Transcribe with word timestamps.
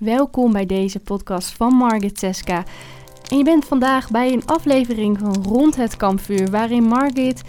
Welkom 0.00 0.52
bij 0.52 0.66
deze 0.66 1.00
podcast 1.00 1.52
van 1.52 1.74
Margit 1.74 2.18
Seska. 2.18 2.64
En 3.30 3.36
je 3.38 3.44
bent 3.44 3.64
vandaag 3.64 4.10
bij 4.10 4.32
een 4.32 4.46
aflevering 4.46 5.18
van 5.18 5.42
Rond 5.42 5.76
het 5.76 5.96
Kampvuur, 5.96 6.50
waarin 6.50 6.82
Margit 6.82 7.42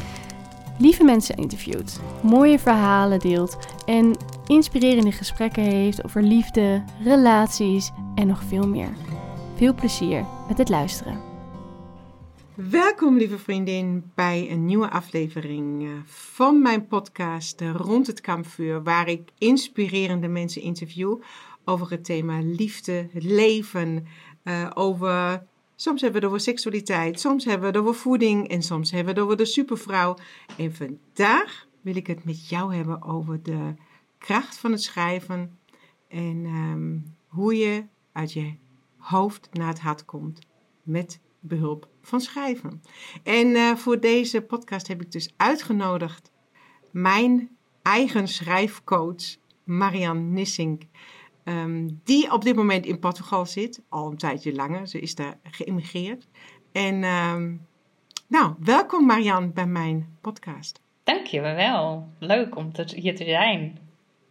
lieve 0.80 1.04
mensen 1.04 1.36
interviewt, 1.36 2.00
mooie 2.24 2.60
verhalen 2.60 3.20
deelt 3.20 3.58
en 3.86 4.16
inspirerende 4.48 5.12
gesprekken 5.12 5.64
heeft 5.64 6.04
over 6.06 6.24
liefde, 6.24 6.84
relaties 7.04 7.92
en 8.16 8.28
nog 8.28 8.44
veel 8.44 8.68
meer. 8.68 8.94
Veel 9.56 9.74
plezier 9.74 10.26
met 10.48 10.58
het 10.58 10.70
luisteren. 10.70 11.20
Welkom, 12.54 13.18
lieve 13.18 13.38
vriendin, 13.38 14.12
bij 14.16 14.52
een 14.52 14.66
nieuwe 14.66 14.90
aflevering 14.90 15.84
eh, 15.84 15.90
van 16.06 16.62
mijn 16.62 16.88
podcast 16.88 17.62
eh, 17.62 17.72
Rond 17.76 18.08
het 18.08 18.22
Kampvuur, 18.22 18.84
waar 18.84 19.08
ik 19.08 19.30
inspirerende 19.38 20.28
mensen 20.28 20.62
interview 20.62 21.18
over 21.72 21.90
het 21.90 22.06
thema 22.06 22.40
liefde, 22.42 23.08
het 23.12 23.24
leven, 23.24 24.06
uh, 24.44 24.70
over. 24.74 25.44
Soms 25.76 26.02
hebben 26.02 26.22
we 26.22 26.28
over 26.28 26.40
seksualiteit, 26.40 27.20
soms 27.20 27.46
hebben 27.46 27.72
we 27.72 27.80
over 27.80 27.96
voeding 27.96 28.48
en 28.48 28.62
soms 28.62 28.92
hebben 28.92 29.16
we 29.16 29.22
over 29.22 29.38
de 29.38 29.46
supervrouw. 29.46 30.18
En 30.58 30.76
vandaag 30.76 31.68
wil 31.82 31.96
ik 31.96 32.08
het 32.08 32.24
met 32.24 32.50
jou 32.50 32.76
hebben 32.76 33.04
over 33.04 33.44
de 33.44 33.74
kracht 34.18 34.58
van 34.58 34.72
het 34.72 34.82
schrijven 34.82 35.58
en 36.08 36.46
um, 36.46 37.16
hoe 37.28 37.56
je 37.56 37.86
uit 38.12 38.34
je 38.34 38.54
hoofd 38.98 39.50
naar 39.52 39.68
het 39.68 39.80
hart 39.80 40.06
komt 40.06 40.40
met 40.84 41.20
behulp 41.40 41.88
van 42.02 42.22
schrijven. 42.22 42.82
En 43.24 43.48
uh, 43.48 43.76
voor 43.76 44.00
deze 44.00 44.42
podcast 44.42 44.88
heb 44.88 45.02
ik 45.02 45.12
dus 45.12 45.34
uitgenodigd 45.38 46.32
mijn 46.92 47.50
eigen 47.82 48.28
schrijfcoach 48.28 49.38
Marian 49.64 50.34
Nissink. 50.34 50.84
Um, 51.46 52.02
die 52.04 52.32
op 52.32 52.44
dit 52.44 52.56
moment 52.56 52.86
in 52.86 53.00
Portugal 53.00 53.46
zit, 53.46 53.82
al 53.90 54.12
een 54.12 54.18
tijdje 54.18 54.54
langer. 54.54 54.88
Ze 54.88 55.00
is 55.00 55.16
daar 55.16 55.38
geïmigreerd. 55.44 56.28
En 56.72 57.04
um, 57.04 57.66
nou, 58.28 58.54
welkom 58.60 59.06
Marian 59.06 59.54
bij 59.54 59.66
mijn 59.66 60.18
podcast. 60.22 60.82
Dankjewel. 61.04 62.08
Leuk 62.20 62.56
om 62.56 62.74
te, 62.74 62.86
hier 62.96 63.16
te 63.16 63.24
zijn. 63.24 63.80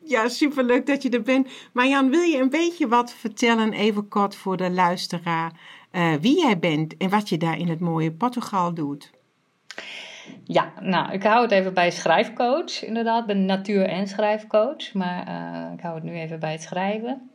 Ja, 0.05 0.29
superleuk 0.29 0.87
dat 0.87 1.03
je 1.03 1.11
er 1.11 1.23
bent. 1.23 1.49
Marian, 1.73 2.11
wil 2.11 2.23
je 2.23 2.39
een 2.39 2.51
beetje 2.51 2.89
wat 2.89 3.13
vertellen, 3.13 3.73
even 3.73 4.09
kort 4.09 4.37
voor 4.37 4.57
de 4.57 4.71
luisteraar, 4.71 5.53
uh, 5.93 6.15
wie 6.15 6.41
jij 6.41 6.59
bent 6.59 6.97
en 6.97 7.11
wat 7.11 7.29
je 7.29 7.39
daar 7.39 7.59
in 7.59 7.69
het 7.69 7.81
mooie 7.81 8.13
Portugal 8.13 8.75
doet? 8.75 9.11
Ja, 10.53 10.73
nou, 10.81 11.13
ik 11.13 11.23
hou 11.23 11.43
het 11.43 11.51
even 11.51 11.75
bij 11.75 11.91
schrijfcoach, 11.91 12.85
inderdaad. 12.85 13.21
Ik 13.21 13.27
ben 13.27 13.45
natuur- 13.45 13.89
en 13.89 14.09
schrijfcoach, 14.09 14.93
maar 14.93 15.29
uh, 15.29 15.73
ik 15.73 15.81
hou 15.81 15.95
het 15.95 16.05
nu 16.05 16.13
even 16.13 16.41
bij 16.41 16.53
het 16.53 16.63
schrijven. 16.63 17.31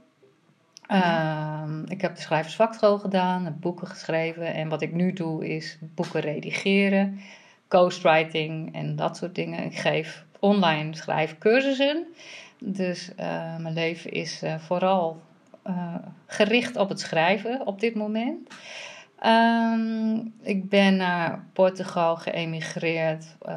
Uh, 0.91 1.63
ik 1.85 2.01
heb 2.01 2.15
de 2.15 2.21
schrijversvakschool 2.21 2.97
gedaan, 2.97 3.57
boeken 3.59 3.87
geschreven 3.87 4.53
en 4.53 4.69
wat 4.69 4.81
ik 4.81 4.93
nu 4.93 5.13
doe 5.13 5.47
is 5.47 5.77
boeken 5.81 6.19
redigeren, 6.19 7.19
ghostwriting 7.67 8.73
en 8.73 8.95
dat 8.95 9.17
soort 9.17 9.35
dingen. 9.35 9.63
Ik 9.63 9.77
geef 9.77 10.23
online 10.39 10.95
schrijfcursussen, 10.95 12.05
dus 12.59 13.11
uh, 13.19 13.57
mijn 13.57 13.73
leven 13.73 14.11
is 14.11 14.43
uh, 14.43 14.55
vooral 14.57 15.21
gericht 16.27 16.75
op 16.75 16.89
het 16.89 16.99
schrijven 16.99 17.67
op 17.67 17.79
dit 17.79 17.95
moment. 17.95 18.49
Um, 19.25 20.33
ik 20.41 20.69
ben 20.69 20.95
naar 20.95 21.45
Portugal 21.53 22.15
geëmigreerd. 22.15 23.35
Uh, 23.47 23.53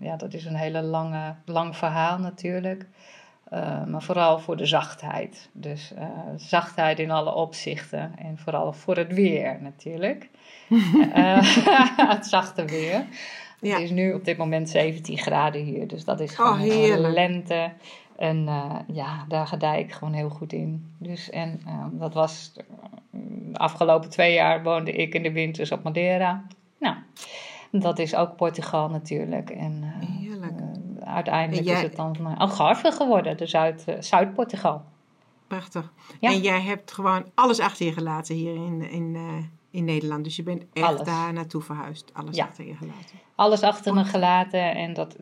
ja, 0.00 0.16
dat 0.16 0.34
is 0.34 0.44
een 0.44 0.56
hele 0.56 0.82
lange, 0.82 1.34
lang 1.44 1.76
verhaal 1.76 2.18
natuurlijk. 2.18 2.86
Uh, 3.52 3.84
maar 3.84 4.02
vooral 4.02 4.38
voor 4.38 4.56
de 4.56 4.66
zachtheid. 4.66 5.48
Dus 5.52 5.92
uh, 5.98 6.04
zachtheid 6.36 6.98
in 6.98 7.10
alle 7.10 7.34
opzichten. 7.34 8.12
En 8.18 8.38
vooral 8.38 8.72
voor 8.72 8.96
het 8.96 9.12
weer 9.12 9.58
natuurlijk. 9.62 10.30
het 12.12 12.26
zachte 12.26 12.64
weer. 12.64 13.06
Ja. 13.60 13.72
Het 13.72 13.82
is 13.82 13.90
nu 13.90 14.12
op 14.12 14.24
dit 14.24 14.36
moment 14.36 14.68
17 14.68 15.18
graden 15.18 15.62
hier. 15.62 15.86
Dus 15.86 16.04
dat 16.04 16.20
is 16.20 16.34
gewoon 16.34 16.60
oh, 16.60 17.10
lente. 17.10 17.70
En 18.16 18.46
uh, 18.46 18.74
ja, 18.86 19.24
daar 19.28 19.46
gedij 19.46 19.80
ik 19.80 19.92
gewoon 19.92 20.12
heel 20.14 20.28
goed 20.28 20.52
in. 20.52 20.94
Dus 20.98 21.30
en 21.30 21.60
uh, 21.66 21.84
dat 21.90 22.14
was 22.14 22.52
de 22.52 23.58
afgelopen 23.58 24.10
twee 24.10 24.34
jaar 24.34 24.62
woonde 24.62 24.92
ik 24.92 25.14
in 25.14 25.22
de 25.22 25.32
winters 25.32 25.72
op 25.72 25.82
Madeira. 25.82 26.44
Nou, 26.78 26.96
dat 27.70 27.98
is 27.98 28.14
ook 28.14 28.36
Portugal 28.36 28.88
natuurlijk. 28.88 29.50
En 29.50 29.82
uh, 29.82 30.08
Heerlijk. 30.08 30.60
uiteindelijk 31.00 31.66
jij... 31.66 31.76
is 31.76 31.82
het 31.82 31.96
dan 31.96 32.36
Algarve 32.38 32.92
geworden, 32.92 33.36
de 33.36 33.46
Zuid, 33.46 33.84
Zuid-Portugal. 33.98 34.82
Prachtig. 35.46 35.92
Ja. 36.20 36.30
En 36.30 36.40
jij 36.40 36.60
hebt 36.60 36.92
gewoon 36.92 37.24
alles 37.34 37.60
achter 37.60 37.86
je 37.86 37.92
gelaten 37.92 38.34
hier 38.34 38.54
in, 38.54 38.90
in, 38.90 39.16
in 39.76 39.84
Nederland. 39.84 40.24
Dus 40.24 40.36
je 40.36 40.42
bent 40.42 40.64
echt 40.72 40.86
alles. 40.86 41.02
daar 41.02 41.32
naartoe 41.32 41.62
verhuisd. 41.62 42.10
Alles 42.12 42.36
ja. 42.36 42.44
achter 42.44 42.66
je 42.66 42.74
gelaten. 42.74 43.18
Alles 43.34 43.62
achter 43.62 43.94
me 43.94 44.04
gelaten. 44.04 44.74
En 44.74 44.94
dat, 44.94 45.16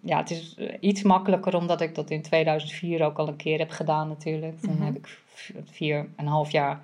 ja, 0.00 0.16
het 0.16 0.30
is 0.30 0.56
iets 0.80 1.02
makkelijker 1.02 1.56
omdat 1.56 1.80
ik 1.80 1.94
dat 1.94 2.10
in 2.10 2.22
2004 2.22 3.04
ook 3.04 3.18
al 3.18 3.28
een 3.28 3.36
keer 3.36 3.58
heb 3.58 3.70
gedaan 3.70 4.08
natuurlijk. 4.08 4.60
Toen 4.60 4.70
mm-hmm. 4.70 4.86
heb 4.86 4.96
ik 4.96 5.18
vier 5.64 5.98
en 5.98 6.12
een 6.16 6.26
half 6.26 6.50
jaar 6.50 6.80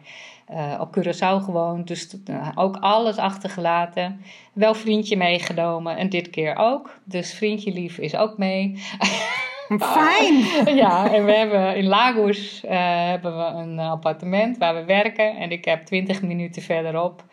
uh, 0.50 0.78
op 0.80 0.98
Curaçao 0.98 1.44
gewoond. 1.44 1.86
Dus 1.86 2.16
uh, 2.30 2.48
ook 2.54 2.76
alles 2.76 3.16
achtergelaten. 3.16 4.20
Wel 4.52 4.74
vriendje 4.74 5.16
meegenomen 5.16 5.96
en 5.96 6.08
dit 6.08 6.30
keer 6.30 6.56
ook. 6.56 6.98
Dus 7.04 7.34
vriendje 7.34 7.72
lief 7.72 7.98
is 7.98 8.16
ook 8.16 8.38
mee. 8.38 8.82
Fijn! 9.78 10.44
ja, 10.82 11.12
en 11.12 11.24
we 11.24 11.32
hebben 11.32 11.76
in 11.76 11.86
Lagos 11.86 12.64
uh, 12.64 12.70
hebben 13.08 13.36
we 13.36 13.44
een 13.44 13.78
appartement 13.78 14.58
waar 14.58 14.74
we 14.74 14.84
werken. 14.84 15.36
En 15.36 15.50
ik 15.50 15.64
heb 15.64 15.84
twintig 15.84 16.22
minuten 16.22 16.62
verderop 16.62 17.24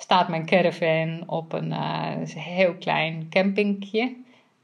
staat 0.00 0.28
mijn 0.28 0.46
caravan 0.46 1.22
op 1.26 1.52
een 1.52 1.72
heel 2.36 2.74
klein 2.74 3.26
campingje. 3.30 4.16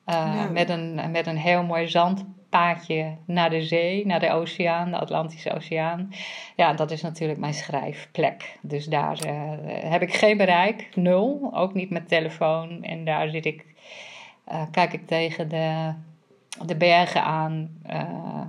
Ja. 0.06 0.48
met, 0.52 0.68
een, 0.68 1.10
met 1.10 1.26
een 1.26 1.36
heel 1.36 1.62
mooi 1.62 1.88
zandpaadje 1.88 3.16
naar 3.24 3.50
de 3.50 3.62
zee, 3.62 4.06
naar 4.06 4.20
de 4.20 4.32
oceaan, 4.32 4.90
de 4.90 4.98
Atlantische 4.98 5.54
Oceaan. 5.54 6.10
Ja, 6.56 6.72
dat 6.72 6.90
is 6.90 7.02
natuurlijk 7.02 7.38
mijn 7.38 7.54
schrijfplek. 7.54 8.58
Dus 8.62 8.86
daar 8.86 9.18
uh, 9.26 9.32
heb 9.90 10.02
ik 10.02 10.14
geen 10.14 10.36
bereik, 10.36 10.88
nul. 10.94 11.50
Ook 11.54 11.74
niet 11.74 11.90
met 11.90 12.08
telefoon. 12.08 12.82
En 12.82 13.04
daar 13.04 13.28
zit 13.28 13.46
ik, 13.46 13.64
kijk 14.70 14.92
ik 14.92 15.06
tegen 15.06 15.48
de, 15.48 15.92
de 16.64 16.76
bergen 16.76 17.22
aan. 17.22 17.68
Uh, 17.90 18.40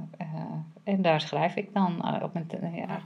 en 0.83 1.01
daar 1.01 1.21
schrijf 1.21 1.55
ik 1.55 1.73
dan 1.73 2.21
op 2.23 2.33
mijn, 2.33 2.47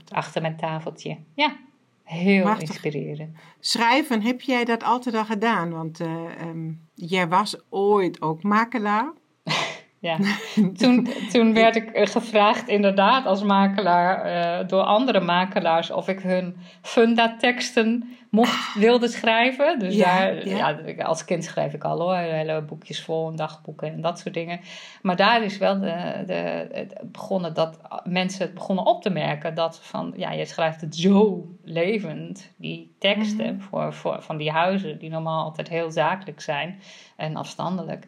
achter 0.08 0.42
mijn 0.42 0.56
tafeltje. 0.56 1.16
Ja, 1.34 1.56
heel 2.04 2.42
Prachtig. 2.42 2.68
inspirerend. 2.68 3.36
Schrijven, 3.60 4.22
heb 4.22 4.40
jij 4.40 4.64
dat 4.64 4.84
altijd 4.84 5.14
al 5.14 5.24
gedaan? 5.24 5.70
Want 5.70 6.00
um, 6.00 6.88
jij 6.94 7.28
was 7.28 7.56
ooit 7.68 8.22
ook 8.22 8.42
makelaar. 8.42 9.12
Ja, 10.02 10.16
toen, 10.78 11.08
toen 11.30 11.54
werd 11.54 11.76
ik 11.76 11.90
gevraagd 11.92 12.68
inderdaad 12.68 13.26
als 13.26 13.42
makelaar 13.42 14.26
uh, 14.26 14.68
door 14.68 14.82
andere 14.82 15.20
makelaars 15.20 15.90
of 15.90 16.08
ik 16.08 16.20
hun 16.20 16.56
fundateksten 16.80 18.16
mocht, 18.32 18.74
wilde 18.74 19.08
schrijven. 19.08 19.78
Dus 19.78 19.94
ja, 19.94 20.18
daar, 20.18 20.48
ja. 20.48 20.78
ja. 20.86 21.04
als 21.04 21.24
kind 21.24 21.44
schreef 21.44 21.72
ik 21.72 21.84
al 21.84 22.00
hoor, 22.00 22.16
hele 22.16 22.62
boekjes 22.62 23.02
vol 23.02 23.28
en 23.28 23.36
dagboeken 23.36 23.92
en 23.92 24.00
dat 24.00 24.18
soort 24.18 24.34
dingen. 24.34 24.60
Maar 25.02 25.16
daar 25.16 25.42
is 25.42 25.58
wel 25.58 25.80
de, 25.80 26.22
de, 26.26 26.68
het 26.72 26.94
begonnen 27.04 27.54
dat 27.54 27.78
mensen 28.04 28.44
het 28.44 28.54
begonnen 28.54 28.86
op 28.86 29.02
te 29.02 29.10
merken 29.10 29.54
dat 29.54 29.80
van, 29.82 30.12
ja, 30.16 30.32
je 30.32 30.44
schrijft 30.44 30.80
het 30.80 30.96
zo 30.96 31.48
levend, 31.64 32.52
die 32.56 32.94
teksten 32.98 33.44
mm 33.46 33.50
-hmm. 33.50 33.60
voor, 33.60 33.92
voor, 33.94 34.22
van 34.22 34.36
die 34.36 34.50
huizen 34.50 34.98
die 34.98 35.10
normaal 35.10 35.44
altijd 35.44 35.68
heel 35.68 35.90
zakelijk 35.90 36.40
zijn 36.40 36.80
en 37.16 37.36
afstandelijk. 37.36 38.06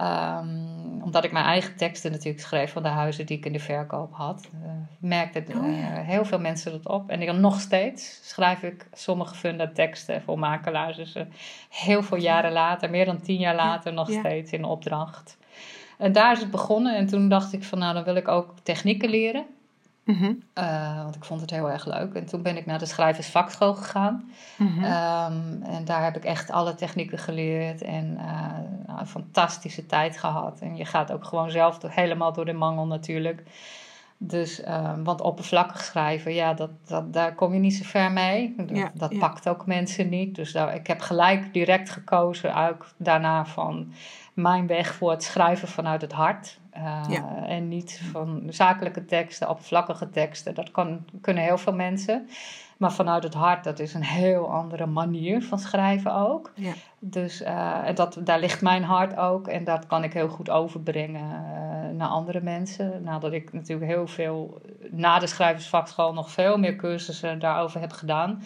Um, 0.00 1.02
omdat 1.02 1.24
ik 1.24 1.32
mijn 1.32 1.44
eigen 1.44 1.76
teksten 1.76 2.10
natuurlijk 2.10 2.44
schreef 2.44 2.72
van 2.72 2.82
de 2.82 2.88
huizen 2.88 3.26
die 3.26 3.38
ik 3.38 3.46
in 3.46 3.52
de 3.52 3.58
verkoop 3.58 4.14
had, 4.14 4.48
uh, 4.54 4.70
merkte 4.98 5.44
oh, 5.48 5.78
ja. 5.78 6.02
heel 6.02 6.24
veel 6.24 6.38
mensen 6.38 6.72
dat 6.72 6.88
op. 6.88 7.10
En 7.10 7.26
dan 7.26 7.40
nog 7.40 7.60
steeds 7.60 8.20
schrijf 8.22 8.62
ik 8.62 8.86
sommige 8.92 9.34
funda 9.34 9.70
teksten 9.74 10.22
voor 10.22 10.38
makelaars. 10.38 10.96
Dus 10.96 11.16
uh, 11.16 11.22
heel 11.68 12.02
veel 12.02 12.18
jaren 12.18 12.52
later, 12.52 12.90
meer 12.90 13.04
dan 13.04 13.20
tien 13.20 13.38
jaar 13.38 13.54
later, 13.54 13.92
nog 13.92 14.10
ja. 14.10 14.18
steeds 14.18 14.52
in 14.52 14.64
opdracht. 14.64 15.36
En 15.98 16.12
daar 16.12 16.32
is 16.32 16.40
het 16.40 16.50
begonnen. 16.50 16.96
En 16.96 17.06
toen 17.06 17.28
dacht 17.28 17.52
ik 17.52 17.64
van 17.64 17.78
nou, 17.78 17.94
dan 17.94 18.04
wil 18.04 18.16
ik 18.16 18.28
ook 18.28 18.54
technieken 18.62 19.08
leren. 19.08 19.46
Mm 20.04 20.14
-hmm. 20.14 20.42
uh, 20.58 21.02
want 21.02 21.14
ik 21.14 21.24
vond 21.24 21.40
het 21.40 21.50
heel 21.50 21.70
erg 21.70 21.86
leuk. 21.86 22.14
En 22.14 22.26
toen 22.26 22.42
ben 22.42 22.56
ik 22.56 22.66
naar 22.66 22.78
de 22.78 22.86
schrijversvakschool 22.86 23.74
gegaan. 23.74 24.30
Mm 24.56 24.66
-hmm. 24.66 24.84
um, 24.84 25.62
en 25.62 25.84
daar 25.84 26.04
heb 26.04 26.16
ik 26.16 26.24
echt 26.24 26.50
alle 26.50 26.74
technieken 26.74 27.18
geleerd. 27.18 27.82
En 27.82 28.10
uh, 28.18 28.86
nou, 28.86 29.00
een 29.00 29.06
fantastische 29.06 29.86
tijd 29.86 30.18
gehad. 30.18 30.60
En 30.60 30.76
je 30.76 30.84
gaat 30.84 31.12
ook 31.12 31.24
gewoon 31.24 31.50
zelf 31.50 31.78
door, 31.78 31.90
helemaal 31.90 32.32
door 32.32 32.44
de 32.44 32.52
mangel 32.52 32.86
natuurlijk. 32.86 33.42
Dus, 34.18 34.66
um, 34.68 35.04
want 35.04 35.20
oppervlakkig 35.20 35.84
schrijven, 35.84 36.34
ja, 36.34 36.54
dat, 36.54 36.70
dat, 36.86 37.12
daar 37.12 37.34
kom 37.34 37.52
je 37.52 37.58
niet 37.58 37.74
zo 37.74 37.84
ver 37.84 38.12
mee. 38.12 38.54
Dat, 38.56 38.76
ja, 38.76 38.90
dat 38.94 39.12
ja. 39.12 39.18
pakt 39.18 39.48
ook 39.48 39.66
mensen 39.66 40.08
niet. 40.08 40.34
Dus 40.34 40.52
daar, 40.52 40.74
ik 40.74 40.86
heb 40.86 41.00
gelijk 41.00 41.52
direct 41.52 41.90
gekozen, 41.90 42.68
ook 42.68 42.86
daarna 42.96 43.46
van 43.46 43.92
mijn 44.34 44.66
weg 44.66 44.94
voor 44.94 45.10
het 45.10 45.22
schrijven 45.22 45.68
vanuit 45.68 46.00
het 46.00 46.12
hart. 46.12 46.58
En 47.46 47.68
niet 47.68 48.00
van 48.12 48.42
zakelijke 48.48 49.04
teksten, 49.04 49.48
oppervlakkige 49.48 50.10
teksten. 50.10 50.54
Dat 50.54 50.70
kan, 50.70 51.04
kunnen 51.20 51.42
heel 51.42 51.58
veel 51.58 51.74
mensen. 51.74 52.28
Maar 52.76 52.92
vanuit 52.92 53.22
het 53.22 53.34
hart, 53.34 53.64
dat 53.64 53.78
is 53.78 53.94
een 53.94 54.04
heel 54.04 54.52
andere 54.52 54.86
manier 54.86 55.42
van 55.42 55.58
schrijven 55.58 56.14
ook. 56.14 56.52
Ja. 56.54 56.72
Dus 56.98 57.42
uh, 57.42 57.78
dat, 57.94 58.18
daar 58.24 58.38
ligt 58.38 58.62
mijn 58.62 58.82
hart 58.84 59.16
ook. 59.16 59.48
En 59.48 59.64
dat 59.64 59.86
kan 59.86 60.04
ik 60.04 60.12
heel 60.12 60.28
goed 60.28 60.50
overbrengen 60.50 61.30
uh, 61.30 61.96
naar 61.96 62.08
andere 62.08 62.40
mensen. 62.40 63.02
Nadat 63.02 63.32
ik 63.32 63.52
natuurlijk 63.52 63.90
heel 63.90 64.06
veel 64.06 64.60
na 64.90 65.18
de 65.18 65.26
schrijversvakschool 65.26 66.12
nog 66.12 66.30
veel 66.30 66.58
meer 66.58 66.76
cursussen 66.76 67.38
daarover 67.38 67.80
heb 67.80 67.92
gedaan. 67.92 68.42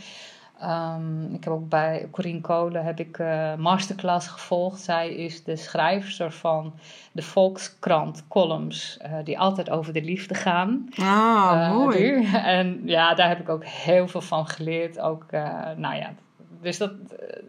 Um, 0.63 1.35
ik 1.35 1.45
heb 1.45 1.53
ook 1.53 1.69
bij 1.69 2.09
Corine 2.11 2.41
Kolen 2.41 2.85
heb 2.85 3.01
ik 3.01 3.19
uh, 3.19 3.55
masterclass 3.55 4.29
gevolgd. 4.29 4.81
Zij 4.81 5.15
is 5.15 5.45
de 5.45 5.57
schrijfster 5.57 6.33
van 6.33 6.75
de 7.13 7.23
Volkskrant 7.23 8.25
columns, 8.29 8.99
uh, 9.03 9.13
die 9.25 9.39
altijd 9.39 9.71
over 9.71 9.93
de 9.93 10.03
liefde 10.03 10.35
gaan. 10.35 10.89
Ah, 10.97 11.53
uh, 11.55 11.73
mooi. 11.73 12.29
En 12.57 12.81
ja, 12.85 13.15
daar 13.15 13.29
heb 13.29 13.41
ik 13.41 13.49
ook 13.49 13.65
heel 13.65 14.09
veel 14.09 14.21
van 14.21 14.47
geleerd. 14.47 15.01
Ook, 15.01 15.31
nou 15.77 15.95
ja, 15.95 16.13
dus 16.61 16.79
dat, 16.79 16.93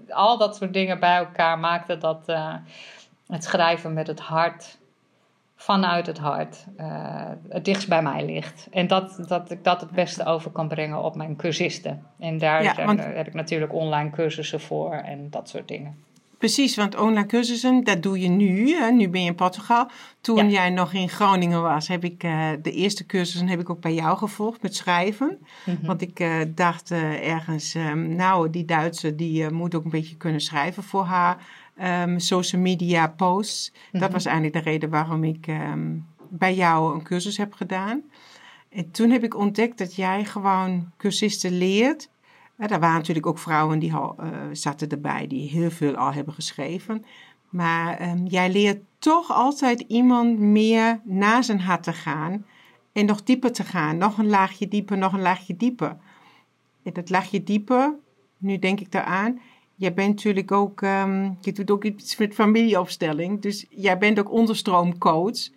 al 0.10 0.38
dat 0.38 0.56
soort 0.56 0.74
dingen 0.74 1.00
bij 1.00 1.18
elkaar 1.18 1.60
maakte 1.60 1.98
dat 1.98 2.26
het 3.28 3.44
schrijven 3.44 3.94
met 3.94 4.08
het 4.08 4.20
hart 4.20 4.79
vanuit 5.62 6.06
het 6.06 6.18
hart 6.18 6.66
uh, 6.78 6.86
het 7.50 7.66
dichtst 7.66 7.88
bij 7.88 8.02
mij 8.02 8.26
ligt. 8.26 8.68
En 8.72 8.88
dat, 8.88 9.20
dat 9.28 9.52
ik 9.52 9.64
dat 9.64 9.82
het 9.82 9.92
beste 9.92 10.26
over 10.26 10.52
kan 10.52 10.68
brengen 10.68 11.04
op 11.04 11.16
mijn 11.16 11.36
cursisten. 11.36 12.04
En 12.20 12.38
daar 12.38 12.64
ja, 12.64 12.86
want... 12.86 13.00
heb 13.04 13.28
ik 13.28 13.34
natuurlijk 13.34 13.74
online 13.74 14.10
cursussen 14.10 14.60
voor 14.60 14.92
en 14.94 15.28
dat 15.30 15.50
soort 15.50 15.68
dingen. 15.68 15.98
Precies, 16.38 16.76
want 16.76 16.96
online 16.96 17.26
cursussen, 17.26 17.84
dat 17.84 18.04
doe 18.04 18.20
je 18.20 18.28
nu. 18.28 18.76
Hè? 18.76 18.92
Nu 18.92 19.10
ben 19.10 19.22
je 19.22 19.28
in 19.28 19.36
Portugal. 19.36 19.90
Toen 20.22 20.50
jij 20.50 20.70
nog 20.70 20.94
in 20.94 21.10
Groningen 21.10 21.62
was, 21.62 21.88
heb 21.88 22.04
ik 22.04 22.24
uh, 22.24 22.50
de 22.62 22.72
eerste 22.72 23.06
cursussen 23.06 23.48
heb 23.48 23.60
ik 23.60 23.70
ook 23.70 23.82
bij 23.82 23.94
jou 23.94 24.18
gevolgd 24.18 24.62
met 24.62 24.76
schrijven. 24.76 25.38
Mm 25.66 25.76
-hmm. 25.76 25.86
Want 25.86 26.02
ik 26.02 26.20
uh, 26.20 26.42
dacht 26.48 26.92
ergens, 27.22 27.76
um, 27.76 28.16
nou, 28.16 28.50
die 28.50 28.66
Duitse 28.66 29.16
die 29.16 29.50
moet 29.50 29.76
ook 29.76 29.84
een 29.84 29.90
beetje 29.90 30.18
kunnen 30.18 30.42
schrijven 30.42 30.84
voor 30.84 31.04
haar 31.04 31.38
um, 31.84 32.20
social 32.20 32.62
media 32.62 33.08
posts. 33.08 33.72
Dat 33.92 34.02
mhm. 34.02 34.12
was 34.12 34.26
eigenlijk 34.26 34.56
de 34.56 34.70
reden 34.72 34.90
waarom 34.90 35.24
ik 35.24 35.48
um, 35.48 36.08
bij 36.30 36.56
jou 36.56 36.96
een 36.96 37.04
cursus 37.04 37.38
heb 37.38 37.54
gedaan. 37.54 38.04
En 38.70 38.92
toen 38.92 39.10
heb 39.10 39.24
ik 39.24 39.36
ontdekt 39.36 39.78
dat 39.78 39.96
jij 39.96 40.26
gewoon 40.26 40.92
cursisten 40.98 41.58
leert. 41.58 42.10
Uh, 42.58 42.72
er 42.72 42.80
waren 42.80 42.98
natuurlijk 42.98 43.26
ook 43.26 43.40
vrouwen 43.40 43.80
die 43.80 43.94
al, 43.94 44.16
uh, 44.20 44.28
zaten 44.52 44.90
erbij 44.90 45.28
die 45.28 45.50
heel 45.50 45.72
veel 45.72 45.96
al 45.96 46.14
hebben 46.14 46.34
geschreven. 46.34 47.06
Maar 47.50 48.10
um, 48.10 48.26
jij 48.26 48.52
leert 48.52 48.82
toch 49.00 49.32
altijd 49.32 49.80
iemand 49.88 50.40
meer 50.40 51.00
naar 51.04 51.44
zijn 51.44 51.60
hart 51.60 51.84
te 51.84 51.94
gaan. 51.94 52.46
En 52.92 53.06
nog 53.06 53.24
dieper 53.24 53.52
te 53.52 53.64
gaan. 53.64 53.98
Nog 53.98 54.18
een 54.18 54.30
laagje 54.30 54.68
dieper, 54.68 54.98
nog 54.98 55.14
een 55.14 55.22
laagje 55.22 55.56
dieper. 55.56 55.98
En 56.84 56.94
dat 56.94 57.10
laagje 57.10 57.44
dieper, 57.44 57.94
nu 58.38 58.60
denk 58.60 58.80
ik 58.80 58.92
daaraan, 58.92 59.40
jij 59.80 59.94
bent 59.94 60.08
natuurlijk 60.08 60.52
ook, 60.52 60.82
um, 60.82 61.38
je 61.42 61.52
doet 61.52 61.72
ook 61.72 61.84
iets 61.84 62.18
met 62.18 62.34
familieopstelling. 62.34 63.42
Dus 63.42 63.66
jij 63.70 63.98
bent 63.98 64.20
ook 64.20 64.32
onderstroomcoach. 64.32 65.50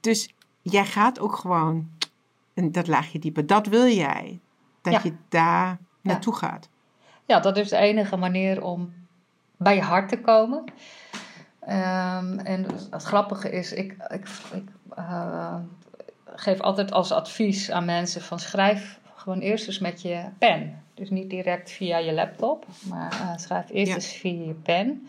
Dus 0.00 0.34
jij 0.62 0.84
gaat 0.84 1.20
ook 1.20 1.36
gewoon, 1.36 1.90
en 2.54 2.72
dat 2.72 2.86
laag 2.86 3.12
je 3.12 3.18
dieper, 3.18 3.46
dat 3.46 3.66
wil 3.66 3.86
jij. 3.86 4.40
Dat 4.82 5.02
je 5.02 5.14
daar 5.28 5.78
naartoe 6.00 6.34
gaat. 6.34 6.68
Ja, 7.26 7.40
dat 7.40 7.56
is 7.56 7.68
de 7.68 7.76
enige 7.76 8.16
manier 8.16 8.62
om 8.62 8.92
bij 9.56 9.74
je 9.74 9.82
hart 9.82 10.08
te 10.08 10.20
komen. 10.20 10.64
Um, 11.62 12.38
en 12.38 12.66
het 12.90 13.02
grappige 13.02 13.50
is, 13.50 13.72
ik, 13.72 13.92
ik, 13.92 14.28
ik 14.52 14.68
uh, 14.98 15.56
geef 16.26 16.60
altijd 16.60 16.92
als 16.92 17.12
advies 17.12 17.70
aan 17.70 17.84
mensen 17.84 18.22
van 18.22 18.38
schrijf 18.38 19.00
gewoon 19.22 19.38
eerst 19.38 19.66
eens 19.66 19.78
met 19.78 20.02
je 20.02 20.24
pen. 20.38 20.82
Dus 20.94 21.10
niet 21.10 21.30
direct 21.30 21.70
via 21.70 21.98
je 21.98 22.12
laptop, 22.12 22.66
maar 22.88 23.12
uh, 23.12 23.36
schrijf 23.36 23.70
eerst 23.70 23.94
eens 23.94 24.12
via 24.12 24.46
je 24.46 24.54
pen. 24.54 25.06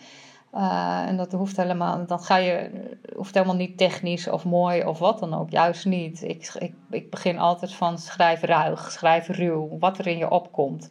Uh, 0.54 1.04
en 1.07 1.18
dat 1.18 1.31
hoeft 1.31 1.57
helemaal, 1.57 2.06
dan 2.06 2.19
ga 2.19 2.36
je, 2.36 2.69
hoeft 3.15 3.33
helemaal 3.33 3.56
niet 3.56 3.77
technisch 3.77 4.27
of 4.27 4.45
mooi 4.45 4.86
of 4.86 5.00
wat 5.00 5.19
dan 5.19 5.33
ook. 5.33 5.50
Juist 5.50 5.86
niet. 5.86 6.24
Ik, 6.24 6.54
ik, 6.60 6.74
ik 6.89 7.10
begin 7.10 7.39
altijd 7.39 7.74
van 7.74 7.98
schrijf 7.98 8.42
ruig, 8.42 8.92
schrijf 8.92 9.27
ruw, 9.27 9.77
wat 9.80 9.98
er 9.98 10.07
in 10.07 10.18
je 10.18 10.30
opkomt. 10.30 10.89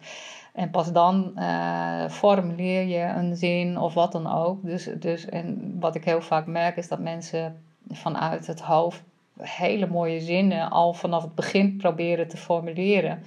En 0.53 0.71
pas 0.71 0.93
dan 0.93 1.33
uh, 1.37 2.09
formuleer 2.09 2.83
je 2.83 3.05
een 3.05 3.37
zin 3.37 3.79
of 3.79 3.95
wat 3.95 4.13
dan 4.13 4.33
ook. 4.33 4.65
Dus, 4.65 4.89
dus, 4.99 5.25
en 5.25 5.77
wat 5.81 5.95
ik 5.95 6.05
heel 6.05 6.21
vaak 6.21 6.47
merk 6.47 6.77
is 6.77 6.89
dat 6.89 6.99
mensen 6.99 7.63
vanuit 7.91 8.47
het 8.47 8.61
hoofd 8.61 9.03
hele 9.43 9.87
mooie 9.87 10.21
zinnen 10.21 10.71
al 10.71 10.93
vanaf 10.93 11.23
het 11.23 11.35
begin 11.35 11.77
proberen 11.77 12.29
te 12.29 12.37
formuleren. 12.37 13.23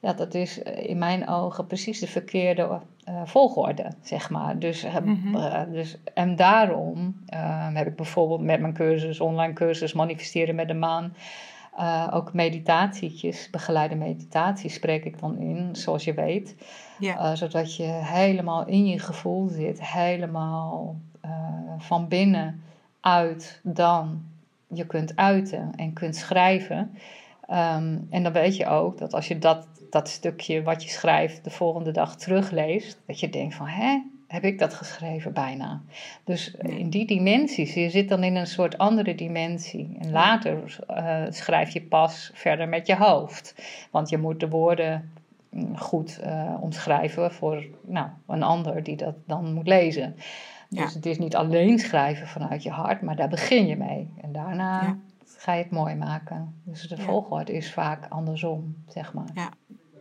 Ja, 0.00 0.12
dat 0.12 0.34
is 0.34 0.62
eh, 0.62 0.88
in 0.88 0.98
mijn 0.98 1.28
ogen 1.28 1.66
precies 1.66 2.00
de 2.00 2.06
verkeerde 2.06 2.80
uh, 3.08 3.20
volgorde, 3.24 3.92
zeg 4.02 4.30
maar. 4.30 4.58
Dus, 4.58 4.86
mm 5.02 5.34
uh, 5.34 5.62
dus, 5.72 5.98
en 6.14 6.36
daarom 6.36 7.16
heb 7.72 7.86
ik 7.86 7.96
bijvoorbeeld 7.96 8.40
met 8.40 8.60
mijn 8.60 8.72
cursus, 8.72 9.20
online 9.20 9.52
cursus 9.52 9.92
Manifesteren 9.92 10.54
met 10.54 10.68
de 10.68 10.74
Maan, 10.74 11.14
ook 12.10 12.32
meditatietjes, 12.32 13.50
begeleide 13.50 13.94
meditaties 13.94 14.74
spreek 14.74 15.04
ik 15.04 15.20
dan 15.20 15.38
in, 15.38 15.68
zoals 15.72 16.04
je 16.04 16.14
weet. 16.14 16.56
Ja. 16.98 17.34
zodat 17.34 17.76
je 17.76 17.86
helemaal 18.02 18.66
in 18.66 18.86
je 18.86 18.98
gevoel 18.98 19.48
zit, 19.48 19.86
helemaal 19.86 20.96
van 21.78 22.08
binnen 22.08 22.62
uit 23.00 23.60
dan 23.62 24.22
je 24.72 24.86
kunt 24.86 25.16
uiten 25.16 25.72
en 25.76 25.92
kunt 25.92 26.16
schrijven. 26.16 26.78
Um, 27.50 28.06
en 28.10 28.22
dan 28.22 28.32
weet 28.32 28.56
je 28.56 28.66
ook 28.66 28.98
dat 28.98 29.14
als 29.14 29.28
je 29.28 29.38
dat, 29.38 29.68
dat 29.90 30.08
stukje 30.08 30.62
wat 30.62 30.82
je 30.82 30.90
schrijft 30.90 31.44
de 31.44 31.50
volgende 31.50 31.90
dag 31.90 32.16
terugleest, 32.16 33.00
dat 33.06 33.20
je 33.20 33.30
denkt 33.30 33.54
van 33.54 33.66
hè, 33.66 34.02
heb 34.30 34.44
ik 34.44 34.58
dat 34.58 34.74
geschreven 34.74 35.32
bijna. 35.32 35.82
Dus 36.24 36.54
in 36.54 36.90
die 36.90 37.06
dimensies, 37.06 37.74
je 37.74 37.90
zit 37.90 38.08
dan 38.08 38.22
in 38.22 38.36
een 38.36 38.46
soort 38.46 38.78
andere 38.78 39.14
dimensie. 39.14 39.96
En 40.00 40.10
later 40.10 40.78
uh, 40.90 41.22
schrijf 41.28 41.70
je 41.70 41.82
pas 41.82 42.30
verder 42.34 42.68
met 42.68 42.86
je 42.86 42.96
hoofd. 42.96 43.54
Want 43.90 44.08
je 44.08 44.18
moet 44.18 44.40
de 44.40 44.48
woorden 44.48 45.10
mm, 45.50 45.78
goed 45.78 46.20
uh, 46.24 46.54
omschrijven 46.60 47.32
voor 47.32 47.64
nou, 47.86 48.08
een 48.26 48.42
ander 48.42 48.82
die 48.82 48.96
dat 48.96 49.14
dan 49.26 49.52
moet 49.52 49.66
lezen. 49.66 50.16
Dus 50.78 50.94
het 50.94 51.06
is 51.06 51.18
niet 51.18 51.36
alleen 51.36 51.78
schrijven 51.78 52.26
vanuit 52.26 52.62
je 52.62 52.70
hart, 52.70 53.02
maar 53.02 53.16
daar 53.16 53.28
begin 53.28 53.66
je 53.66 53.76
mee. 53.76 54.10
En 54.20 54.32
daarna 54.32 54.98
ga 55.36 55.52
je 55.52 55.62
het 55.62 55.72
mooi 55.72 55.94
maken. 55.94 56.60
Dus 56.64 56.88
de 56.88 56.96
volgorde 56.96 57.52
is 57.52 57.72
vaak 57.72 58.06
andersom, 58.08 58.76
zeg 58.88 59.12
maar. 59.12 59.30
Ja, 59.34 59.50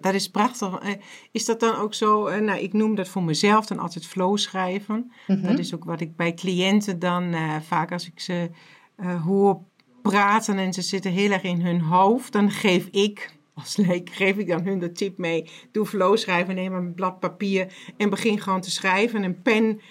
dat 0.02 0.14
is 0.14 0.30
prachtig. 0.30 0.80
Eh, 0.80 0.94
is 1.32 1.46
dat 1.46 1.60
dan 1.60 1.76
ook 1.76 1.94
zo, 1.94 2.26
eh, 2.26 2.42
nou 2.42 2.60
ik 2.60 2.74
noem 2.74 2.96
dat 2.96 3.08
voor 3.08 3.24
mezelf 3.24 3.66
dan 3.66 3.80
altijd 3.80 4.06
flow 4.06 4.38
schrijven. 4.38 5.12
Mhm. 5.28 5.42
Dat 5.42 5.60
is 5.60 5.76
ook 5.76 5.84
wat 5.84 6.02
ik 6.02 6.16
bij 6.16 6.34
cliënten 6.34 7.00
dan 7.00 7.24
uh, 7.24 7.56
vaak 7.56 7.92
als 7.92 8.08
ik 8.08 8.20
ze 8.20 8.50
uh, 8.98 9.24
hoor 9.26 9.62
praten 10.02 10.58
en 10.58 10.74
ze 10.74 10.82
zitten 10.82 11.12
heel 11.12 11.32
erg 11.32 11.44
in 11.44 11.62
hun 11.62 11.82
hoofd, 11.82 12.32
dan 12.32 12.52
geef 12.52 12.86
ik 12.86 13.38
als 13.60 13.76
leek 13.76 14.10
geef 14.10 14.38
ik 14.38 14.48
dan 14.48 14.64
hun 14.64 14.80
de 14.80 14.92
tip 14.92 15.18
mee. 15.18 15.50
Doe 15.72 15.86
flow 15.86 16.18
schrijven, 16.18 16.56
neem 16.56 16.74
een 16.74 16.94
blad 16.94 17.20
papier 17.20 17.74
en 17.98 18.10
begin 18.10 18.40
gewoon 18.40 18.62
te 18.62 18.72
schrijven. 18.72 19.24
Een 19.24 19.42
pen 19.42 19.82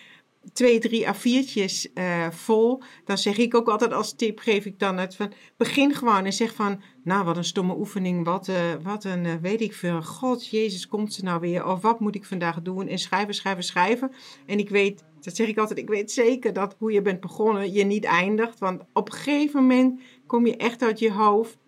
twee, 0.53 0.79
drie 0.79 1.07
A4'tjes 1.07 1.93
uh, 1.95 2.31
vol. 2.31 2.83
Dan 3.05 3.19
zeg 3.19 3.37
ik 3.37 3.55
ook 3.55 3.69
altijd 3.69 3.93
als 3.93 4.15
tip, 4.15 4.39
geef 4.39 4.65
ik 4.65 4.79
dan 4.79 4.99
het 4.99 5.17
van, 5.17 5.33
begin 5.57 5.95
gewoon 5.95 6.25
en 6.25 6.33
zeg 6.33 6.55
van, 6.55 6.83
nou 7.05 7.25
wat 7.25 7.37
een 7.37 7.45
stomme 7.45 7.77
oefening, 7.77 8.25
wat, 8.25 8.49
uh, 8.49 8.57
wat 8.83 9.05
een, 9.05 9.25
uh, 9.25 9.35
weet 9.43 9.61
ik 9.61 9.75
veel, 9.75 10.03
god, 10.03 10.49
Jezus, 10.49 10.89
komt 10.89 11.15
ze 11.15 11.25
nou 11.25 11.41
weer? 11.41 11.67
Of 11.67 11.81
wat 11.81 12.01
moet 12.01 12.15
ik 12.15 12.25
vandaag 12.25 12.63
doen? 12.63 12.89
En 12.89 12.99
schrijven, 12.99 13.35
schrijven, 13.35 13.65
schrijven. 13.65 14.13
En 14.47 14.59
ik 14.59 14.69
weet, 14.69 15.05
dat 15.21 15.37
zeg 15.37 15.49
ik 15.49 15.59
altijd, 15.59 15.79
ik 15.79 15.89
weet 15.89 16.11
zeker 16.11 16.53
dat 16.53 16.77
hoe 16.79 16.93
je 16.93 17.03
bent 17.03 17.21
begonnen, 17.21 17.73
je 17.73 17.85
niet 17.85 18.05
eindigt. 18.05 18.59
Want 18.59 18.83
op 18.93 19.09
een 19.09 19.19
gegeven 19.19 19.61
moment 19.61 20.01
kom 20.27 20.47
je 20.47 20.57
echt 20.57 20.83
uit 20.83 20.99
je 20.99 21.13
hoofd 21.13 21.59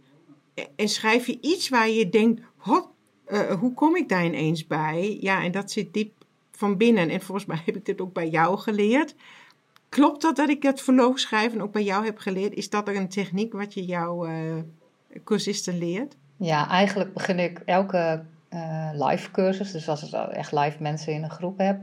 en 0.76 0.88
schrijf 0.88 1.26
je 1.26 1.38
iets 1.40 1.68
waar 1.68 1.88
je 1.88 2.08
denkt, 2.08 2.40
hoe 3.60 3.74
kom 3.74 3.96
ik 3.96 4.08
daar 4.08 4.24
ineens 4.24 4.66
bij? 4.66 5.16
Ja, 5.20 5.42
en 5.42 5.52
dat 5.52 5.70
zit 5.70 5.94
diep 5.94 6.19
van 6.60 6.76
binnen. 6.76 7.08
En 7.08 7.20
volgens 7.20 7.46
mij 7.46 7.62
heb 7.64 7.76
ik 7.76 7.84
dit 7.84 8.00
ook 8.00 8.12
bij 8.12 8.28
jou 8.28 8.58
geleerd. 8.58 9.14
Klopt 9.88 10.22
dat 10.22 10.36
dat 10.36 10.48
ik 10.48 10.62
het 10.62 10.80
verloog 10.80 11.18
schrijven 11.18 11.60
ook 11.60 11.72
bij 11.72 11.82
jou 11.82 12.04
heb 12.04 12.18
geleerd? 12.18 12.54
Is 12.54 12.70
dat 12.70 12.88
er 12.88 12.96
een 12.96 13.08
techniek 13.08 13.52
wat 13.52 13.74
je 13.74 13.84
jouw 13.84 14.26
uh, 14.26 14.32
cursisten 15.24 15.78
leert? 15.78 16.16
Ja, 16.36 16.68
eigenlijk 16.68 17.14
begin 17.14 17.38
ik 17.38 17.62
elke 17.64 18.22
uh, 18.50 18.90
live 18.92 19.30
cursus, 19.30 19.72
dus 19.72 19.88
als 19.88 20.02
ik 20.02 20.12
echt 20.12 20.52
live 20.52 20.76
mensen 20.82 21.12
in 21.12 21.22
een 21.22 21.30
groep 21.30 21.58
heb, 21.58 21.80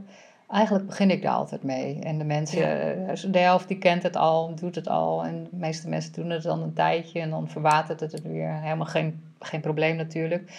eigenlijk 0.50 0.86
begin 0.88 1.12
ik 1.12 1.22
daar 1.22 1.34
altijd 1.34 1.64
mee. 1.64 2.00
En 2.00 2.18
de 2.18 2.24
mensen, 2.24 2.60
ja. 2.60 2.78
Eh, 2.78 3.32
de 3.32 3.40
helft 3.40 3.68
die 3.68 3.78
kent 3.78 4.04
het 4.04 4.16
al, 4.16 4.56
doet 4.56 4.76
het 4.76 4.88
al. 4.88 5.24
En 5.24 5.44
de 5.44 5.58
meeste 5.58 5.90
mensen 5.90 6.14
doen 6.14 6.30
het 6.30 6.44
dan 6.44 6.62
een 6.62 6.74
tijdje 6.74 7.20
en 7.20 7.30
dan 7.30 7.50
verwatert 7.50 8.00
het 8.00 8.14
er 8.14 8.32
weer. 8.32 8.54
Helemaal 8.54 8.86
geen, 8.86 9.24
geen 9.40 9.62
probleem 9.62 9.96
natuurlijk. 9.96 10.52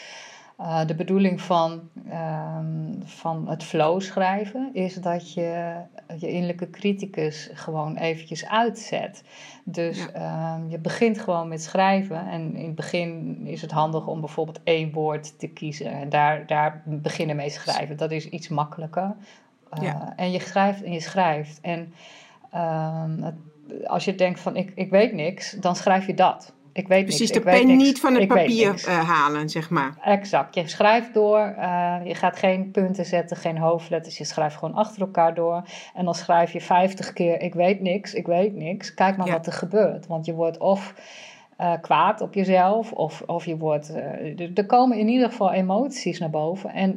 Uh, 0.61 0.87
de 0.87 0.95
bedoeling 0.95 1.41
van, 1.41 1.89
uh, 2.07 2.59
van 3.05 3.49
het 3.49 3.65
flow 3.65 4.01
schrijven 4.01 4.71
is 4.73 4.95
dat 4.95 5.33
je 5.33 5.75
je 6.19 6.29
innerlijke 6.29 6.71
criticus 6.71 7.51
gewoon 7.53 7.97
eventjes 7.97 8.49
uitzet. 8.49 9.23
Dus 9.65 10.09
ja. 10.13 10.59
uh, 10.65 10.71
je 10.71 10.79
begint 10.79 11.19
gewoon 11.19 11.49
met 11.49 11.63
schrijven 11.63 12.27
en 12.27 12.55
in 12.57 12.67
het 12.67 12.75
begin 12.75 13.41
is 13.47 13.63
het 13.63 13.71
handig 13.71 14.07
om 14.07 14.21
bijvoorbeeld 14.21 14.61
één 14.65 14.93
woord 14.93 15.39
te 15.39 15.49
kiezen 15.49 15.91
en 15.91 16.09
daar, 16.09 16.47
daar 16.47 16.83
beginnen 16.85 17.37
mee 17.37 17.51
schrijven. 17.51 17.97
Dat 17.97 18.11
is 18.11 18.29
iets 18.29 18.49
makkelijker. 18.49 19.17
Ja. 19.81 20.13
En 20.17 20.31
je 20.31 20.41
schrijft 20.41 20.83
en 20.83 20.93
je 20.93 21.01
schrijft. 21.01 21.61
En 21.61 21.95
ehm, 22.51 23.23
het, 23.23 23.35
als 23.87 24.05
je 24.05 24.15
denkt 24.15 24.41
van 24.41 24.57
ik, 24.57 24.73
ik 24.75 24.91
weet 24.91 25.13
niks, 25.13 25.53
dan 25.53 25.77
schrijf 25.77 26.07
je 26.07 26.15
dat. 26.15 26.53
Ik 26.79 26.89
weet 26.89 27.05
Precies, 27.05 27.31
niks, 27.31 27.45
de 27.45 27.51
pen 27.51 27.77
niet 27.77 28.01
van 28.01 28.15
het 28.15 28.29
papier 28.29 28.85
uh, 28.89 29.09
halen, 29.09 29.49
zeg 29.49 29.71
maar. 29.71 29.95
Exact. 30.05 30.55
Je 30.55 30.69
schrijft 30.69 31.15
door. 31.15 31.55
Uh, 31.59 31.97
je 32.05 32.15
gaat 32.15 32.37
geen 32.37 32.71
punten 32.71 33.05
zetten, 33.05 33.37
geen 33.37 33.59
hoofdletters. 33.59 34.19
Je 34.19 34.25
schrijft 34.25 34.57
gewoon 34.57 34.75
achter 34.75 35.01
elkaar 35.01 35.35
door. 35.35 35.63
En 35.95 36.05
dan 36.05 36.15
schrijf 36.15 36.53
je 36.53 36.61
50 36.61 37.13
keer: 37.13 37.41
Ik 37.41 37.55
weet 37.55 37.81
niks, 37.81 38.15
ik 38.15 38.27
weet 38.27 38.55
niks. 38.55 38.95
Kijk 38.95 39.17
maar 39.17 39.27
ja. 39.27 39.33
wat 39.33 39.47
er 39.47 39.53
gebeurt. 39.53 40.07
Want 40.07 40.27
je 40.27 40.35
wordt 40.35 40.59
of 40.59 40.95
uh, 41.61 41.73
kwaad 41.81 42.21
op 42.21 42.35
jezelf, 42.35 42.93
of, 42.93 43.23
of 43.27 43.45
je 43.45 43.57
wordt. 43.57 43.95
er 44.55 44.67
komen 44.67 44.99
in 44.99 45.09
ieder 45.09 45.29
geval 45.29 45.53
emoties 45.53 46.19
naar 46.19 46.31
boven. 46.31 46.71
En 46.71 46.97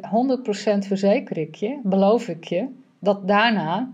100% 0.84 0.88
verzeker 0.88 1.38
ik 1.38 1.56
je, 1.56 1.80
beloof 1.84 2.28
ik 2.28 2.44
je, 2.44 2.68
dat 3.00 3.28
daarna 3.28 3.92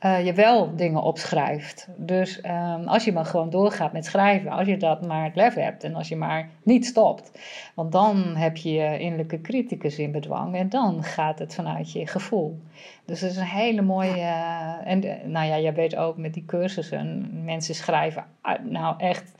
uh, 0.00 0.24
je 0.24 0.32
wel 0.32 0.76
dingen 0.76 1.02
opschrijft. 1.02 1.88
Dus 1.96 2.40
um, 2.44 2.88
als 2.88 3.04
je 3.04 3.12
maar 3.12 3.24
gewoon 3.24 3.50
doorgaat 3.50 3.92
met 3.92 4.04
schrijven, 4.04 4.50
als 4.50 4.66
je 4.66 4.76
dat 4.76 5.06
maar 5.06 5.24
het 5.24 5.36
lef 5.36 5.54
hebt 5.54 5.84
en 5.84 5.94
als 5.94 6.08
je 6.08 6.16
maar 6.16 6.48
niet 6.62 6.86
stopt, 6.86 7.30
want 7.74 7.92
dan 7.92 8.36
heb 8.36 8.56
je 8.56 8.72
je 8.72 8.98
innerlijke 8.98 9.40
criticus 9.40 9.98
in 9.98 10.12
bedwang 10.12 10.54
en 10.54 10.68
dan 10.68 11.02
gaat 11.02 11.38
het 11.38 11.54
vanuit 11.54 11.92
je 11.92 12.06
gevoel. 12.06 12.60
Dus 13.04 13.20
dat 13.20 13.30
is 13.30 13.36
een 13.36 13.42
hele 13.42 13.82
mooie. 13.82 14.16
Uh, 14.16 14.74
en 14.84 15.00
nou 15.24 15.46
ja, 15.46 15.58
jij 15.58 15.74
weet 15.74 15.96
ook 15.96 16.16
met 16.16 16.34
die 16.34 16.44
cursussen, 16.44 17.30
mensen 17.44 17.74
schrijven 17.74 18.24
nou 18.62 18.94
echt 18.98 19.34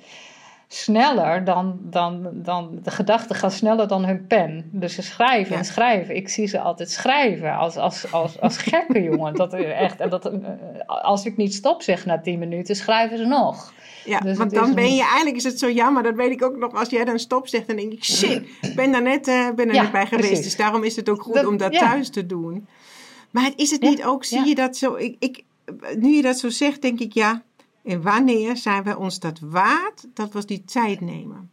sneller 0.68 1.44
dan, 1.44 1.78
dan, 1.82 2.28
dan 2.32 2.78
de 2.82 2.90
gedachten 2.90 3.36
gaan 3.36 3.50
sneller 3.50 3.88
dan 3.88 4.04
hun 4.04 4.26
pen. 4.26 4.68
Dus 4.72 4.94
ze 4.94 5.02
schrijven 5.02 5.52
ja. 5.52 5.58
en 5.58 5.64
schrijven. 5.64 6.16
Ik 6.16 6.28
zie 6.28 6.46
ze 6.46 6.60
altijd 6.60 6.90
schrijven 6.90 7.56
als, 7.56 7.76
als, 7.76 8.12
als, 8.12 8.40
als 8.40 8.56
gekke 8.68 9.02
jongen. 9.02 9.34
Dat 9.34 9.52
echt, 9.52 10.00
en 10.00 10.10
dat, 10.10 10.30
als 10.86 11.24
ik 11.24 11.36
niet 11.36 11.54
stop 11.54 11.82
zeg 11.82 12.06
na 12.06 12.20
tien 12.20 12.38
minuten, 12.38 12.76
schrijven 12.76 13.18
ze 13.18 13.24
nog. 13.24 13.72
Ja, 14.04 14.18
dus 14.18 14.36
want 14.36 14.54
dan 14.54 14.74
ben 14.74 14.94
je 14.94 15.02
eigenlijk, 15.02 15.36
is 15.36 15.44
het 15.44 15.58
zo 15.58 15.70
jammer, 15.70 16.02
dat 16.02 16.14
weet 16.14 16.30
ik 16.30 16.44
ook 16.44 16.56
nog, 16.56 16.74
als 16.74 16.88
jij 16.88 17.04
dan 17.04 17.18
stop 17.18 17.48
zegt, 17.48 17.66
dan 17.66 17.76
denk 17.76 17.92
ik, 17.92 18.04
shit, 18.04 18.42
ik 18.60 18.74
ben 18.74 18.92
daar 18.92 19.02
net, 19.02 19.28
uh, 19.28 19.50
ben 19.54 19.68
er 19.68 19.74
ja, 19.74 19.82
net 19.82 19.92
bij 19.92 20.06
geweest. 20.06 20.26
Precies. 20.26 20.44
Dus 20.44 20.56
daarom 20.56 20.84
is 20.84 20.96
het 20.96 21.08
ook 21.08 21.22
goed 21.22 21.34
dat, 21.34 21.46
om 21.46 21.56
dat 21.56 21.72
ja. 21.72 21.80
thuis 21.80 22.10
te 22.10 22.26
doen. 22.26 22.66
Maar 23.30 23.50
is 23.56 23.70
het 23.70 23.80
niet 23.80 24.04
ook, 24.04 24.24
zie 24.24 24.46
je 24.46 24.54
dat 24.54 24.76
zo, 24.76 24.94
ik, 24.94 25.16
ik, 25.18 25.42
nu 25.98 26.08
je 26.08 26.22
dat 26.22 26.38
zo 26.38 26.48
zegt, 26.48 26.82
denk 26.82 27.00
ik, 27.00 27.12
ja, 27.12 27.42
en 27.86 28.02
wanneer 28.02 28.56
zijn 28.56 28.82
we 28.82 28.98
ons 28.98 29.18
dat 29.18 29.38
waard 29.40 30.06
dat 30.14 30.32
we 30.32 30.44
die 30.44 30.64
tijd 30.64 31.00
nemen? 31.00 31.50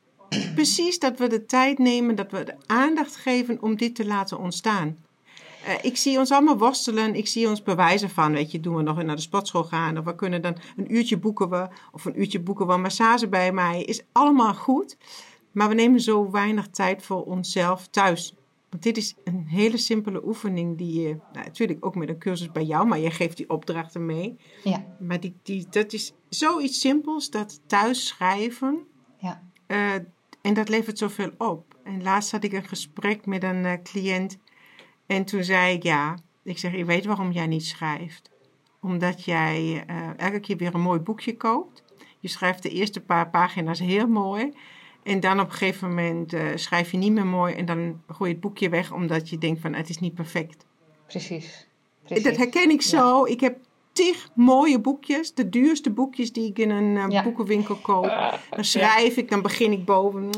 Precies 0.56 1.00
dat 1.00 1.18
we 1.18 1.28
de 1.28 1.46
tijd 1.46 1.78
nemen, 1.78 2.16
dat 2.16 2.32
we 2.32 2.44
de 2.44 2.56
aandacht 2.66 3.16
geven 3.16 3.62
om 3.62 3.76
dit 3.76 3.96
te 3.96 4.06
laten 4.06 4.40
ontstaan. 4.40 4.98
Uh, 5.68 5.74
ik 5.82 5.98
zie 5.98 6.18
ons 6.18 6.32
allemaal 6.32 6.58
worstelen, 6.58 7.16
ik 7.16 7.28
zie 7.28 7.50
ons 7.50 7.64
bewijzen 7.64 8.10
van, 8.10 8.32
weet 8.32 8.52
je, 8.52 8.60
doen 8.60 8.76
we 8.76 8.82
nog 8.82 9.04
naar 9.04 9.16
de 9.16 9.22
sportschool 9.22 9.64
gaan, 9.64 9.98
of 9.98 10.06
we 10.06 10.16
kunnen 10.16 10.42
dan 10.42 10.58
een 10.76 10.96
uurtje 10.96 11.18
boeken 11.18 11.50
we, 11.50 11.68
of 11.92 12.06
een 12.06 12.20
uurtje 12.20 12.40
boeken 12.40 12.68
we 12.68 12.74
een 12.74 12.82
massage 12.82 13.28
bij 13.28 13.52
mij, 13.52 13.84
is 13.84 14.02
allemaal 14.12 14.54
goed. 14.54 14.98
Maar 15.52 15.70
we 15.70 15.74
nemen 15.74 16.00
zo 16.00 16.32
weinig 16.32 16.68
tijd 16.68 17.04
voor 17.04 17.24
onszelf 17.24 17.88
thuis. 17.88 18.36
Want 18.74 18.86
dit 18.86 18.98
is 18.98 19.16
een 19.24 19.48
hele 19.48 19.78
simpele 19.78 20.26
oefening 20.26 20.78
die 20.78 21.02
je, 21.02 21.18
nou, 21.34 21.46
natuurlijk 21.46 21.86
ook 21.86 21.96
met 21.96 22.10
een 22.10 22.18
cursus 22.18 22.52
bij 22.52 22.64
jou, 22.64 22.88
maar 22.88 23.00
je 23.00 23.12
geeft 23.12 23.38
die 23.38 23.50
opdrachten 23.50 24.06
mee. 24.06 24.38
Ja. 24.64 24.96
Maar 25.00 25.20
die, 25.20 25.36
die, 25.44 25.68
dat 25.70 25.94
is 25.94 26.14
zoiets 26.30 26.80
simpels, 26.80 27.30
dat 27.30 27.62
thuis 27.68 28.08
schrijven. 28.08 28.88
Ja. 29.18 29.44
Uh, 29.68 29.94
en 30.42 30.54
dat 30.54 30.70
levert 30.70 30.98
zoveel 30.98 31.32
op. 31.38 31.76
En 31.84 32.04
laatst 32.04 32.32
had 32.32 32.44
ik 32.44 32.54
een 32.54 32.64
gesprek 32.64 33.26
met 33.26 33.44
een 33.44 33.64
uh, 33.64 33.74
cliënt 33.84 34.38
en 35.06 35.26
toen 35.26 35.44
zei 35.44 35.76
ik, 35.76 35.84
ja, 35.84 36.18
ik 36.44 36.58
zeg, 36.58 36.76
je 36.76 36.86
weet 36.86 37.06
waarom 37.06 37.32
jij 37.32 37.48
niet 37.48 37.66
schrijft. 37.66 38.30
Omdat 38.82 39.26
jij 39.26 39.86
uh, 39.90 40.10
elke 40.18 40.40
keer 40.40 40.58
weer 40.58 40.74
een 40.74 40.82
mooi 40.82 41.00
boekje 41.00 41.38
koopt. 41.38 41.84
Je 42.20 42.28
schrijft 42.28 42.64
de 42.64 42.70
eerste 42.70 43.02
paar 43.02 43.30
pagina's 43.30 43.80
heel 43.80 44.08
mooi. 44.08 44.54
En 45.04 45.20
dan 45.20 45.40
op 45.40 45.46
een 45.46 45.52
gegeven 45.52 45.88
moment 45.88 46.34
uh, 46.34 46.42
schrijf 46.56 46.92
je 46.92 46.98
niet 46.98 47.12
meer 47.12 47.26
mooi 47.26 47.54
en 47.54 47.66
dan 47.66 48.02
gooi 48.08 48.30
je 48.30 48.36
het 48.36 48.44
boekje 48.44 48.70
weg 48.70 48.92
omdat 48.92 49.30
je 49.30 49.38
denkt 49.38 49.62
van 49.62 49.74
het 49.74 49.90
is 49.90 50.00
niet 50.00 50.14
perfect. 50.14 50.66
Precies. 51.08 51.68
Precies. 52.04 52.24
Dat 52.24 52.38
herken 52.38 52.70
ik 52.70 52.82
zo. 52.82 53.26
Ja. 53.26 53.32
Ik 53.34 53.40
heb 53.40 53.58
tig 53.92 54.30
mooie 54.36 54.80
boekjes, 54.80 55.34
de 55.34 55.50
duurste 55.50 55.90
boekjes 55.90 56.34
die 56.34 56.50
ik 56.50 56.60
in 56.60 56.70
een 56.70 56.96
uh, 56.96 57.06
ja. 57.10 57.24
boekenwinkel 57.24 57.76
koop. 57.76 58.06
Dan 58.50 58.64
schrijf 58.64 59.18
ik, 59.18 59.30
dan 59.30 59.42
begin 59.42 59.72
ik 59.72 59.86
boven. 59.86 60.30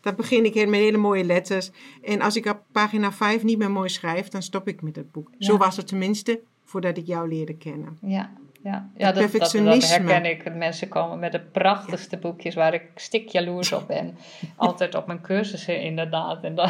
dan 0.00 0.14
begin 0.16 0.44
ik 0.44 0.54
met 0.54 0.80
hele 0.80 0.96
mooie 0.96 1.24
letters. 1.24 1.70
En 2.02 2.20
als 2.20 2.36
ik 2.36 2.46
op 2.46 2.62
pagina 2.72 3.12
5 3.12 3.42
niet 3.42 3.58
meer 3.58 3.70
mooi 3.70 3.88
schrijf, 3.88 4.28
dan 4.28 4.42
stop 4.42 4.68
ik 4.68 4.82
met 4.82 4.96
het 4.96 5.12
boek. 5.12 5.30
Zo 5.38 5.56
was 5.56 5.76
het 5.76 5.86
tenminste 5.86 6.40
voordat 6.64 6.96
ik 6.96 7.06
jou 7.06 7.28
leerde 7.28 7.56
kennen. 7.56 7.98
Ja, 8.00 8.32
ja, 8.66 8.88
ja 8.96 9.12
dat, 9.12 9.32
dat, 9.32 9.52
dat, 9.52 9.88
herken 9.88 10.24
ik. 10.24 10.54
Mensen 10.54 10.88
komen 10.88 11.18
met 11.18 11.32
de 11.32 11.40
prachtigste 11.40 12.16
ja. 12.16 12.20
boekjes 12.20 12.54
waar 12.54 12.74
ik 12.74 12.82
stik 12.94 13.28
jaloers 13.28 13.72
op 13.72 13.86
ben. 13.86 14.18
Altijd 14.56 14.94
op 14.94 15.06
mijn 15.06 15.20
cursussen 15.20 15.80
inderdaad. 15.80 16.44
En 16.44 16.54
dan, 16.54 16.68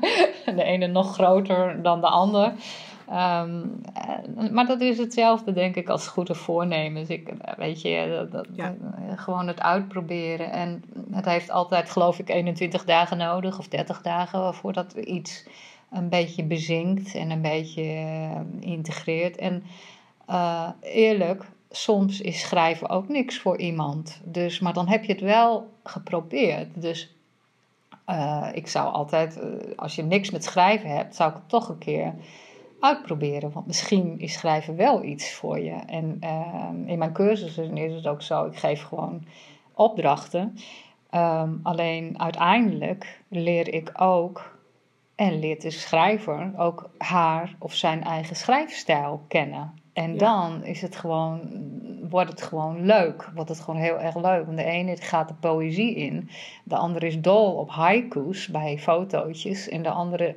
de 0.56 0.62
ene 0.62 0.86
nog 0.86 1.14
groter 1.14 1.82
dan 1.82 2.00
de 2.00 2.06
ander. 2.06 2.52
Um, 3.10 3.80
maar 4.52 4.66
dat 4.66 4.80
is 4.80 4.98
hetzelfde, 4.98 5.52
denk 5.52 5.76
ik, 5.76 5.88
als 5.88 6.08
goede 6.08 6.34
voornemens. 6.34 7.08
Ik, 7.08 7.32
weet 7.56 7.82
je, 7.82 8.28
dat, 8.30 8.46
ja. 8.52 8.74
gewoon 9.16 9.46
het 9.46 9.60
uitproberen. 9.60 10.50
En 10.52 10.84
het 11.12 11.24
heeft 11.24 11.50
altijd, 11.50 11.90
geloof 11.90 12.18
ik, 12.18 12.28
21 12.28 12.84
dagen 12.84 13.16
nodig 13.16 13.58
of 13.58 13.68
30 13.68 14.02
dagen 14.02 14.54
voordat 14.54 14.92
iets 14.92 15.46
een 15.90 16.08
beetje 16.08 16.44
bezinkt 16.44 17.14
en 17.14 17.30
een 17.30 17.42
beetje 17.42 17.82
uh, 17.82 18.40
integreert. 18.60 19.36
En 19.36 19.62
uh, 20.32 20.68
eerlijk, 20.80 21.44
soms 21.70 22.20
is 22.20 22.40
schrijven 22.40 22.88
ook 22.88 23.08
niks 23.08 23.38
voor 23.38 23.58
iemand. 23.58 24.20
Dus, 24.24 24.60
maar 24.60 24.72
dan 24.72 24.88
heb 24.88 25.04
je 25.04 25.12
het 25.12 25.20
wel 25.20 25.70
geprobeerd. 25.84 26.82
Dus 26.82 27.14
uh, 28.10 28.48
ik 28.52 28.68
zou 28.68 28.92
altijd, 28.92 29.36
uh, 29.36 29.76
als 29.76 29.94
je 29.94 30.02
niks 30.02 30.30
met 30.30 30.44
schrijven 30.44 30.90
hebt, 30.90 31.14
zou 31.14 31.30
ik 31.30 31.36
het 31.36 31.48
toch 31.48 31.68
een 31.68 31.78
keer 31.78 32.14
uitproberen. 32.80 33.52
Want 33.52 33.66
misschien 33.66 34.20
is 34.20 34.32
schrijven 34.32 34.76
wel 34.76 35.02
iets 35.02 35.32
voor 35.32 35.60
je. 35.60 35.74
En 35.86 36.20
in 36.86 36.98
mijn 36.98 37.12
cursussen 37.12 37.76
is 37.76 37.94
het 37.94 38.06
ook 38.06 38.22
zo, 38.22 38.44
ik 38.44 38.56
geef 38.56 38.82
gewoon 38.82 39.24
opdrachten. 39.74 40.56
Um, 41.14 41.60
alleen 41.62 42.20
uiteindelijk 42.20 43.20
leer 43.28 43.74
ik 43.74 43.90
ook 43.96 44.58
en 45.14 45.38
leert 45.38 45.62
de 45.62 45.70
schrijver 45.70 46.52
ook 46.56 46.90
haar 46.98 47.54
of 47.58 47.74
zijn 47.74 48.04
eigen 48.04 48.36
schrijfstijl 48.36 49.24
kennen. 49.28 49.81
En 49.92 50.12
ja. 50.12 50.18
dan 50.18 50.64
is 50.64 50.82
het 50.82 50.96
gewoon, 50.96 51.40
wordt 52.10 52.30
het 52.30 52.42
gewoon 52.42 52.86
leuk. 52.86 53.30
Wordt 53.34 53.48
het 53.48 53.60
gewoon 53.60 53.80
heel 53.80 54.00
erg 54.00 54.16
leuk. 54.16 54.46
Want 54.46 54.58
de 54.58 54.64
ene 54.64 54.96
gaat 54.96 55.28
de 55.28 55.34
poëzie 55.34 55.94
in. 55.94 56.28
De 56.64 56.76
andere 56.76 57.06
is 57.06 57.20
dol 57.20 57.52
op 57.52 57.70
haiku's 57.70 58.48
bij 58.48 58.78
fotootjes. 58.78 59.68
En 59.68 59.82
de 59.82 59.90
andere, 59.90 60.34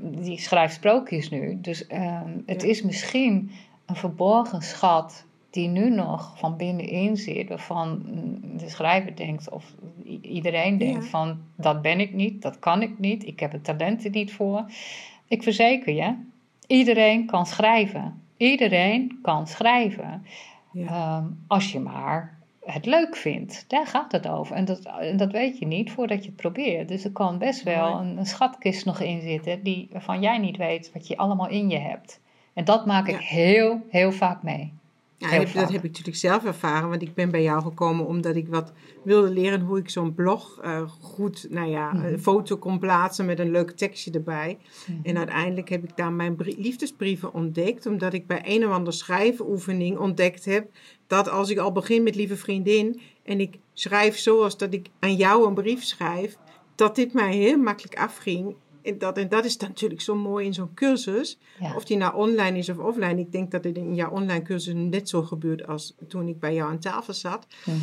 die 0.00 0.38
schrijft 0.38 0.74
sprookjes 0.74 1.30
nu. 1.30 1.60
Dus 1.60 1.86
um, 1.92 2.42
het 2.46 2.62
ja. 2.62 2.68
is 2.68 2.82
misschien 2.82 3.50
een 3.86 3.96
verborgen 3.96 4.62
schat 4.62 5.24
die 5.50 5.68
nu 5.68 5.90
nog 5.90 6.38
van 6.38 6.56
binnenin 6.56 7.16
zit. 7.16 7.48
Waarvan 7.48 8.02
de 8.56 8.68
schrijver 8.68 9.16
denkt, 9.16 9.50
of 9.50 9.74
iedereen 10.22 10.78
denkt 10.78 11.06
van... 11.06 11.38
dat 11.56 11.82
ben 11.82 12.00
ik 12.00 12.12
niet, 12.12 12.42
dat 12.42 12.58
kan 12.58 12.82
ik 12.82 12.98
niet. 12.98 13.26
Ik 13.26 13.40
heb 13.40 13.52
het 13.52 13.64
talent 13.64 14.04
er 14.04 14.10
niet 14.10 14.32
voor. 14.32 14.64
Ik 15.28 15.42
verzeker 15.42 15.94
je, 15.94 16.14
iedereen 16.66 17.26
kan 17.26 17.46
schrijven. 17.46 18.22
Iedereen 18.36 19.18
kan 19.22 19.46
schrijven. 19.46 20.26
Ja. 20.72 21.16
Um, 21.18 21.44
als 21.46 21.72
je 21.72 21.80
maar 21.80 22.38
het 22.64 22.86
leuk 22.86 23.16
vindt. 23.16 23.64
Daar 23.68 23.86
gaat 23.86 24.12
het 24.12 24.28
over. 24.28 24.56
En 24.56 24.64
dat, 24.64 24.84
en 25.00 25.16
dat 25.16 25.32
weet 25.32 25.58
je 25.58 25.66
niet 25.66 25.90
voordat 25.90 26.22
je 26.22 26.26
het 26.26 26.36
probeert. 26.36 26.88
Dus 26.88 27.04
er 27.04 27.12
kan 27.12 27.38
best 27.38 27.62
wel 27.62 27.98
een, 27.98 28.18
een 28.18 28.26
schatkist 28.26 28.84
nog 28.84 29.00
in 29.00 29.20
zitten 29.20 29.62
die, 29.62 29.88
waarvan 29.92 30.20
jij 30.20 30.38
niet 30.38 30.56
weet 30.56 30.92
wat 30.92 31.06
je 31.06 31.16
allemaal 31.16 31.48
in 31.48 31.68
je 31.70 31.78
hebt. 31.78 32.20
En 32.54 32.64
dat 32.64 32.86
maak 32.86 33.08
ik 33.08 33.20
ja. 33.20 33.26
heel, 33.26 33.82
heel 33.88 34.12
vaak 34.12 34.42
mee. 34.42 34.72
Ja, 35.30 35.38
heb, 35.38 35.52
dat 35.52 35.72
heb 35.72 35.84
ik 35.84 35.90
natuurlijk 35.90 36.16
zelf 36.16 36.44
ervaren, 36.44 36.88
want 36.88 37.02
ik 37.02 37.14
ben 37.14 37.30
bij 37.30 37.42
jou 37.42 37.62
gekomen 37.62 38.06
omdat 38.06 38.36
ik 38.36 38.48
wat 38.48 38.72
wilde 39.04 39.30
leren 39.30 39.60
hoe 39.60 39.78
ik 39.78 39.90
zo'n 39.90 40.14
blog 40.14 40.60
uh, 40.64 40.90
goed, 41.00 41.46
nou 41.50 41.68
ja, 41.68 41.92
mm 41.92 42.00
-hmm. 42.00 42.12
een 42.12 42.22
foto 42.22 42.56
kon 42.56 42.78
plaatsen 42.78 43.26
met 43.26 43.38
een 43.38 43.50
leuk 43.50 43.70
tekstje 43.70 44.10
erbij. 44.10 44.58
Mm 44.58 44.94
-hmm. 44.94 45.04
En 45.04 45.16
uiteindelijk 45.16 45.68
heb 45.68 45.84
ik 45.84 45.96
daar 45.96 46.12
mijn 46.12 46.36
liefdesbrieven 46.38 47.34
ontdekt, 47.34 47.86
omdat 47.86 48.12
ik 48.12 48.26
bij 48.26 48.42
een 48.44 48.66
of 48.66 48.72
andere 48.72 48.96
schrijfoefening 48.96 49.98
ontdekt 49.98 50.44
heb 50.44 50.66
dat 51.06 51.28
als 51.28 51.50
ik 51.50 51.58
al 51.58 51.72
begin 51.72 52.02
met 52.02 52.14
lieve 52.14 52.36
vriendin 52.36 53.00
en 53.22 53.40
ik 53.40 53.58
schrijf 53.72 54.16
zoals 54.16 54.58
dat 54.58 54.72
ik 54.72 54.88
aan 55.00 55.14
jou 55.14 55.46
een 55.46 55.54
brief 55.54 55.82
schrijf, 55.82 56.36
dat 56.74 56.96
dit 56.96 57.12
mij 57.12 57.34
heel 57.34 57.58
makkelijk 57.58 57.98
afging. 57.98 58.56
En 58.84 58.98
dat, 58.98 59.18
en 59.18 59.28
dat 59.28 59.44
is 59.44 59.56
natuurlijk 59.56 60.00
zo 60.00 60.14
mooi 60.14 60.46
in 60.46 60.54
zo'n 60.54 60.74
cursus. 60.74 61.38
Ja. 61.60 61.76
Of 61.76 61.84
die 61.84 61.96
nou 61.96 62.14
online 62.14 62.58
is 62.58 62.68
of 62.68 62.78
offline. 62.78 63.20
Ik 63.20 63.32
denk 63.32 63.50
dat 63.50 63.62
dit 63.62 63.76
in 63.76 63.94
jouw 63.94 64.10
online 64.10 64.42
cursus 64.42 64.74
net 64.74 65.08
zo 65.08 65.22
gebeurt 65.22 65.66
als 65.66 65.94
toen 66.08 66.28
ik 66.28 66.40
bij 66.40 66.54
jou 66.54 66.70
aan 66.70 66.78
tafel 66.78 67.12
zat. 67.12 67.46
Mhm. 67.64 67.78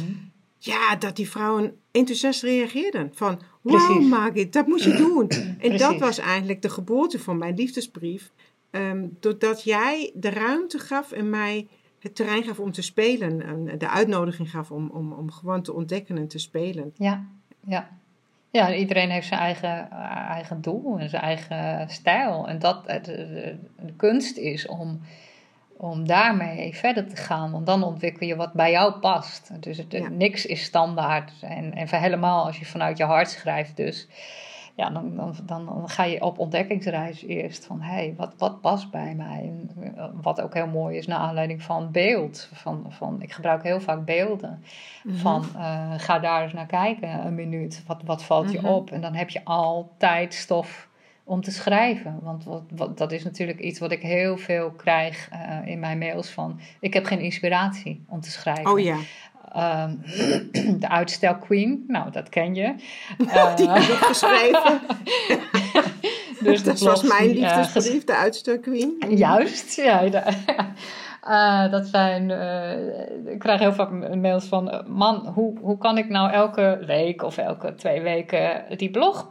Ja, 0.58 0.96
dat 0.96 1.16
die 1.16 1.30
vrouwen 1.30 1.78
enthousiast 1.92 2.44
reageerden. 2.44 3.12
Van, 3.14 3.40
wow. 3.62 4.02
Margit, 4.02 4.54
dat 4.54 4.68
moet 4.68 4.84
je 4.84 4.96
doen. 4.96 5.28
En 5.60 5.78
dat 5.78 6.00
was 6.00 6.18
eigenlijk 6.18 6.62
de 6.62 6.70
geboorte 6.70 7.20
van 7.20 7.38
mijn 7.38 7.56
liefdesbrief. 7.56 8.32
Ehm, 8.70 9.08
doordat 9.20 9.64
jij 9.64 10.12
de 10.16 10.30
ruimte 10.30 10.80
gaf 10.80 11.12
en 11.12 11.30
mij 11.30 11.68
het 12.00 12.16
terrein 12.16 12.44
gaf 12.44 12.60
om 12.60 12.72
te 12.72 12.82
spelen. 12.82 13.42
En 13.42 13.78
de 13.78 13.90
uitnodiging 13.90 14.50
gaf 14.50 14.72
om, 14.72 14.90
om, 14.90 15.14
om 15.14 15.32
gewoon 15.32 15.62
te 15.62 15.74
ontdekken 15.74 16.18
en 16.18 16.28
te 16.28 16.40
spelen. 16.40 16.94
Ja, 16.96 17.26
ja. 17.68 18.01
Ja, 18.52 18.74
iedereen 18.74 19.10
heeft 19.10 19.28
zijn 19.28 19.40
eigen, 19.40 19.92
eh, 19.92 20.30
eigen 20.30 20.62
doel 20.62 21.00
en 21.00 21.10
zijn 21.10 21.22
eigen 21.22 21.90
stijl. 21.90 22.48
En 22.48 22.60
dat 22.60 22.86
eh, 22.86 23.04
de, 23.04 23.12
de, 23.16 23.58
de 23.86 23.94
kunst 23.94 24.38
is 24.38 24.68
om, 24.68 25.02
om 25.78 26.08
daarmee 26.08 26.76
verder 26.76 27.08
te 27.08 27.16
gaan. 27.16 27.52
Want 27.52 27.66
dan 27.66 27.84
ontwikkel 27.84 28.28
je 28.28 28.36
wat 28.36 28.54
bij 28.54 28.72
jou 28.72 28.94
past. 28.94 29.52
Dus 29.60 29.78
het, 29.78 29.92
Ja. 29.92 30.10
niks 30.10 30.46
is 30.46 30.64
standaard. 30.64 31.32
En, 31.42 31.74
en 31.74 32.00
helemaal 32.00 32.46
als 32.46 32.60
je 32.60 32.66
vanuit 32.66 32.98
je 32.98 33.04
hart 33.04 33.30
schrijft 33.30 33.78
dus. 33.78 34.08
Ja, 34.82 34.90
dan, 34.90 35.16
dan, 35.16 35.36
dan, 35.46 35.90
ga 35.90 36.04
je 36.04 36.22
op 36.22 36.40
ontdekkingsreis 36.40 37.26
eerst 37.26 37.66
van... 37.66 37.82
hé, 37.82 37.94
hey, 37.94 38.14
wat, 38.18 38.34
wat 38.38 38.62
past 38.62 38.92
bij 38.92 39.16
mij? 39.16 39.42
En 39.42 39.94
eh, 39.96 40.06
wat 40.22 40.42
ook 40.42 40.54
heel 40.54 40.68
mooi 40.68 40.98
is, 40.98 41.08
naar 41.08 41.20
aanleiding 41.20 41.62
van 41.62 41.92
beeld. 41.92 42.50
Van, 42.54 42.86
van, 42.90 43.22
ik 43.22 43.32
gebruik 43.32 43.64
heel 43.64 43.82
vaak 43.82 44.06
beelden. 44.06 44.64
Van 45.08 45.46
eh, 45.56 45.92
ga 45.98 46.20
daar 46.20 46.44
eens 46.44 46.54
naar 46.54 46.66
kijken, 46.66 47.26
een 47.26 47.36
minuut. 47.36 47.84
Wat, 47.88 48.02
wat 48.06 48.24
valt 48.24 48.52
je 48.52 48.58
Mhm. 48.58 48.68
op? 48.68 48.92
En 48.92 49.02
dan 49.02 49.14
heb 49.14 49.30
je 49.30 49.42
altijd 49.44 50.34
stof 50.34 50.90
om 51.24 51.42
te 51.42 51.52
schrijven. 51.52 52.20
Want 52.22 52.44
wat, 52.44 52.64
wat, 52.76 52.98
dat 52.98 53.12
is 53.12 53.24
natuurlijk 53.24 53.60
iets 53.60 53.80
wat 53.80 53.92
ik 53.92 54.02
heel 54.02 54.38
veel 54.38 54.72
krijg 54.72 55.30
eh, 55.32 55.58
in 55.66 55.80
mijn 55.80 55.98
mails 55.98 56.30
van... 56.30 56.60
ik 56.80 56.94
heb 56.94 57.06
geen 57.06 57.20
inspiratie 57.20 58.04
om 58.08 58.22
te 58.22 58.32
schrijven. 58.32 58.72
Oh 58.72 58.80
ja, 58.80 58.98
Ehm, 59.54 59.96
de 60.80 60.90
uitstel 60.90 61.38
queen, 61.38 61.84
nou 61.88 62.12
dat 62.12 62.30
ken 62.30 62.56
je. 62.56 62.74
die 63.18 63.28
Eh, 63.30 63.74
heb 63.74 63.82
ik 63.82 64.06
geschreven. 64.06 64.80
dus 66.44 66.64
de 66.64 66.70
dat 66.70 66.80
was 66.80 67.04
mijn 67.04 67.32
die, 67.32 67.46
eh, 67.46 67.58
liefdesbrief, 67.58 68.04
de 68.04 68.16
uitstuk 68.16 68.62
queen. 68.62 68.96
Juist, 69.10 69.76
ja. 69.76 70.10
de- 70.10 70.24
Eh, 71.22 71.72
dat 71.72 71.86
zijn, 71.88 72.32
eh, 72.32 73.32
ik 73.34 73.40
krijg 73.40 73.60
heel 73.60 73.74
vaak 73.74 74.16
mails 74.16 74.46
van, 74.46 74.70
eh, 74.72 74.80
man, 74.88 75.28
hoe, 75.34 75.60
hoe 75.60 75.78
kan 75.78 75.98
ik 75.98 76.10
nou 76.10 76.32
elke 76.32 76.84
week 76.86 77.24
of 77.24 77.38
elke 77.38 77.76
twee 77.76 78.02
weken 78.02 78.64
die 78.78 78.90
blog 78.90 79.30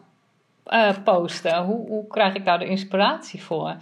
eh, 0.64 0.88
posten? 1.04 1.62
Hoe, 1.64 1.88
hoe 1.88 2.06
krijg 2.06 2.34
ik 2.34 2.44
daar 2.44 2.58
de 2.58 2.66
inspiratie 2.66 3.42
voor? 3.42 3.76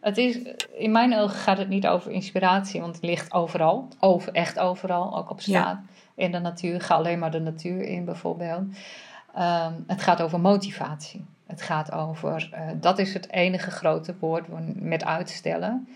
Het 0.00 0.16
is, 0.16 0.38
in 0.72 0.92
mijn 0.92 1.16
ogen 1.16 1.36
gaat 1.36 1.58
het 1.58 1.68
niet 1.68 1.86
over 1.86 2.10
inspiratie, 2.10 2.80
want 2.80 2.94
het 2.94 3.04
ligt 3.04 3.32
overal, 3.32 3.88
over, 4.00 4.32
echt 4.32 4.58
overal, 4.58 5.16
ook 5.16 5.30
op 5.30 5.40
straat. 5.40 5.78
In 6.14 6.32
de 6.32 6.38
natuur, 6.38 6.80
ga 6.80 6.94
alleen 6.94 7.18
maar 7.18 7.30
de 7.30 7.40
natuur 7.40 7.82
in 7.82 8.04
bijvoorbeeld. 8.04 8.62
Ehm, 9.34 9.72
het 9.86 10.02
gaat 10.02 10.22
over 10.22 10.40
motivatie. 10.40 11.24
Het 11.46 11.62
gaat 11.62 11.92
over, 11.92 12.48
eh, 12.52 12.68
dat 12.80 12.98
is 12.98 13.14
het 13.14 13.30
enige 13.30 13.70
grote 13.70 14.14
woord 14.20 14.46
met 14.74 15.04
uitstellen. 15.04 15.88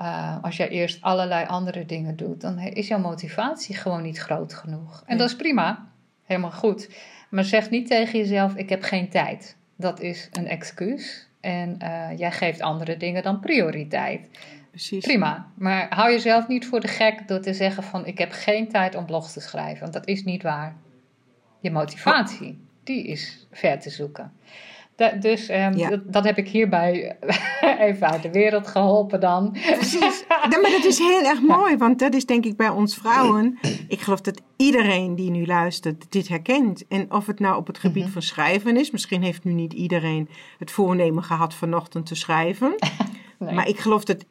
Uh, 0.00 0.36
als 0.42 0.56
jij 0.56 0.68
eerst 0.68 1.02
allerlei 1.02 1.46
andere 1.46 1.86
dingen 1.86 2.16
doet, 2.16 2.40
dan 2.40 2.58
is 2.58 2.88
jouw 2.88 2.98
motivatie 2.98 3.74
gewoon 3.76 4.02
niet 4.02 4.18
groot 4.18 4.54
genoeg. 4.54 4.98
En 5.00 5.04
Nee. 5.06 5.18
dat 5.18 5.28
is 5.28 5.36
prima, 5.36 5.86
helemaal 6.24 6.50
goed. 6.52 6.90
Maar 7.30 7.44
zeg 7.44 7.70
niet 7.70 7.86
tegen 7.86 8.18
jezelf: 8.18 8.54
ik 8.54 8.68
heb 8.68 8.82
geen 8.82 9.08
tijd. 9.08 9.56
Dat 9.76 10.00
is 10.00 10.28
een 10.32 10.46
excuus. 10.48 11.28
En 11.40 11.76
uh, 11.82 12.18
jij 12.18 12.32
geeft 12.32 12.60
andere 12.60 12.96
dingen 12.96 13.22
dan 13.22 13.40
prioriteit. 13.40 14.28
Precies. 14.70 15.04
Prima. 15.04 15.46
Maar 15.54 15.86
hou 15.94 16.10
jezelf 16.10 16.48
niet 16.48 16.66
voor 16.66 16.80
de 16.80 16.88
gek 16.88 17.28
door 17.28 17.40
te 17.40 17.54
zeggen: 17.54 17.82
van 17.82 18.06
ik 18.06 18.18
heb 18.18 18.32
geen 18.32 18.68
tijd 18.68 18.94
om 18.94 19.06
blogs 19.06 19.32
te 19.32 19.40
schrijven. 19.40 19.80
Want 19.80 19.92
dat 19.92 20.06
is 20.06 20.24
niet 20.24 20.42
waar. 20.42 20.76
Je 21.60 21.70
motivatie, 21.70 22.58
die 22.84 23.06
is 23.06 23.46
ver 23.50 23.80
te 23.80 23.90
zoeken. 23.90 24.32
Da 25.00 25.10
dus 25.10 25.50
um, 25.50 25.76
Ja. 25.76 25.88
dat, 25.88 26.00
dat 26.12 26.24
heb 26.24 26.38
ik 26.38 26.48
hierbij 26.48 27.16
even 27.88 28.10
uit 28.10 28.22
de 28.22 28.30
wereld 28.30 28.66
geholpen 28.66 29.20
dan. 29.20 29.52
Precies. 29.52 30.24
Ja, 30.50 30.58
maar 30.60 30.70
dat 30.70 30.84
is 30.84 30.98
heel 30.98 31.22
erg 31.24 31.40
mooi, 31.42 31.76
want 31.76 31.98
dat 31.98 32.14
is 32.14 32.26
denk 32.26 32.44
ik 32.44 32.56
bij 32.56 32.68
ons 32.68 32.94
vrouwen. 32.94 33.58
Ik 33.88 34.00
geloof 34.00 34.20
dat 34.20 34.40
iedereen 34.56 35.14
die 35.14 35.30
nu 35.30 35.46
luistert 35.46 36.12
dit 36.12 36.28
herkent. 36.28 36.86
En 36.88 37.12
of 37.12 37.26
het 37.26 37.38
nou 37.40 37.56
op 37.56 37.66
het 37.66 37.78
gebied 37.78 38.02
Mhm. 38.02 38.12
van 38.12 38.22
schrijven 38.22 38.76
is. 38.76 38.90
Misschien 38.90 39.22
heeft 39.22 39.44
nu 39.44 39.52
niet 39.52 39.72
iedereen 39.72 40.28
het 40.58 40.70
voornemen 40.70 41.22
gehad 41.22 41.54
vanochtend 41.54 42.06
te 42.06 42.14
schrijven. 42.14 42.74
Nee. 43.38 43.54
Maar 43.54 43.68
ik 43.68 43.78
geloof 43.78 44.04
dat 44.04 44.24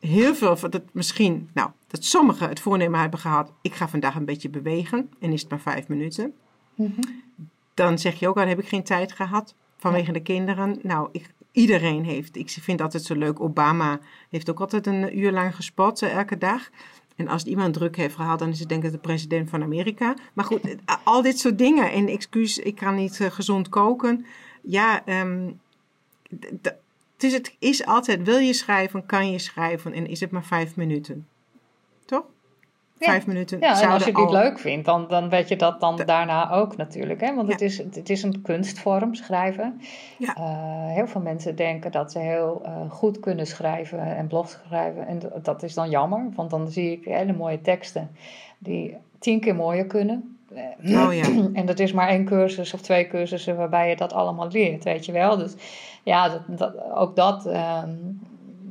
heel 0.00 0.34
veel, 0.34 0.56
van 0.56 0.70
dat 0.70 0.82
misschien, 0.92 1.50
nou, 1.54 1.70
dat 1.86 2.04
sommigen 2.04 2.48
het 2.48 2.60
voornemen 2.60 3.00
hebben 3.00 3.18
gehad. 3.18 3.52
Ik 3.62 3.74
ga 3.74 3.88
vandaag 3.88 4.14
een 4.14 4.24
beetje 4.24 4.48
bewegen 4.48 5.10
en 5.20 5.32
is 5.32 5.40
het 5.40 5.50
maar 5.50 5.60
vijf 5.60 5.88
minuten. 5.88 6.32
Mhm. 6.74 7.00
Dan 7.74 7.98
zeg 7.98 8.18
je 8.18 8.28
ook, 8.28 8.36
al 8.36 8.46
heb 8.46 8.58
ik 8.58 8.68
geen 8.68 8.82
tijd 8.82 9.12
gehad 9.12 9.54
vanwege 9.84 10.12
de 10.12 10.22
kinderen. 10.22 10.78
Nou, 10.82 11.08
ik, 11.12 11.32
iedereen 11.52 12.04
heeft, 12.04 12.36
ik 12.36 12.50
vind 12.50 12.80
altijd 12.80 13.02
zo 13.04 13.14
leuk, 13.14 13.40
Obama 13.40 14.00
heeft 14.30 14.50
ook 14.50 14.60
altijd 14.60 14.86
een 14.86 15.18
uur 15.18 15.32
lang 15.32 15.54
gespot, 15.54 16.02
eh, 16.02 16.16
elke 16.16 16.38
dag. 16.38 16.70
En 17.16 17.28
als 17.28 17.44
iemand 17.44 17.74
druk 17.74 17.96
heeft 17.96 18.14
gehad, 18.14 18.38
dan 18.38 18.48
is 18.48 18.58
het 18.60 18.68
denk 18.68 18.84
ik 18.84 18.90
de 18.92 18.98
president 18.98 19.50
van 19.50 19.62
Amerika. 19.62 20.14
Maar 20.32 20.44
goed, 20.44 20.76
al 21.04 21.22
dit 21.22 21.38
soort 21.38 21.58
dingen. 21.58 21.92
En 21.92 22.08
excuus, 22.08 22.58
ik 22.58 22.74
kan 22.74 22.94
niet 22.94 23.20
eh, 23.20 23.30
gezond 23.30 23.68
koken. 23.68 24.26
Ja, 24.62 25.02
d- 26.62 26.74
dus 27.16 27.32
het 27.32 27.56
is 27.58 27.86
altijd, 27.86 28.22
wil 28.22 28.38
je 28.38 28.52
schrijven, 28.52 29.06
kan 29.06 29.30
je 29.30 29.38
schrijven. 29.38 29.92
En 29.92 30.06
is 30.06 30.20
het 30.20 30.30
maar 30.30 30.44
vijf 30.44 30.76
minuten. 30.76 31.26
Ja. 33.04 33.10
Vijf 33.10 33.26
minuten. 33.26 33.60
Ja, 33.60 33.82
en 33.82 33.88
als 33.90 34.04
je 34.04 34.10
het 34.10 34.18
al- 34.18 34.32
leuk 34.32 34.58
vindt, 34.58 34.84
dan, 34.86 35.06
dan 35.08 35.28
weet 35.28 35.48
je 35.48 35.56
dat 35.56 35.80
dan 35.80 35.96
De- 35.96 36.04
daarna 36.04 36.50
ook 36.50 36.76
natuurlijk. 36.76 37.20
Hè? 37.20 37.34
Want 37.34 37.46
Ja. 37.46 37.52
het, 37.52 37.62
is, 37.62 37.78
het 37.78 38.10
is 38.10 38.22
een 38.22 38.42
kunstvorm, 38.42 39.14
schrijven. 39.14 39.80
Ja. 40.18 40.34
Eh, 40.36 40.94
heel 40.94 41.06
veel 41.06 41.20
mensen 41.20 41.56
denken 41.56 41.92
dat 41.92 42.12
ze 42.12 42.18
heel 42.18 42.60
eh, 42.64 42.90
goed 42.90 43.20
kunnen 43.20 43.46
schrijven 43.46 44.16
en 44.16 44.26
blogs 44.26 44.58
schrijven. 44.66 45.06
En 45.06 45.20
dat 45.42 45.62
is 45.62 45.74
dan 45.74 45.90
jammer, 45.90 46.28
want 46.34 46.50
dan 46.50 46.68
zie 46.70 46.92
ik 46.92 47.04
hele 47.04 47.32
mooie 47.32 47.60
teksten 47.60 48.10
die 48.58 48.96
tien 49.18 49.40
keer 49.40 49.54
mooier 49.54 49.86
kunnen. 49.86 50.36
Eh, 50.54 51.06
Oh 51.06 51.14
ja. 51.14 51.24
En 51.60 51.66
dat 51.66 51.78
is 51.78 51.92
maar 51.92 52.08
één 52.08 52.24
cursus 52.24 52.74
of 52.74 52.80
twee 52.80 53.06
cursussen 53.08 53.56
waarbij 53.56 53.88
je 53.88 53.96
dat 53.96 54.12
allemaal 54.12 54.48
leert, 54.50 54.84
weet 54.84 55.06
je 55.06 55.12
wel. 55.12 55.36
Dus 55.36 55.54
ja, 56.02 56.28
dat, 56.28 56.58
dat, 56.58 56.74
ook 56.94 57.16
dat 57.16 57.46
ehm, 57.46 57.90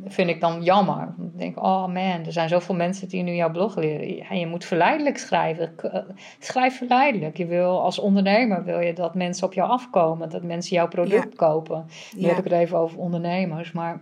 vind 0.08 0.30
ik 0.30 0.42
dan 0.42 0.64
jammer. 0.64 1.14
Ik 1.34 1.38
denk, 1.38 1.58
oh 1.64 1.86
man, 1.88 2.26
er 2.26 2.32
zijn 2.32 2.50
zoveel 2.50 2.76
mensen 2.76 3.08
die 3.08 3.24
nu 3.24 3.32
jouw 3.34 3.52
blog 3.52 3.76
leren. 3.76 4.16
Ja, 4.16 4.34
je 4.36 4.48
moet 4.48 4.66
verleidelijk 4.66 5.18
schrijven. 5.18 5.74
Eh, 5.78 6.00
Schrijf 6.40 6.78
verleidelijk. 6.78 7.38
Je 7.38 7.46
wil 7.46 7.82
als 7.82 8.00
ondernemer 8.00 8.64
wil 8.64 8.80
je 8.80 8.94
dat 8.94 9.16
mensen 9.16 9.48
op 9.48 9.54
jou 9.54 9.70
afkomen, 9.70 10.30
dat 10.30 10.44
mensen 10.44 10.76
jouw 10.76 10.88
product 10.88 11.36
kopen. 11.36 11.86
Nu 12.16 12.22
Ja. 12.22 12.28
heb 12.28 12.38
ik 12.38 12.44
het 12.44 12.54
even 12.54 12.78
over 12.78 12.98
ondernemers, 13.00 13.72
maar 13.72 14.00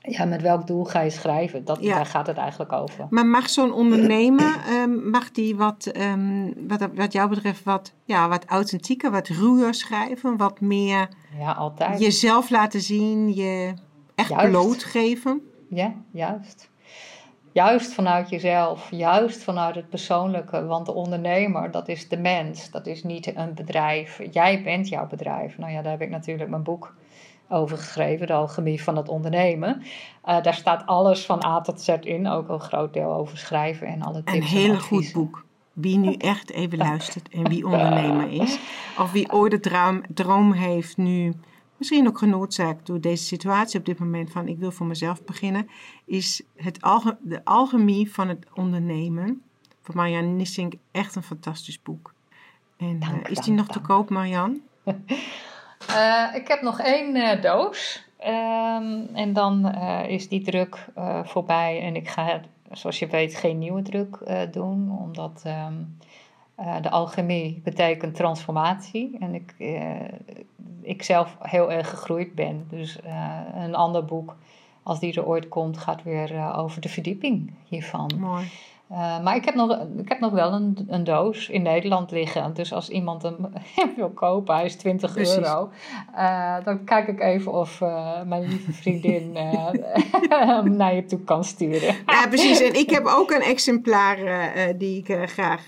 ja, 0.00 0.24
met 0.24 0.42
welk 0.42 0.66
doel 0.66 0.84
ga 0.84 1.00
je 1.00 1.10
schrijven? 1.10 1.64
Dat, 1.64 1.78
Ja. 1.80 1.94
Daar 1.94 2.06
gaat 2.06 2.26
het 2.26 2.36
eigenlijk 2.36 2.72
over. 2.72 3.06
Maar 3.10 3.26
mag 3.26 3.48
zo'n 3.48 3.72
ondernemer, 3.72 4.56
ehm, 4.66 5.10
mag 5.10 5.30
die 5.30 5.56
wat, 5.56 5.86
ehm, 5.86 6.50
wat, 6.68 6.88
wat 6.94 7.12
jou 7.12 7.28
betreft, 7.28 7.62
wat, 7.64 7.92
ja, 8.04 8.28
wat 8.28 8.44
authentieker, 8.44 9.10
wat 9.10 9.28
ruwer 9.28 9.74
schrijven? 9.74 10.36
Wat 10.36 10.60
meer 10.60 11.08
Ja, 11.38 11.52
altijd. 11.52 12.00
jezelf 12.00 12.50
laten 12.50 12.80
zien, 12.80 13.34
je 13.34 13.72
echt 14.14 14.28
Juist. 14.28 14.50
blootgeven? 14.50 15.42
Ja, 15.68 15.94
juist. 16.10 16.70
Juist 17.52 17.92
vanuit 17.92 18.28
jezelf, 18.28 18.90
juist 18.90 19.42
vanuit 19.42 19.74
het 19.74 19.88
persoonlijke. 19.88 20.64
Want 20.64 20.86
de 20.86 20.92
ondernemer, 20.92 21.70
dat 21.70 21.88
is 21.88 22.08
de 22.08 22.16
mens, 22.16 22.70
dat 22.70 22.86
is 22.86 23.02
niet 23.02 23.36
een 23.36 23.54
bedrijf. 23.54 24.20
Jij 24.30 24.62
bent 24.62 24.88
jouw 24.88 25.06
bedrijf. 25.06 25.58
Nou 25.58 25.72
ja, 25.72 25.82
daar 25.82 25.92
heb 25.92 26.00
ik 26.00 26.10
natuurlijk 26.10 26.50
mijn 26.50 26.62
boek 26.62 26.94
over 27.48 27.78
geschreven, 27.78 28.26
De 28.26 28.32
Alchemie 28.32 28.82
van 28.82 28.96
het 28.96 29.08
Ondernemen. 29.08 29.82
Eh, 30.22 30.42
daar 30.42 30.54
staat 30.54 30.86
alles 30.86 31.26
van 31.26 31.44
A 31.44 31.60
tot 31.60 31.80
Z 31.80 31.88
in, 32.00 32.28
ook 32.28 32.48
een 32.48 32.60
groot 32.60 32.92
deel 32.92 33.12
over 33.12 33.38
schrijven 33.38 33.86
en 33.86 34.02
alle 34.02 34.22
tips 34.22 34.32
Een 34.32 34.42
en 34.42 34.48
heel 34.48 34.78
goed 34.78 35.12
boek. 35.12 35.44
Wie 35.72 35.98
nu 35.98 36.12
echt 36.12 36.50
even 36.50 36.78
luistert 36.78 37.28
en 37.28 37.48
wie 37.48 37.64
ondernemer 37.72 38.30
is. 38.42 38.58
Of 38.98 39.12
wie 39.12 39.32
ooit 39.32 39.50
de 39.50 39.60
droom, 39.60 40.02
droom 40.08 40.52
heeft 40.52 40.96
nu, 40.96 41.32
misschien 41.84 42.08
ook 42.08 42.18
genoodzaakt 42.18 42.86
door 42.86 43.00
deze 43.00 43.24
situatie 43.24 43.78
op 43.78 43.86
dit 43.86 43.98
moment 43.98 44.30
van 44.30 44.48
ik 44.48 44.58
wil 44.58 44.70
voor 44.70 44.86
mezelf 44.86 45.24
beginnen. 45.24 45.68
Is 46.04 46.42
het 46.56 46.80
alge, 46.80 47.16
de 47.20 47.44
alchemie 47.44 48.12
van 48.12 48.28
het 48.28 48.46
ondernemen 48.54 49.42
van 49.82 49.96
Marianne 49.96 50.30
Nissink 50.30 50.74
echt 50.90 51.14
een 51.14 51.22
fantastisch 51.22 51.82
boek. 51.82 52.14
En 52.76 53.00
eh, 53.00 53.30
is 53.30 53.38
die 53.38 53.54
dank, 53.54 53.58
nog 53.58 53.68
te 53.68 53.80
koop 53.80 54.10
Marianne? 54.10 54.60
Eh, 55.88 56.34
ik 56.34 56.48
heb 56.48 56.62
nog 56.62 56.80
één 56.80 57.14
eh, 57.14 57.42
doos. 57.42 58.06
Ehm, 58.18 59.00
en 59.14 59.32
dan 59.32 59.74
is 60.08 60.28
die 60.28 60.42
druk 60.42 60.86
voorbij. 61.24 61.80
En 61.80 61.96
ik 61.96 62.08
ga, 62.08 62.40
zoals 62.70 62.98
je 62.98 63.06
weet, 63.06 63.34
geen 63.34 63.58
nieuwe 63.58 63.82
druk 63.82 64.18
doen. 64.52 64.98
Omdat 64.98 65.42
ehm, 65.44 65.74
Uh, 66.60 66.82
de 66.82 66.90
alchemie 66.90 67.60
betekent 67.64 68.14
transformatie. 68.14 69.16
En 69.20 69.34
ik, 69.34 69.54
uh, 69.58 69.92
ik 70.82 71.02
zelf 71.02 71.36
heel 71.40 71.72
erg 71.72 71.90
gegroeid 71.90 72.34
ben. 72.34 72.66
Dus 72.68 72.98
uh, 73.06 73.38
een 73.54 73.74
ander 73.74 74.04
boek, 74.04 74.36
als 74.82 75.00
die 75.00 75.14
er 75.14 75.26
ooit 75.26 75.48
komt, 75.48 75.78
gaat 75.78 76.02
weer 76.02 76.54
over 76.56 76.80
de 76.80 76.88
verdieping 76.88 77.52
hiervan. 77.64 78.10
Mooi. 78.18 78.44
Maar 79.22 79.36
ik 79.36 79.44
heb 79.44 79.54
nog, 79.54 79.78
ik 79.96 80.08
heb 80.08 80.20
nog 80.20 80.32
wel 80.32 80.52
een, 80.52 80.86
een 80.88 81.04
doos 81.04 81.48
in 81.48 81.62
Nederland 81.62 82.10
liggen. 82.10 82.54
Dus 82.54 82.72
als 82.72 82.88
iemand 82.88 83.22
hem 83.22 83.36
wil 83.96 84.10
kopen, 84.10 84.54
hij 84.54 84.64
is 84.64 84.76
20 84.76 85.12
Precies. 85.12 85.36
euro. 85.36 85.70
Dan 86.64 86.84
kijk 86.84 87.08
ik 87.08 87.20
even 87.20 87.52
of 87.52 87.80
mijn 88.26 88.48
lieve 88.48 88.72
vriendin 88.72 89.36
hem 90.28 90.76
naar 90.76 90.94
je 90.94 91.04
toe 91.04 91.20
kan 91.20 91.44
sturen. 91.44 91.94
Ja, 92.06 92.26
precies. 92.28 92.60
En 92.60 92.74
ik 92.74 92.90
heb 92.90 93.06
ook 93.06 93.30
een 93.30 93.42
exemplaar 93.42 94.18
die 94.78 95.04
ik 95.04 95.28
graag 95.30 95.66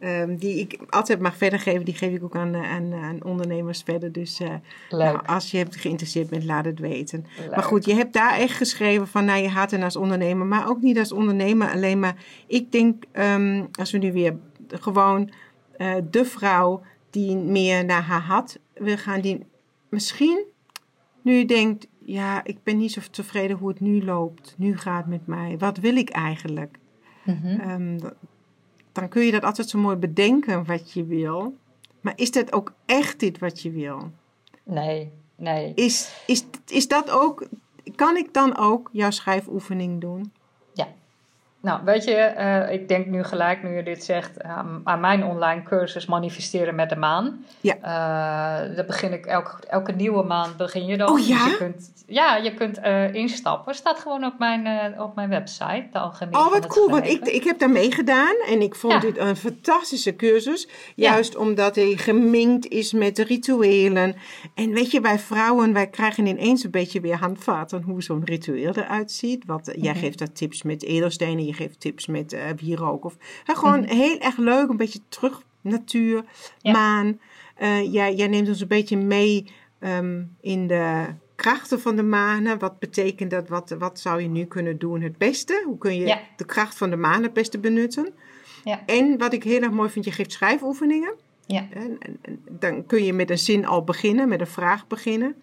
Um, 0.00 0.36
die 0.36 0.58
ik 0.58 0.78
altijd 0.88 1.20
mag 1.20 1.36
verder 1.36 1.60
geven, 1.60 1.84
die 1.84 1.94
geef 1.94 2.12
ik 2.14 2.24
ook 2.24 2.36
aan, 2.36 2.56
aan, 2.56 2.94
aan 2.94 3.24
ondernemers 3.24 3.82
verder. 3.82 4.12
Dus 4.12 4.40
uh, 4.40 4.54
nou, 4.90 5.26
als 5.26 5.50
je 5.50 5.66
geïnteresseerd 5.70 6.30
bent, 6.30 6.44
laat 6.44 6.64
het 6.64 6.78
weten. 6.78 7.26
Maar 7.50 7.62
goed, 7.62 7.84
je 7.84 7.94
hebt 7.94 8.12
daar 8.12 8.38
echt 8.38 8.56
geschreven 8.56 9.08
van 9.08 9.24
naar 9.24 9.40
je 9.40 9.48
hart 9.48 9.72
en 9.72 9.82
als 9.82 9.96
ondernemer. 9.96 10.46
Maar 10.46 10.68
ook 10.68 10.80
niet 10.80 10.98
als 10.98 11.12
ondernemer 11.12 11.70
alleen. 11.70 11.98
Maar 11.98 12.16
ik 12.46 12.72
denk, 12.72 13.04
um, 13.12 13.68
als 13.72 13.90
we 13.90 13.98
nu 13.98 14.12
weer 14.12 14.36
gewoon 14.68 15.30
uh, 15.78 15.94
de 16.10 16.24
vrouw 16.24 16.82
die 17.10 17.36
meer 17.36 17.84
naar 17.84 18.02
haar 18.02 18.20
hart 18.20 18.58
wil 18.74 18.96
gaan. 18.96 19.20
Die 19.20 19.46
misschien, 19.88 20.44
nu 21.22 21.44
denkt, 21.44 21.88
ja, 22.04 22.44
ik 22.44 22.62
ben 22.62 22.76
niet 22.76 22.92
zo 22.92 23.00
tevreden 23.10 23.56
hoe 23.56 23.68
het 23.68 23.80
nu 23.80 24.04
loopt. 24.04 24.54
Nu 24.58 24.76
gaat 24.76 25.06
met 25.06 25.26
mij. 25.26 25.58
Wat 25.58 25.78
wil 25.78 25.96
ik 25.96 26.10
eigenlijk? 26.10 26.78
Mm 27.24 27.40
-hmm. 27.42 27.70
um, 27.70 27.98
dan 29.00 29.08
kun 29.08 29.24
je 29.24 29.32
dat 29.32 29.42
altijd 29.42 29.68
zo 29.68 29.78
mooi 29.78 29.96
bedenken 29.96 30.64
wat 30.64 30.92
je 30.92 31.04
wil. 31.04 31.56
Maar 32.00 32.12
is 32.16 32.30
dat 32.30 32.52
ook 32.52 32.72
echt 32.86 33.20
dit 33.20 33.38
wat 33.38 33.62
je 33.62 33.70
wil? 33.70 34.10
Nee, 34.62 35.10
nee. 35.36 35.72
Is, 35.74 36.22
is, 36.26 36.44
is 36.66 36.88
dat 36.88 37.10
ook, 37.10 37.46
kan 37.94 38.16
ik 38.16 38.34
dan 38.34 38.56
ook 38.56 38.88
jouw 38.92 39.10
schrijfoefening 39.10 40.00
doen? 40.00 40.32
Nou, 41.60 41.80
weet 41.84 42.04
je, 42.04 42.34
uh, 42.38 42.72
ik 42.72 42.88
denk 42.88 43.06
nu 43.06 43.24
gelijk, 43.24 43.62
nu 43.62 43.76
je 43.76 43.82
dit 43.82 44.04
zegt, 44.04 44.42
aan 44.84 45.00
mijn 45.00 45.24
online 45.24 45.62
cursus 45.62 46.06
Manifesteren 46.06 46.74
met 46.74 46.88
de 46.88 46.96
Maan. 46.96 47.44
Ja. 47.60 47.74
Uh, 47.76 48.76
daar 48.76 48.84
begin 48.86 49.12
ik 49.12 49.26
elke, 49.26 49.66
elke 49.68 49.92
nieuwe 49.92 50.22
maand 50.22 50.56
begin 50.56 50.86
je 50.86 50.96
dan. 50.96 51.08
Oh 51.08 51.18
ja? 51.26 51.44
Dus 51.44 51.52
je 51.52 51.56
kunt, 51.56 51.92
ja, 52.06 52.36
je 52.36 52.54
kunt 52.54 52.78
uh, 52.78 53.14
instappen. 53.14 53.74
Staat 53.74 53.98
gewoon 53.98 54.24
op 54.24 54.38
mijn, 54.38 54.94
op 55.00 55.14
mijn 55.14 55.28
website, 55.28 55.86
de 55.92 55.98
algemene. 55.98 56.38
Oh, 56.38 56.50
wat 56.50 56.66
cool, 56.66 56.90
want 56.90 57.06
ik, 57.06 57.24
ik 57.24 57.44
heb 57.44 57.58
daar 57.58 57.70
meegedaan 57.70 58.36
en 58.48 58.62
ik 58.62 58.74
vond 58.74 58.92
ja. 58.92 59.00
dit 59.00 59.18
een 59.18 59.36
fantastische 59.36 60.16
cursus. 60.16 60.68
Juist 60.94 61.32
ja. 61.32 61.38
omdat 61.38 61.74
hij 61.74 61.96
geminkt 61.96 62.66
is 62.66 62.92
met 62.92 63.18
rituelen. 63.18 64.14
En 64.54 64.72
weet 64.72 64.90
je, 64.90 65.00
wij 65.00 65.18
vrouwen, 65.18 65.72
wij 65.72 65.88
krijgen 65.88 66.26
ineens 66.26 66.64
een 66.64 66.70
beetje 66.70 67.00
weer 67.00 67.16
handvaten 67.16 67.82
hoe 67.82 68.02
zo'n 68.02 68.24
ritueel 68.24 68.72
eruit 68.74 69.10
ziet. 69.10 69.44
Wat, 69.46 69.66
mm 69.66 69.72
-hmm. 69.72 69.82
Jij 69.82 69.94
geeft 69.94 70.18
daar 70.18 70.32
tips 70.32 70.62
met 70.62 70.84
edelstenen 70.84 71.46
je 71.48 71.54
geeft 71.54 71.80
tips 71.80 72.06
met 72.06 72.32
uh, 72.32 72.40
wierook. 72.56 73.04
Of, 73.04 73.16
uh, 73.46 73.56
gewoon 73.56 73.80
mm. 73.80 73.86
heel 73.86 74.18
erg 74.18 74.36
leuk, 74.36 74.68
een 74.68 74.76
beetje 74.76 75.00
terug 75.08 75.42
natuur, 75.60 76.24
ja. 76.58 76.72
maan. 76.72 77.20
Uh, 77.62 77.92
jij, 77.92 78.14
jij 78.14 78.28
neemt 78.28 78.48
ons 78.48 78.60
een 78.60 78.68
beetje 78.68 78.96
mee 78.96 79.52
um, 79.80 80.36
in 80.40 80.66
de 80.66 81.06
krachten 81.34 81.80
van 81.80 81.96
de 81.96 82.02
manen. 82.02 82.58
Wat 82.58 82.78
betekent 82.78 83.30
dat? 83.30 83.48
Wat, 83.48 83.74
wat 83.78 84.00
zou 84.00 84.22
je 84.22 84.28
nu 84.28 84.44
kunnen 84.44 84.78
doen 84.78 85.00
het 85.00 85.18
beste? 85.18 85.62
Hoe 85.66 85.78
kun 85.78 85.94
je 85.94 86.06
ja. 86.06 86.20
de 86.36 86.44
kracht 86.44 86.76
van 86.76 86.90
de 86.90 86.96
maan 86.96 87.22
het 87.22 87.32
beste 87.32 87.58
benutten? 87.58 88.14
Ja. 88.64 88.86
En 88.86 89.18
wat 89.18 89.32
ik 89.32 89.44
heel 89.44 89.60
erg 89.60 89.72
mooi 89.72 89.90
vind, 89.90 90.04
je 90.04 90.12
geeft 90.12 90.32
schrijfoefeningen. 90.32 91.14
Ja. 91.46 91.66
En, 91.70 91.96
en, 91.98 92.18
en 92.22 92.42
dan 92.48 92.86
kun 92.86 93.04
je 93.04 93.12
met 93.12 93.30
een 93.30 93.38
zin 93.38 93.66
al 93.66 93.84
beginnen, 93.84 94.28
met 94.28 94.40
een 94.40 94.46
vraag 94.46 94.86
beginnen. 94.86 95.34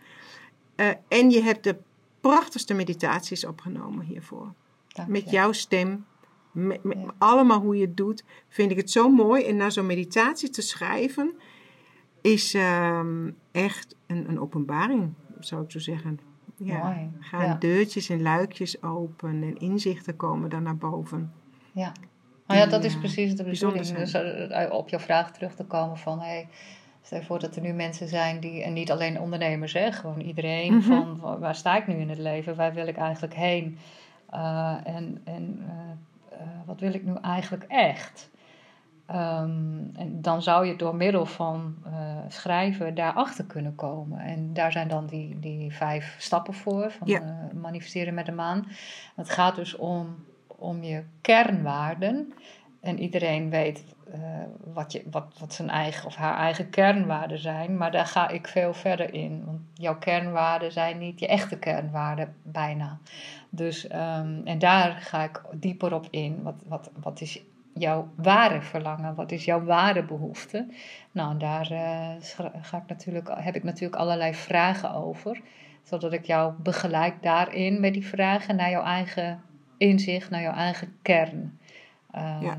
Uh, 0.75 0.87
en 1.07 1.29
je 1.29 1.41
hebt 1.41 1.63
de 1.63 1.75
prachtigste 2.21 2.73
meditaties 2.73 3.45
opgenomen 3.45 4.05
hiervoor. 4.05 4.53
Dank 4.95 5.09
met 5.09 5.23
je. 5.23 5.29
jouw 5.29 5.51
stem, 5.51 6.05
met, 6.51 6.83
met 6.83 6.97
ja. 6.97 7.13
allemaal 7.17 7.59
hoe 7.59 7.75
je 7.75 7.85
het 7.85 7.97
doet, 7.97 8.23
vind 8.47 8.71
ik 8.71 8.77
het 8.77 8.91
zo 8.91 9.09
mooi. 9.09 9.43
En 9.43 9.55
na 9.55 9.69
zo'n 9.69 9.85
meditatie 9.85 10.49
te 10.49 10.61
schrijven 10.61 11.33
is 12.21 12.53
um, 12.53 13.35
echt 13.51 13.95
een, 14.07 14.29
een 14.29 14.39
openbaring, 14.39 15.13
zou 15.39 15.63
ik 15.63 15.71
zo 15.71 15.79
zeggen. 15.79 16.19
Ja, 16.57 16.83
mooi. 16.83 17.09
gaan 17.19 17.45
ja. 17.45 17.55
deurtjes 17.55 18.09
en 18.09 18.21
luikjes 18.21 18.83
open 18.83 19.43
en 19.43 19.57
inzichten 19.57 20.15
komen 20.15 20.49
dan 20.49 20.63
naar 20.63 20.77
boven. 20.77 21.33
Ja, 21.71 21.91
nou 22.47 22.59
ja, 22.59 22.65
dat 22.65 22.83
is 22.83 22.97
precies 22.97 23.35
de 23.35 23.43
bedoeling. 23.43 23.87
Dus 23.87 24.13
uh, 24.13 24.71
op 24.71 24.89
jouw 24.89 24.99
vraag 24.99 25.31
terug 25.31 25.55
te 25.55 25.63
komen 25.63 25.97
van... 25.97 26.19
Hey, 26.19 26.47
Stel 27.05 27.19
je 27.19 27.25
voor 27.25 27.39
dat 27.39 27.55
er 27.55 27.61
nu 27.61 27.73
mensen 27.73 28.07
zijn 28.07 28.39
die, 28.39 28.63
en 28.63 28.73
niet 28.73 28.91
alleen 28.91 29.19
ondernemers, 29.19 29.73
hè, 29.73 29.91
gewoon 29.91 30.19
iedereen, 30.19 30.73
mm 30.73 30.79
-hmm. 30.81 31.19
van 31.19 31.39
waar 31.39 31.55
sta 31.55 31.77
ik 31.77 31.87
nu 31.87 31.95
in 31.95 32.09
het 32.09 32.17
leven, 32.17 32.55
waar 32.55 32.73
wil 32.73 32.87
ik 32.87 32.97
eigenlijk 32.97 33.33
heen? 33.33 33.77
Uh, 34.33 34.75
en 34.83 35.21
en 35.23 35.59
uh, 35.59 36.39
uh, 36.39 36.47
wat 36.65 36.79
wil 36.79 36.93
ik 36.93 37.05
nu 37.05 37.13
eigenlijk 37.21 37.63
echt? 37.67 38.29
Um, 39.09 39.91
en 39.95 40.21
dan 40.21 40.41
zou 40.41 40.65
je 40.65 40.75
door 40.75 40.95
middel 40.95 41.25
van 41.25 41.75
schrijven 42.27 42.95
daarachter 42.95 43.45
kunnen 43.45 43.75
komen. 43.75 44.19
En 44.19 44.53
daar 44.53 44.71
zijn 44.71 44.87
dan 44.87 45.05
die, 45.05 45.39
die 45.39 45.73
vijf 45.73 46.15
stappen 46.19 46.53
voor, 46.53 46.91
van 46.91 47.07
ja. 47.07 47.49
manifesteren 47.53 48.13
met 48.13 48.25
de 48.25 48.31
maan. 48.31 48.67
Het 49.15 49.29
gaat 49.29 49.55
dus 49.55 49.75
om, 49.75 50.15
om 50.47 50.83
je 50.83 51.03
kernwaarden. 51.21 52.33
En 52.85 52.99
iedereen 52.99 53.49
weet 53.49 53.83
uh, 54.15 54.19
wat, 54.73 54.91
je, 54.91 55.03
wat, 55.11 55.35
wat 55.39 55.53
zijn 55.53 55.69
eigen 55.69 56.05
of 56.05 56.15
haar 56.15 56.37
eigen 56.37 56.69
kernwaarden 56.69 57.39
zijn. 57.39 57.77
Maar 57.77 57.91
daar 57.91 58.05
ga 58.05 58.29
ik 58.29 58.47
veel 58.47 58.73
verder 58.73 59.13
in. 59.13 59.43
Want 59.45 59.59
jouw 59.73 59.97
kernwaarden 59.97 60.71
zijn 60.71 60.97
niet 60.97 61.19
je 61.19 61.27
echte 61.27 61.57
kernwaarden 61.57 62.35
bijna. 62.43 62.97
Dus, 63.49 63.83
um, 63.85 64.41
en 64.43 64.59
daar 64.59 64.91
ga 64.91 65.23
ik 65.23 65.41
dieper 65.53 65.93
op 65.93 66.07
in. 66.09 66.43
Wat, 66.43 66.63
wat, 66.67 66.91
wat 67.01 67.21
is 67.21 67.41
jouw 67.73 68.07
ware 68.15 68.61
verlangen? 68.61 69.15
Wat 69.15 69.31
is 69.31 69.45
jouw 69.45 69.63
ware 69.63 70.03
behoefte? 70.03 70.67
Nou, 71.11 71.37
daar 71.37 71.71
uh, 71.71 72.09
ga 72.61 72.77
ik 72.77 72.87
natuurlijk, 72.87 73.29
heb 73.33 73.55
ik 73.55 73.63
natuurlijk 73.63 74.01
allerlei 74.01 74.33
vragen 74.33 74.93
over. 74.93 75.41
Zodat 75.83 76.13
ik 76.13 76.25
jou 76.25 76.53
begeleid 76.57 77.13
daarin 77.21 77.79
met 77.79 77.93
die 77.93 78.07
vragen 78.07 78.55
naar 78.55 78.69
jouw 78.69 78.83
eigen 78.83 79.41
inzicht, 79.77 80.29
naar 80.29 80.41
jouw 80.41 80.53
eigen 80.53 80.95
kern. 81.01 81.59
Ja. 82.41 82.57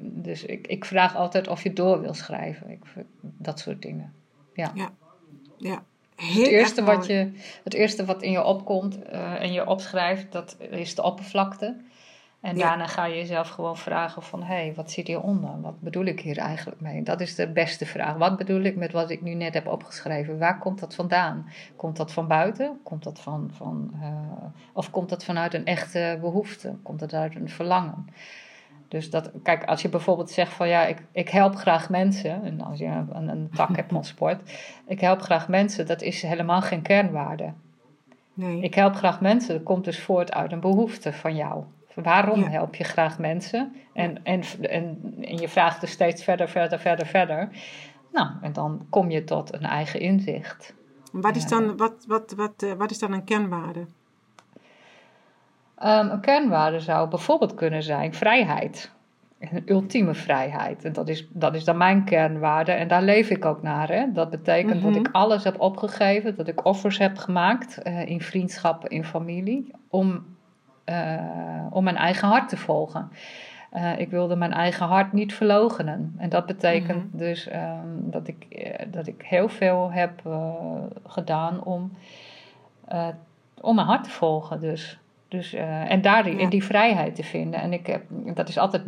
Dus 0.00 0.44
ik, 0.44 0.66
ik 0.66 0.84
vraag 0.84 1.16
altijd 1.16 1.48
of 1.48 1.62
je 1.62 1.72
door 1.72 2.00
wil 2.00 2.14
schrijven. 2.14 2.70
Ik, 2.70 2.84
dat 3.20 3.58
soort 3.58 3.82
dingen. 3.82 4.12
Ja. 4.54 4.70
Ja. 4.74 4.90
ja. 5.56 5.82
Dus 6.16 6.34
het, 6.34 6.46
eerste 6.46 6.84
wat 6.84 7.06
je, 7.06 7.32
het 7.64 7.74
eerste 7.74 8.04
wat 8.04 8.22
in 8.22 8.30
je 8.30 8.42
opkomt 8.42 8.98
uh, 9.12 9.42
en 9.42 9.52
je 9.52 9.66
opschrijft, 9.66 10.32
dat 10.32 10.56
is 10.70 10.94
de 10.94 11.02
oppervlakte. 11.02 11.76
En 12.40 12.56
ja. 12.56 12.68
daarna 12.68 12.86
ga 12.86 13.04
je 13.04 13.14
jezelf 13.14 13.48
gewoon 13.48 13.76
vragen 13.76 14.22
van, 14.22 14.42
hé, 14.42 14.54
hey, 14.54 14.72
wat 14.76 14.90
zit 14.90 15.06
hieronder? 15.06 15.60
Wat 15.60 15.80
bedoel 15.80 16.04
ik 16.04 16.20
hier 16.20 16.38
eigenlijk 16.38 16.80
mee? 16.80 17.02
Dat 17.02 17.20
is 17.20 17.34
de 17.34 17.48
beste 17.48 17.86
vraag. 17.86 18.16
Wat 18.16 18.36
bedoel 18.36 18.60
ik 18.60 18.76
met 18.76 18.92
wat 18.92 19.10
ik 19.10 19.22
nu 19.22 19.34
net 19.34 19.54
heb 19.54 19.66
opgeschreven? 19.66 20.38
Waar 20.38 20.58
komt 20.58 20.80
dat 20.80 20.94
vandaan? 20.94 21.46
Komt 21.76 21.96
dat 21.96 22.12
van 22.12 22.26
buiten? 22.26 22.80
Komt 22.82 23.02
dat 23.02 23.20
van, 23.20 23.50
van 23.52 23.90
uh, 24.02 24.08
of 24.72 24.90
komt 24.90 25.08
dat 25.08 25.24
vanuit 25.24 25.54
een 25.54 25.64
echte 25.64 26.18
behoefte? 26.20 26.74
Komt 26.82 27.00
dat 27.00 27.12
uit 27.12 27.34
een 27.34 27.48
verlangen? 27.48 28.06
Dus 28.88 29.10
dat, 29.10 29.30
kijk, 29.42 29.64
als 29.64 29.82
je 29.82 29.88
bijvoorbeeld 29.88 30.30
zegt 30.30 30.52
van 30.52 30.68
ja, 30.68 30.86
ik, 30.86 31.02
ik 31.12 31.28
help 31.28 31.54
graag 31.54 31.90
mensen, 31.90 32.44
en 32.44 32.60
als 32.60 32.78
je 32.78 32.86
een, 32.86 33.28
een 33.28 33.50
tak 33.54 33.76
hebt 33.76 33.92
van 33.92 34.04
sport, 34.04 34.50
ik 34.86 35.00
help 35.00 35.20
graag 35.20 35.48
mensen, 35.48 35.86
dat 35.86 36.02
is 36.02 36.22
helemaal 36.22 36.62
geen 36.62 36.82
kernwaarde. 36.82 37.52
Nee. 38.34 38.60
Ik 38.60 38.74
help 38.74 38.94
graag 38.94 39.20
mensen, 39.20 39.54
dat 39.54 39.62
komt 39.62 39.84
dus 39.84 40.00
voort 40.00 40.32
uit 40.32 40.52
een 40.52 40.60
behoefte 40.60 41.12
van 41.12 41.36
jou. 41.36 41.64
Waarom 42.02 42.40
ja. 42.40 42.48
help 42.48 42.74
je 42.74 42.84
graag 42.84 43.18
mensen? 43.18 43.72
En, 43.92 44.24
en, 44.24 44.42
en, 44.60 45.14
en 45.20 45.36
je 45.36 45.48
vraagt 45.48 45.80
dus 45.80 45.90
steeds 45.90 46.24
verder, 46.24 46.48
verder, 46.48 46.78
verder, 46.78 47.06
verder. 47.06 47.48
Nou, 48.12 48.28
en 48.40 48.52
dan 48.52 48.86
kom 48.90 49.10
je 49.10 49.24
tot 49.24 49.54
een 49.54 49.64
eigen 49.64 50.00
inzicht. 50.00 50.74
Wat 51.12 51.36
is 51.36 51.46
dan, 51.46 51.76
wat, 51.76 52.04
wat, 52.06 52.32
wat, 52.36 52.62
uh, 52.64 52.72
wat 52.72 52.90
is 52.90 52.98
dan 52.98 53.12
een 53.12 53.24
kernwaarde? 53.24 53.80
Um, 55.82 56.10
een 56.10 56.20
kernwaarde 56.20 56.80
zou 56.80 57.08
bijvoorbeeld 57.08 57.54
kunnen 57.54 57.82
zijn 57.82 58.14
vrijheid. 58.14 58.92
Een 59.38 59.62
ultieme 59.66 60.14
vrijheid. 60.14 60.84
En 60.84 60.92
dat 60.92 61.08
is, 61.08 61.28
dat 61.30 61.54
is 61.54 61.64
dan 61.64 61.76
mijn 61.76 62.04
kernwaarde 62.04 62.72
en 62.72 62.88
daar 62.88 63.02
leef 63.02 63.30
ik 63.30 63.44
ook 63.44 63.62
naar. 63.62 63.88
Hè? 63.88 64.12
Dat 64.12 64.30
betekent 64.30 64.74
mm 64.74 64.80
-hmm. 64.80 64.92
dat 64.92 65.06
ik 65.06 65.14
alles 65.14 65.44
heb 65.44 65.60
opgegeven, 65.60 66.36
dat 66.36 66.48
ik 66.48 66.64
offers 66.64 66.98
heb 66.98 67.16
gemaakt 67.16 67.78
uh, 67.86 68.06
in 68.06 68.20
vriendschappen, 68.20 68.90
in 68.90 69.04
familie, 69.04 69.70
om, 69.88 70.24
om 71.70 71.84
mijn 71.84 71.96
eigen 71.96 72.28
hart 72.28 72.48
te 72.48 72.56
volgen. 72.56 73.10
Uh, 73.74 73.98
ik 73.98 74.10
wilde 74.10 74.36
mijn 74.36 74.52
eigen 74.52 74.86
hart 74.86 75.12
niet 75.12 75.34
verlogenen. 75.34 76.14
En 76.18 76.28
dat 76.28 76.46
betekent 76.46 77.04
mm 77.04 77.08
-hmm. 77.10 77.18
dus 77.18 77.48
um, 77.52 78.10
dat, 78.10 78.28
ik, 78.28 78.46
dat 78.92 79.06
ik 79.06 79.22
heel 79.22 79.48
veel 79.48 79.92
heb 79.92 80.22
gedaan 81.06 81.64
om, 81.64 81.92
om 83.60 83.74
mijn 83.74 83.86
hart 83.86 84.04
te 84.04 84.10
volgen. 84.10 84.60
Dus 84.60 84.98
Dus, 85.28 85.52
en 85.88 86.00
daar 86.00 86.26
in 86.26 86.48
die 86.48 86.64
vrijheid 86.64 87.14
te 87.14 87.22
vinden. 87.22 87.60
En 87.60 87.72
ik 87.72 87.86
heb, 87.86 88.02
dat 88.34 88.48
is 88.48 88.58
altijd 88.58 88.84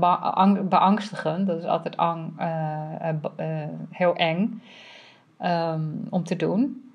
beangstigend, 0.68 1.46
dat 1.46 1.58
is 1.58 1.64
altijd 1.64 1.96
ang, 1.96 2.32
heel 3.90 4.14
eng 4.14 4.62
um, 5.42 6.06
om 6.10 6.24
te 6.24 6.36
doen. 6.36 6.89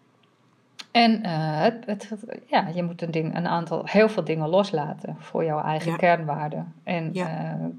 En 0.96 1.26
het, 1.26 1.86
het, 1.86 2.10
ja, 2.46 2.68
je 2.76 2.84
moet 2.84 3.02
een, 3.02 3.12
ding, 3.12 3.36
een 3.36 3.48
aantal, 3.48 3.82
heel 3.86 4.10
veel 4.10 4.24
dingen 4.24 4.50
loslaten 4.50 5.16
voor 5.20 5.44
jouw 5.44 5.62
eigen 5.62 5.92
ja. 5.92 5.98
kernwaarden. 5.98 6.74
En 6.84 7.14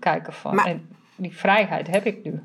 kijken 0.01 0.33
van, 0.33 0.59
en 0.59 0.89
die 1.17 1.37
vrijheid 1.37 1.87
heb 1.87 2.07
ik 2.07 2.25
nu. 2.25 2.41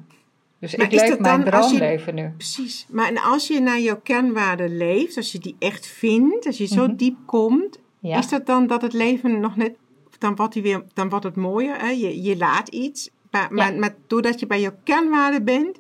Dus 0.59 0.75
ik 0.75 0.91
leef 0.91 1.19
mijn 1.19 1.43
droomleven 1.43 2.15
nu. 2.15 2.29
Precies. 2.29 2.85
Maar 2.89 3.07
en 3.07 3.17
als 3.17 3.47
je 3.47 3.59
naar 3.59 3.79
jouw 3.79 3.99
kernwaarden 4.03 4.77
leeft, 4.77 5.17
als 5.17 5.31
je 5.31 5.39
die 5.39 5.55
echt 5.59 5.87
vindt, 5.87 6.45
als 6.45 6.57
je 6.57 6.65
zo 6.65 6.85
mhm. 6.85 6.95
diep 6.95 7.17
komt, 7.25 7.79
is 8.01 8.29
dat 8.29 8.45
dan 8.45 8.67
dat 8.67 8.81
het 8.81 8.93
leven 8.93 9.39
nog 9.39 9.55
net, 9.55 9.75
dan 10.17 10.35
wordt, 10.35 10.53
die 10.53 10.61
weer, 10.61 10.83
dan 10.93 11.09
wordt 11.09 11.25
het 11.25 11.35
mooier. 11.35 11.79
Hè? 11.79 11.89
Je, 11.89 12.21
je 12.21 12.37
laat 12.37 12.67
iets, 12.67 13.09
maar, 13.29 13.53
maar, 13.53 13.95
doordat 14.07 14.39
je 14.39 14.47
bij 14.47 14.61
jouw 14.61 14.75
kernwaarden 14.83 15.43
bent, 15.43 15.79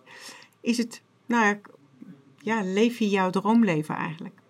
is 0.61 0.77
het, 0.77 1.01
nou 1.25 1.59
ja, 2.37 2.61
leef 2.63 2.99
je 2.99 3.09
jouw 3.09 3.29
droomleven 3.29 3.95
eigenlijk. 3.95 4.40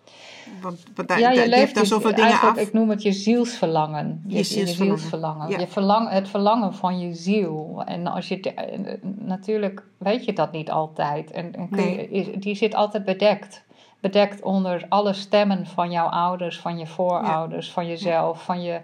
Want, 0.60 0.82
want 0.94 1.08
daar, 1.08 1.18
ja, 1.18 1.30
je, 1.30 1.48
leeft 1.48 1.74
daar 1.74 1.86
zoveel 1.86 2.14
dingen 2.14 2.40
af. 2.40 2.56
Ik 2.56 2.72
noem 2.72 2.90
het 2.90 3.02
je 3.02 3.12
zielsverlangen. 3.12 4.22
Je, 4.26 4.36
je 4.36 4.42
zielsverlangen. 4.44 4.98
zielsverlangen. 4.98 5.60
Je 5.60 5.66
verlang, 5.66 6.10
het 6.10 6.28
verlangen 6.28 6.74
van 6.74 7.00
je 7.00 7.14
ziel. 7.14 7.82
En 7.86 8.06
als 8.06 8.28
je, 8.28 8.40
eh, 8.40 8.78
natuurlijk 9.02 9.84
weet 9.98 10.24
je 10.24 10.32
dat 10.32 10.52
niet 10.52 10.70
altijd. 10.70 11.30
En, 11.30 11.54
en 11.54 11.68
je, 12.10 12.38
die 12.38 12.54
zit 12.54 12.74
altijd 12.74 13.04
bedekt 13.04 13.64
bedekt 14.02 14.42
onder 14.42 14.86
alle 14.88 15.12
stemmen 15.12 15.66
van 15.66 15.90
jouw 15.90 16.06
ouders, 16.06 16.58
van 16.58 16.78
je 16.78 16.86
voorouders, 16.86 17.70
van 17.70 17.86
jezelf, 17.86 18.44
van 18.44 18.62
je 18.62 18.80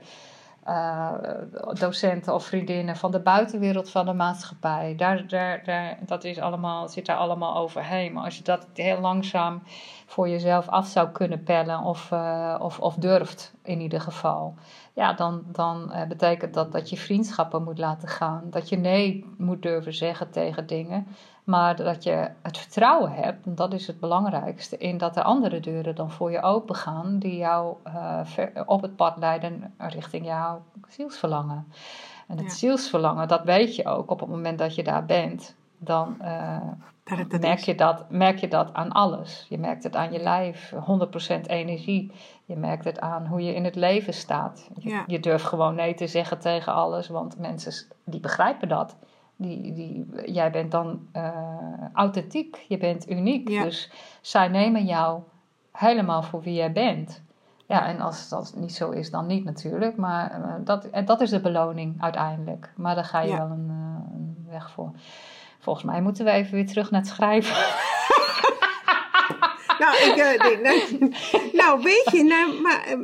uh, 0.68 1.12
docenten 1.78 2.35
of 2.35 2.44
vriendinnen, 2.44 2.96
van 2.96 3.11
de 3.11 3.20
buitenwereld 3.20 3.90
van 3.90 4.07
de 4.07 4.12
maatschappij. 4.12 4.94
Daar, 4.96 5.26
daar, 5.26 5.64
daar, 5.64 5.98
dat 6.07 6.24
is 6.24 6.38
allemaal, 6.38 6.88
zit 6.88 7.07
daar 7.07 7.16
allemaal 7.16 7.57
overheen. 7.57 8.12
Maar 8.12 8.24
als 8.24 8.37
je 8.37 8.42
dat 8.42 8.66
heel 8.74 9.00
langzaam 9.00 9.62
voor 10.07 10.28
jezelf 10.28 10.68
af 10.68 10.87
zou 10.87 11.09
kunnen 11.09 11.42
pellen, 11.42 11.83
of, 11.83 12.11
uh, 12.11 12.57
of, 12.59 12.81
of 12.81 12.94
durft 12.94 13.54
in 13.62 13.81
ieder 13.81 14.00
geval, 14.00 14.54
ja, 14.92 15.12
dan, 15.12 15.42
dan 15.46 15.92
uh, 15.94 16.02
betekent 16.07 16.54
dat 16.54 16.72
dat 16.72 16.90
je 16.90 16.96
vriendschappen 16.96 17.64
moet 17.64 17.78
laten 17.78 18.09
gaan. 18.09 18.42
Dat 18.50 18.68
je 18.68 18.76
nee 18.76 19.35
moet 19.37 19.62
durven 19.62 19.94
zeggen 19.94 20.31
tegen 20.31 20.66
dingen. 20.66 21.07
Maar 21.48 21.76
dat 21.76 22.02
je 22.02 22.30
het 22.42 22.58
vertrouwen 22.58 23.12
hebt, 23.12 23.46
en 23.46 23.54
dat 23.54 23.72
is 23.72 23.87
het 23.87 24.00
belangrijkste, 24.00 24.76
in 24.76 24.98
dat 24.98 25.16
er 25.16 25.22
andere 25.22 25.61
deuren 25.61 25.94
dan 25.94 26.11
voor 26.11 26.30
je 26.30 26.42
open 26.42 26.74
gaan, 26.74 27.18
die 27.18 27.37
jou 27.37 27.76
uh, 27.87 28.20
op 28.66 28.82
het 28.82 28.96
pad 28.96 29.18
leiden 29.18 29.74
richting 29.78 30.26
jouw 30.26 30.62
zielsverlangen. 30.88 31.72
En 32.26 32.38
het 32.38 32.52
zielsverlangen, 32.52 33.28
dat 33.28 33.44
weet 33.44 33.76
je 33.76 33.84
ook 33.87 34.11
op 34.11 34.20
het 34.20 34.28
moment 34.28 34.58
dat 34.58 34.74
je 34.74 34.82
daar 34.82 35.04
bent. 35.04 35.56
Dan 35.78 36.16
uh, 36.22 36.56
merk, 37.40 37.58
je 37.58 37.74
dat, 37.74 38.11
merk 38.11 38.38
je 38.38 38.48
dat 38.48 38.74
aan 38.74 38.92
alles. 38.92 39.46
Je 39.48 39.58
merkt 39.58 39.82
het 39.82 39.96
aan 39.96 40.12
je 40.12 40.22
lijf, 40.22 40.72
100% 40.74 41.40
energie. 41.46 42.12
Je 42.44 42.56
merkt 42.56 42.84
het 42.84 43.00
aan 43.00 43.26
hoe 43.26 43.42
je 43.42 43.54
in 43.54 43.64
het 43.64 43.74
leven 43.74 44.14
staat. 44.14 44.68
Je, 44.74 44.88
ja. 44.88 45.04
je 45.06 45.20
durft 45.20 45.44
gewoon 45.44 45.74
nee 45.74 45.94
te 45.94 46.06
zeggen 46.06 46.38
tegen 46.38 46.72
alles, 46.72 47.08
want 47.08 47.38
mensen 47.38 47.87
die 48.04 48.20
begrijpen 48.20 48.68
dat 48.68 48.96
die, 49.38 49.72
die, 49.72 50.07
jij 50.33 50.51
bent 50.51 50.70
dan 50.70 51.09
uh, 51.16 51.31
authentiek, 51.92 52.64
je 52.68 52.79
bent 52.79 53.11
uniek. 53.11 53.46
Dus 53.46 53.90
zij 54.20 54.48
nemen 54.48 54.85
jou 54.85 55.20
helemaal 55.72 56.22
voor 56.22 56.42
wie 56.42 56.55
jij 56.55 56.72
bent. 56.72 57.22
Ja, 57.66 57.87
en 57.87 58.01
als 58.01 58.29
dat 58.29 58.53
niet 58.57 58.74
zo 58.74 58.90
is, 58.90 59.11
dan 59.11 59.27
niet 59.27 59.44
natuurlijk. 59.44 59.96
Maar 59.96 60.40
uh, 60.40 60.55
dat, 60.64 60.85
en 60.85 61.05
dat 61.05 61.20
is 61.20 61.31
de 61.31 61.40
beloning 61.40 62.03
uiteindelijk. 62.03 62.72
Maar 62.77 62.94
daar 62.94 63.05
ga 63.05 63.20
je 63.20 63.37
wel 63.37 63.51
een, 63.51 63.68
uh, 63.70 64.14
een 64.14 64.46
weg 64.51 64.70
voor. 64.70 64.90
Volgens 65.59 65.85
mij 65.85 66.03
moeten 66.03 66.24
we 66.24 66.31
even 66.31 66.55
weer 66.55 66.66
terug 66.66 66.90
naar 66.90 67.01
het 67.01 67.11
schrijven. 67.11 67.57
nou, 69.83 69.96
ik, 69.96 70.16
nou, 70.62 71.12
nou, 71.62 71.83
weet 71.83 72.09
je, 72.12 72.22
nou, 72.22 72.61
maar, 72.62 72.96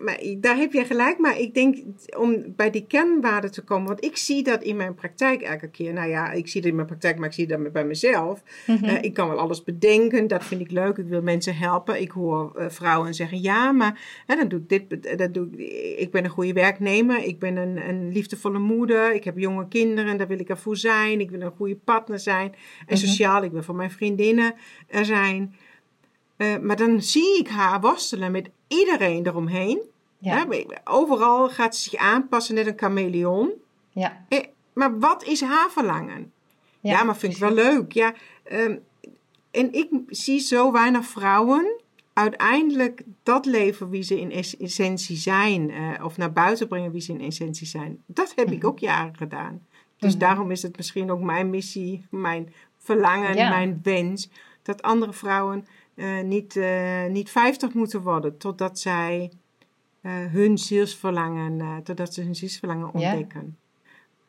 maar, 0.00 0.20
daar 0.38 0.56
heb 0.56 0.72
je 0.72 0.84
gelijk. 0.84 1.18
Maar 1.18 1.38
ik 1.38 1.54
denk 1.54 1.76
om 2.16 2.44
bij 2.56 2.70
die 2.70 2.86
kernwaarden 2.86 3.50
te 3.50 3.62
komen. 3.62 3.86
Want 3.86 4.04
ik 4.04 4.16
zie 4.16 4.42
dat 4.42 4.62
in 4.62 4.76
mijn 4.76 4.94
praktijk 4.94 5.42
elke 5.42 5.68
keer. 5.68 5.92
Nou 5.92 6.08
ja, 6.08 6.32
ik 6.32 6.48
zie 6.48 6.60
dat 6.60 6.70
in 6.70 6.76
mijn 6.76 6.86
praktijk, 6.86 7.18
maar 7.18 7.28
ik 7.28 7.34
zie 7.34 7.46
dat 7.46 7.72
bij 7.72 7.84
mezelf. 7.84 8.42
Mm 8.66 8.78
ik 9.00 9.14
kan 9.14 9.28
wel 9.28 9.38
alles 9.38 9.64
bedenken. 9.64 10.26
Dat 10.26 10.44
vind 10.44 10.60
ik 10.60 10.70
leuk. 10.70 10.96
Ik 10.96 11.06
wil 11.06 11.22
mensen 11.22 11.56
helpen. 11.56 12.00
Ik 12.00 12.10
hoor 12.10 12.52
uh, 12.56 12.68
vrouwen 12.68 13.14
zeggen: 13.14 13.40
ja, 13.40 13.72
maar 13.72 14.22
hè, 14.26 14.36
dan 14.36 14.48
doe 14.48 14.60
ik 14.60 14.68
dit. 14.68 15.18
Dat 15.18 15.34
doe 15.34 15.48
ik, 15.56 15.98
ik 15.98 16.10
ben 16.10 16.24
een 16.24 16.30
goede 16.30 16.52
werknemer. 16.52 17.24
Ik 17.24 17.38
ben 17.38 17.56
een, 17.56 17.88
een 17.88 18.12
liefdevolle 18.12 18.58
moeder. 18.58 19.14
Ik 19.14 19.24
heb 19.24 19.38
jonge 19.38 19.68
kinderen. 19.68 20.16
Daar 20.16 20.28
wil 20.28 20.40
ik 20.40 20.48
ervoor 20.48 20.76
zijn. 20.76 21.20
Ik 21.20 21.30
wil 21.30 21.40
een 21.40 21.52
goede 21.56 21.76
partner 21.76 22.18
zijn. 22.18 22.52
En 22.86 22.96
mhm. 22.96 22.96
sociaal, 22.96 23.42
ik 23.42 23.52
wil 23.52 23.62
voor 23.62 23.74
mijn 23.74 23.90
vriendinnen 23.90 24.54
er 24.86 25.04
zijn. 25.04 25.54
Uh, 26.40 26.58
maar 26.58 26.76
dan 26.76 27.02
zie 27.02 27.38
ik 27.38 27.48
haar 27.48 27.80
worstelen 27.80 28.32
met 28.32 28.50
iedereen 28.68 29.26
eromheen. 29.26 29.82
Ja. 30.18 30.46
overal 30.84 31.48
gaat 31.48 31.76
ze 31.76 31.90
zich 31.90 32.00
aanpassen, 32.00 32.54
net 32.54 32.66
een 32.66 32.78
chameleon. 32.78 33.50
Ja. 33.90 34.24
Eh, 34.28 34.44
maar 34.72 34.98
wat 34.98 35.24
is 35.24 35.40
haar 35.40 35.70
verlangen? 35.70 36.32
Ja, 36.80 36.90
ja 36.90 37.02
maar 37.02 37.16
vind 37.16 37.32
ik 37.32 37.38
wel 37.38 37.52
leuk. 37.52 37.92
Ja, 37.92 38.14
um, 38.52 38.82
en 39.50 39.72
ik 39.72 39.88
zie 40.08 40.38
zo 40.38 40.72
weinig 40.72 41.06
vrouwen 41.06 41.80
uiteindelijk 42.12 43.02
dat 43.22 43.46
leven 43.46 43.90
wie 43.90 44.02
ze 44.02 44.20
in 44.20 44.44
essentie 44.58 45.16
zijn, 45.16 45.70
uh, 45.70 46.04
of 46.04 46.16
naar 46.16 46.32
buiten 46.32 46.68
brengen 46.68 46.92
wie 46.92 47.00
ze 47.00 47.12
in 47.12 47.20
essentie 47.20 47.66
zijn. 47.66 48.02
Dat 48.06 48.32
heb 48.36 48.50
ik 48.50 48.58
mhm. 48.58 48.66
ook 48.66 48.78
jaren 48.78 49.16
gedaan. 49.16 49.66
Dus 49.96 50.10
mhm. 50.10 50.20
daarom 50.20 50.50
is 50.50 50.62
het 50.62 50.76
misschien 50.76 51.10
ook 51.10 51.20
mijn 51.20 51.50
missie, 51.50 52.06
mijn 52.10 52.52
verlangen, 52.76 53.34
mijn 53.34 53.80
wens, 53.82 54.30
dat 54.62 54.82
andere 54.82 55.12
vrouwen 55.12 55.66
uh, 56.00 56.22
niet, 56.22 56.54
uh, 56.54 57.06
niet 57.06 57.30
50 57.30 57.74
moeten 57.74 58.02
worden 58.02 58.38
totdat 58.38 58.78
zij 58.78 59.32
uh, 60.02 60.12
hun 60.12 60.58
zielsverlangen, 60.58 61.82
totdat 61.82 62.14
ze 62.14 62.22
hun 62.22 62.34
zielsverlangen 62.34 62.94
ontdekken. 62.94 63.56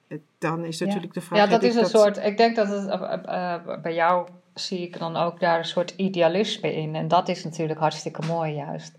Ja. 0.08 0.18
Dan 0.38 0.64
is 0.66 0.80
natuurlijk 0.80 1.14
de 1.14 1.22
vraag. 1.22 1.40
Ja, 1.40 1.46
dat 1.46 1.64
is 1.64 1.76
een 1.76 1.86
soort. 1.86 2.18
Ik 2.18 2.38
denk 2.38 2.56
dat 2.56 2.68
het 2.68 3.82
bij 3.82 3.94
jou 3.94 4.28
zie 4.54 4.82
ik 4.82 5.00
dan 5.00 5.16
ook 5.16 5.40
daar 5.40 5.58
een 5.58 5.66
soort 5.66 5.94
idealisme 5.96 6.76
in. 6.76 6.96
En 6.96 7.08
dat 7.08 7.30
is 7.30 7.44
natuurlijk 7.44 7.80
hartstikke 7.80 8.26
mooi, 8.26 8.54
juist. 8.54 8.96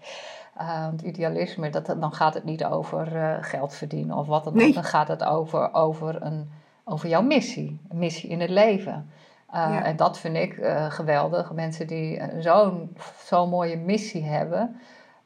want 0.57 1.03
idealisme, 1.03 1.71
dat, 1.71 1.87
dan 1.87 2.13
gaat 2.15 2.35
het 2.35 2.45
niet 2.45 2.65
over 2.65 3.07
geld 3.41 3.75
verdienen 3.75 4.17
of 4.17 4.27
wat 4.27 4.45
dan 4.45 4.63
ook. 4.63 4.75
Dan 4.75 4.85
gaat 4.85 5.09
het 5.09 5.25
over, 5.25 5.75
over, 5.75 6.23
een, 6.23 6.51
over 6.85 7.09
jouw 7.09 7.23
missie, 7.23 7.81
een 7.89 7.99
missie 7.99 8.31
in 8.31 8.41
het 8.41 8.51
leven. 8.51 9.11
Uh, 9.55 9.87
En 9.87 9.97
dat 9.97 10.19
vind 10.19 10.37
ik 10.37 10.57
uh, 10.57 10.91
geweldig. 10.91 11.53
Mensen 11.53 11.87
die 11.87 12.19
eh, 12.19 12.41
zo'n 12.41 12.97
zo'n 13.25 13.49
mooie 13.49 13.77
missie 13.77 14.25
hebben, 14.25 14.81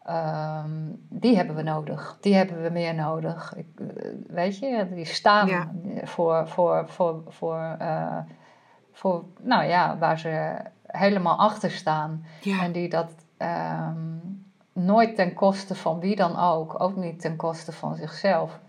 um, 0.09 1.07
die 1.09 1.37
hebben 1.37 1.57
we 1.57 1.63
nodig. 1.63 2.19
Die 2.21 2.35
hebben 2.35 2.63
we 2.63 2.71
meer 2.71 2.95
nodig. 2.95 3.55
Ik, 3.57 3.67
weet 4.27 4.59
je, 4.59 4.89
die 4.95 5.05
staan 5.05 5.47
ja. 5.47 5.71
voor, 6.05 6.49
voor, 6.49 6.89
voor, 6.89 7.23
voor, 7.29 7.77
voor, 8.93 9.25
nou 9.43 9.65
ja, 9.65 9.99
waar 9.99 10.19
ze 10.19 10.57
helemaal 10.87 11.39
achter 11.39 11.71
staan. 11.71 12.25
Ja. 12.41 12.63
En 12.63 12.73
die 12.73 12.89
dat 12.89 13.11
um, 13.39 14.53
nooit 14.73 15.15
ten 15.15 15.35
koste 15.35 15.75
van 15.75 16.01
wie 16.01 16.17
dan 16.17 16.39
ook, 16.39 16.81
ook 16.81 16.97
niet 16.97 17.21
ten 17.21 17.37
koste 17.37 17.73
van 17.73 17.95
zichzelf, 17.95 18.61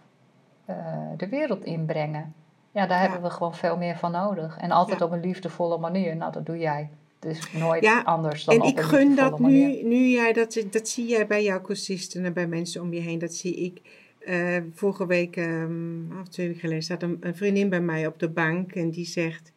de 1.17 1.27
wereld 1.29 1.63
inbrengen. 1.63 2.33
Ja, 2.77 2.87
daar 2.87 2.99
hebben 2.99 3.21
we 3.21 3.29
gewoon 3.29 3.55
veel 3.55 3.77
meer 3.77 3.97
van 3.97 4.11
nodig. 4.11 4.57
En 4.57 4.71
altijd 4.71 5.01
op 5.01 5.11
een 5.11 5.19
liefdevolle 5.19 5.77
manier. 5.77 6.15
Nou, 6.15 6.31
dat 6.31 6.45
doe 6.45 6.57
jij. 6.57 6.89
Dus 7.19 7.51
nooit 7.51 8.01
anders 8.03 8.43
dan 8.43 8.55
en 8.55 8.61
op 8.61 8.67
ik 8.67 8.79
gun 8.79 9.15
dat 9.15 9.39
nu, 9.39 9.83
nu 9.83 10.07
jij 10.07 10.33
dat, 10.33 10.63
dat 10.71 10.87
zie 10.87 11.07
jij 11.07 11.27
bij 11.27 11.43
jouw 11.43 11.61
cursisten 11.61 12.25
en 12.25 12.33
bij 12.33 12.47
mensen 12.47 12.81
om 12.81 12.93
je 12.93 12.99
heen. 12.99 13.19
Dat 13.19 13.33
zie 13.33 13.55
ik. 13.55 13.81
Uh, 14.27 14.57
vorige 14.73 15.05
week, 15.05 15.35
um, 15.35 16.11
of 16.21 16.27
twee 16.27 16.45
weken 16.45 16.61
geleden, 16.61 16.83
staat 16.83 17.03
een, 17.03 17.17
een, 17.19 17.35
vriendin 17.35 17.69
bij 17.69 17.81
mij 17.81 18.07
op 18.07 18.19
de 18.19 18.29
bank 18.29 18.71
en 18.71 18.89
die 18.89 19.05
zegt: 19.05 19.51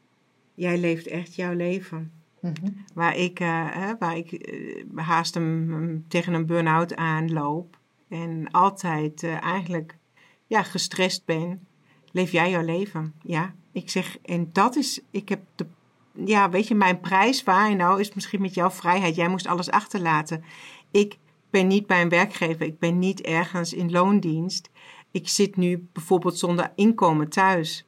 Jij 0.55 0.79
leeft 0.79 1.07
echt 1.07 1.35
jouw 1.35 1.55
leven. 1.55 2.13
Mhm. 2.41 2.53
Waar 2.95 3.17
ik, 3.17 3.41
uh, 3.41 3.91
waar 3.99 4.17
ik 4.17 4.33
uh, 4.33 5.07
haast 5.07 5.35
hem, 5.35 6.05
tegen 6.09 6.35
een 6.35 6.47
burn-out 6.47 6.97
aanloop 6.97 7.79
en 8.09 8.51
altijd 8.51 9.25
eigenlijk 9.41 9.97
ja, 10.47 10.63
gestrest 10.63 11.25
ben 11.25 11.69
leef 12.11 12.33
jij 12.33 12.51
jouw 12.51 12.65
leven. 12.65 13.15
Ja, 13.23 13.55
ik 13.73 13.91
zeg, 13.91 14.19
en 14.25 14.51
dat 14.53 14.77
is, 14.77 15.01
ik 15.11 15.29
heb 15.29 15.41
de, 15.55 15.67
ja, 16.13 16.51
weet 16.51 16.69
je, 16.69 16.75
mijn 16.75 17.01
prijs 17.01 17.45
waar 17.45 17.77
nou 17.77 18.01
is 18.01 18.15
misschien 18.15 18.41
met 18.41 18.55
jouw 18.55 18.71
vrijheid. 18.71 19.15
Jij 19.15 19.29
moest 19.29 19.47
alles 19.47 19.71
achterlaten. 19.71 20.45
Ik 20.91 21.19
ben 21.51 21.67
niet 21.67 21.87
bij 21.87 22.03
een 22.03 22.09
werkgever, 22.09 22.67
ik 22.67 22.79
ben 22.79 22.99
niet 22.99 23.21
ergens 23.21 23.73
in 23.73 23.91
loondienst. 23.91 24.71
Ik 25.11 25.29
zit 25.29 25.57
nu 25.57 25.89
bijvoorbeeld 25.93 26.39
zonder 26.39 26.73
inkomen 26.75 27.29
thuis. 27.29 27.85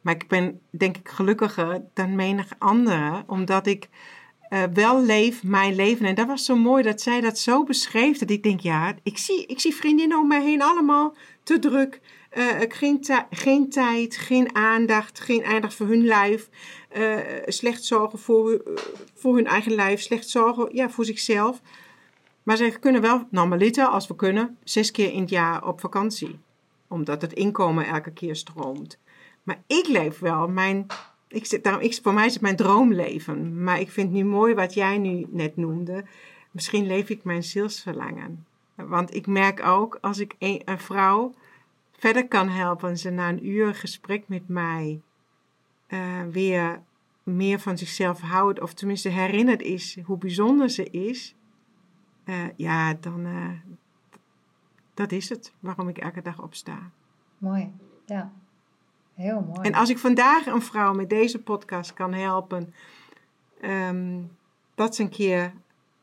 Maar 0.00 0.14
ik 0.14 0.28
ben 0.28 0.60
denk 0.70 0.96
ik 0.96 1.08
gelukkiger 1.08 1.82
dan 1.94 2.14
menig 2.14 2.52
andere, 2.58 3.24
omdat 3.26 3.66
ik 3.66 3.88
uh, 4.50 4.62
wel 4.72 5.02
leef 5.02 5.42
mijn 5.42 5.74
leven. 5.74 6.06
En 6.06 6.14
dat 6.14 6.26
was 6.26 6.44
zo 6.44 6.56
mooi 6.56 6.82
dat 6.82 7.00
zij 7.00 7.20
dat 7.20 7.38
zo 7.38 7.64
beschreef. 7.64 8.18
Dat 8.18 8.30
ik 8.30 8.42
denk, 8.42 8.60
ja, 8.60 8.94
ik 9.02 9.18
zie, 9.18 9.46
ik 9.46 9.60
zie 9.60 9.74
vriendinnen 9.74 10.18
om 10.18 10.28
mij 10.28 10.42
heen 10.42 10.62
allemaal 10.62 11.16
te 11.42 11.58
druk. 11.58 12.00
Uh, 12.36 12.50
geen, 12.68 13.04
geen 13.30 13.70
tijd, 13.70 14.16
geen 14.16 14.54
aandacht, 14.54 15.20
geen 15.20 15.44
aandacht 15.44 15.74
voor 15.74 15.86
hun 15.86 16.04
lijf. 16.04 16.48
Uh, 16.96 17.18
slecht 17.46 17.84
zorgen 17.84 18.18
voor, 18.18 18.62
voor 19.14 19.34
hun 19.34 19.46
eigen 19.46 19.72
lijf, 19.72 20.00
slecht 20.00 20.28
zorgen 20.28 20.68
ja, 20.74 20.90
voor 20.90 21.04
zichzelf. 21.04 21.60
Maar 22.42 22.56
ze 22.56 22.76
kunnen 22.80 23.00
wel, 23.00 23.26
normaliter, 23.30 23.86
als 23.86 24.06
we 24.06 24.16
kunnen, 24.16 24.56
zes 24.64 24.90
keer 24.90 25.12
in 25.12 25.20
het 25.20 25.30
jaar 25.30 25.66
op 25.66 25.80
vakantie. 25.80 26.38
Omdat 26.88 27.22
het 27.22 27.32
inkomen 27.32 27.86
elke 27.86 28.12
keer 28.12 28.36
stroomt. 28.36 28.98
Maar 29.42 29.62
ik 29.66 29.88
leef 29.88 30.18
wel 30.18 30.48
mijn 30.48 30.86
ik, 31.34 31.62
daarom, 31.62 31.92
voor 32.02 32.14
mij 32.14 32.26
is 32.26 32.32
het 32.32 32.42
mijn 32.42 32.56
droomleven. 32.56 33.62
Maar 33.62 33.80
ik 33.80 33.90
vind 33.90 34.10
nu 34.10 34.24
mooi 34.24 34.54
wat 34.54 34.74
jij 34.74 34.98
nu 34.98 35.26
net 35.30 35.56
noemde. 35.56 36.04
Misschien 36.50 36.86
leef 36.86 37.08
ik 37.08 37.24
mijn 37.24 37.42
zielsverlangen. 37.42 38.46
Want 38.74 39.14
ik 39.14 39.26
merk 39.26 39.66
ook 39.66 39.98
als 40.00 40.18
ik 40.18 40.34
een 40.38 40.62
vrouw 40.78 41.34
verder 41.98 42.28
kan 42.28 42.48
helpen, 42.48 42.98
ze 42.98 43.10
na 43.10 43.28
een 43.28 43.46
uur 43.46 43.74
gesprek 43.74 44.28
met 44.28 44.48
mij 44.48 45.00
uh, 45.88 46.22
weer 46.30 46.82
meer 47.22 47.58
van 47.60 47.78
zichzelf 47.78 48.20
houdt, 48.20 48.60
of 48.60 48.74
tenminste 48.74 49.08
herinnerd 49.08 49.62
is 49.62 49.98
hoe 50.04 50.18
bijzonder 50.18 50.70
ze 50.70 50.90
is, 50.90 51.34
uh, 52.24 52.44
ja, 52.56 52.94
dan 52.94 53.26
uh, 53.26 53.50
dat 54.94 55.12
is 55.12 55.28
het 55.28 55.52
waarom 55.60 55.88
ik 55.88 55.98
elke 55.98 56.22
dag 56.22 56.42
opsta. 56.42 56.90
Mooi, 57.38 57.72
ja. 58.06 58.32
Heel 59.14 59.40
mooi. 59.40 59.60
En 59.60 59.74
als 59.74 59.90
ik 59.90 59.98
vandaag 59.98 60.46
een 60.46 60.62
vrouw 60.62 60.94
met 60.94 61.10
deze 61.10 61.42
podcast 61.42 61.94
kan 61.94 62.12
helpen, 62.12 62.74
um, 63.62 64.36
dat 64.74 64.94
ze 64.94 65.02
een 65.02 65.08
keer 65.08 65.52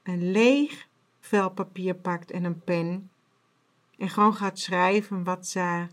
een 0.03 0.31
leeg 0.31 0.87
vel 1.19 1.49
papier 1.49 1.95
pakt 1.95 2.31
en 2.31 2.43
een 2.43 2.59
pen 2.59 3.09
en 4.01 4.09
gewoon 4.09 4.35
gaat 4.35 4.59
schrijven 4.59 5.23
wat 5.23 5.47
ze, 5.47 5.87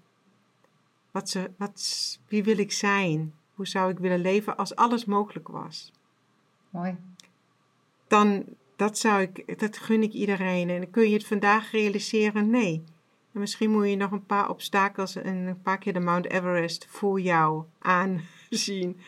wat 1.11 1.31
ze, 1.31 1.51
wat, 1.57 2.19
wie 2.29 2.45
wil 2.45 2.59
ik 2.59 2.73
zijn? 2.73 3.35
Hoe 3.55 3.67
zou 3.67 3.91
ik 3.91 3.99
willen 3.99 4.21
leven 4.21 4.57
als 4.57 4.77
alles 4.77 5.05
mogelijk 5.05 5.49
was? 5.49 5.93
Mooi. 6.71 6.97
Dan, 8.07 8.45
dat 8.77 8.99
zou 8.99 9.21
ik, 9.21 9.59
dat 9.59 9.77
gun 9.77 10.03
ik 10.03 10.13
iedereen. 10.13 10.71
En 10.71 10.91
kun 10.91 11.09
je 11.09 11.15
het 11.15 11.27
vandaag 11.27 11.71
realiseren? 11.71 12.51
Nee 12.51 12.85
misschien 13.39 13.71
moet 13.71 13.89
je 13.89 13.97
nog 13.97 14.11
een 14.11 14.27
paar 14.27 14.49
obstakels 14.49 15.17
en 15.17 15.37
een 15.37 15.63
paar 15.63 15.79
keer 15.79 15.93
de 15.93 16.01
Mount 16.01 16.31
Everest 16.31 16.87
voor 16.89 17.21
jou 17.21 17.65
aanzien. 17.79 19.01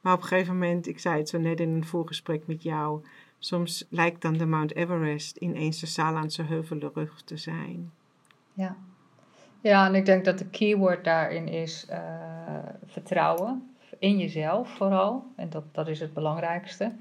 Maar 0.00 0.12
op 0.12 0.22
een 0.22 0.28
gegeven 0.28 0.52
moment, 0.52 0.86
ik 0.86 0.98
zei 0.98 1.18
het 1.18 1.28
zo 1.28 1.38
net 1.38 1.60
in 1.60 1.68
een 1.68 1.86
voorgesprek 1.86 2.46
met 2.46 2.62
jou, 2.62 3.04
soms 3.38 3.86
lijkt 3.88 4.22
dan 4.22 4.36
de 4.36 4.46
Mount 4.46 4.74
Everest 4.74 5.36
ineens 5.36 5.80
de 5.80 5.86
Saarlandse 5.86 6.42
heuvelrug 6.42 7.22
te 7.22 7.36
zijn. 7.36 7.92
Ja. 8.58 8.76
ja, 9.60 9.86
en 9.86 9.94
ik 9.94 10.06
denk 10.06 10.24
dat 10.24 10.38
de 10.38 10.46
keyword 10.46 11.04
daarin 11.04 11.48
is 11.48 11.86
uh, 11.90 11.98
vertrouwen 12.86 13.74
in 13.98 14.18
jezelf 14.18 14.68
vooral. 14.68 15.24
En 15.36 15.50
dat, 15.50 15.64
dat 15.74 15.88
is 15.88 16.00
het 16.00 16.14
belangrijkste. 16.14 16.92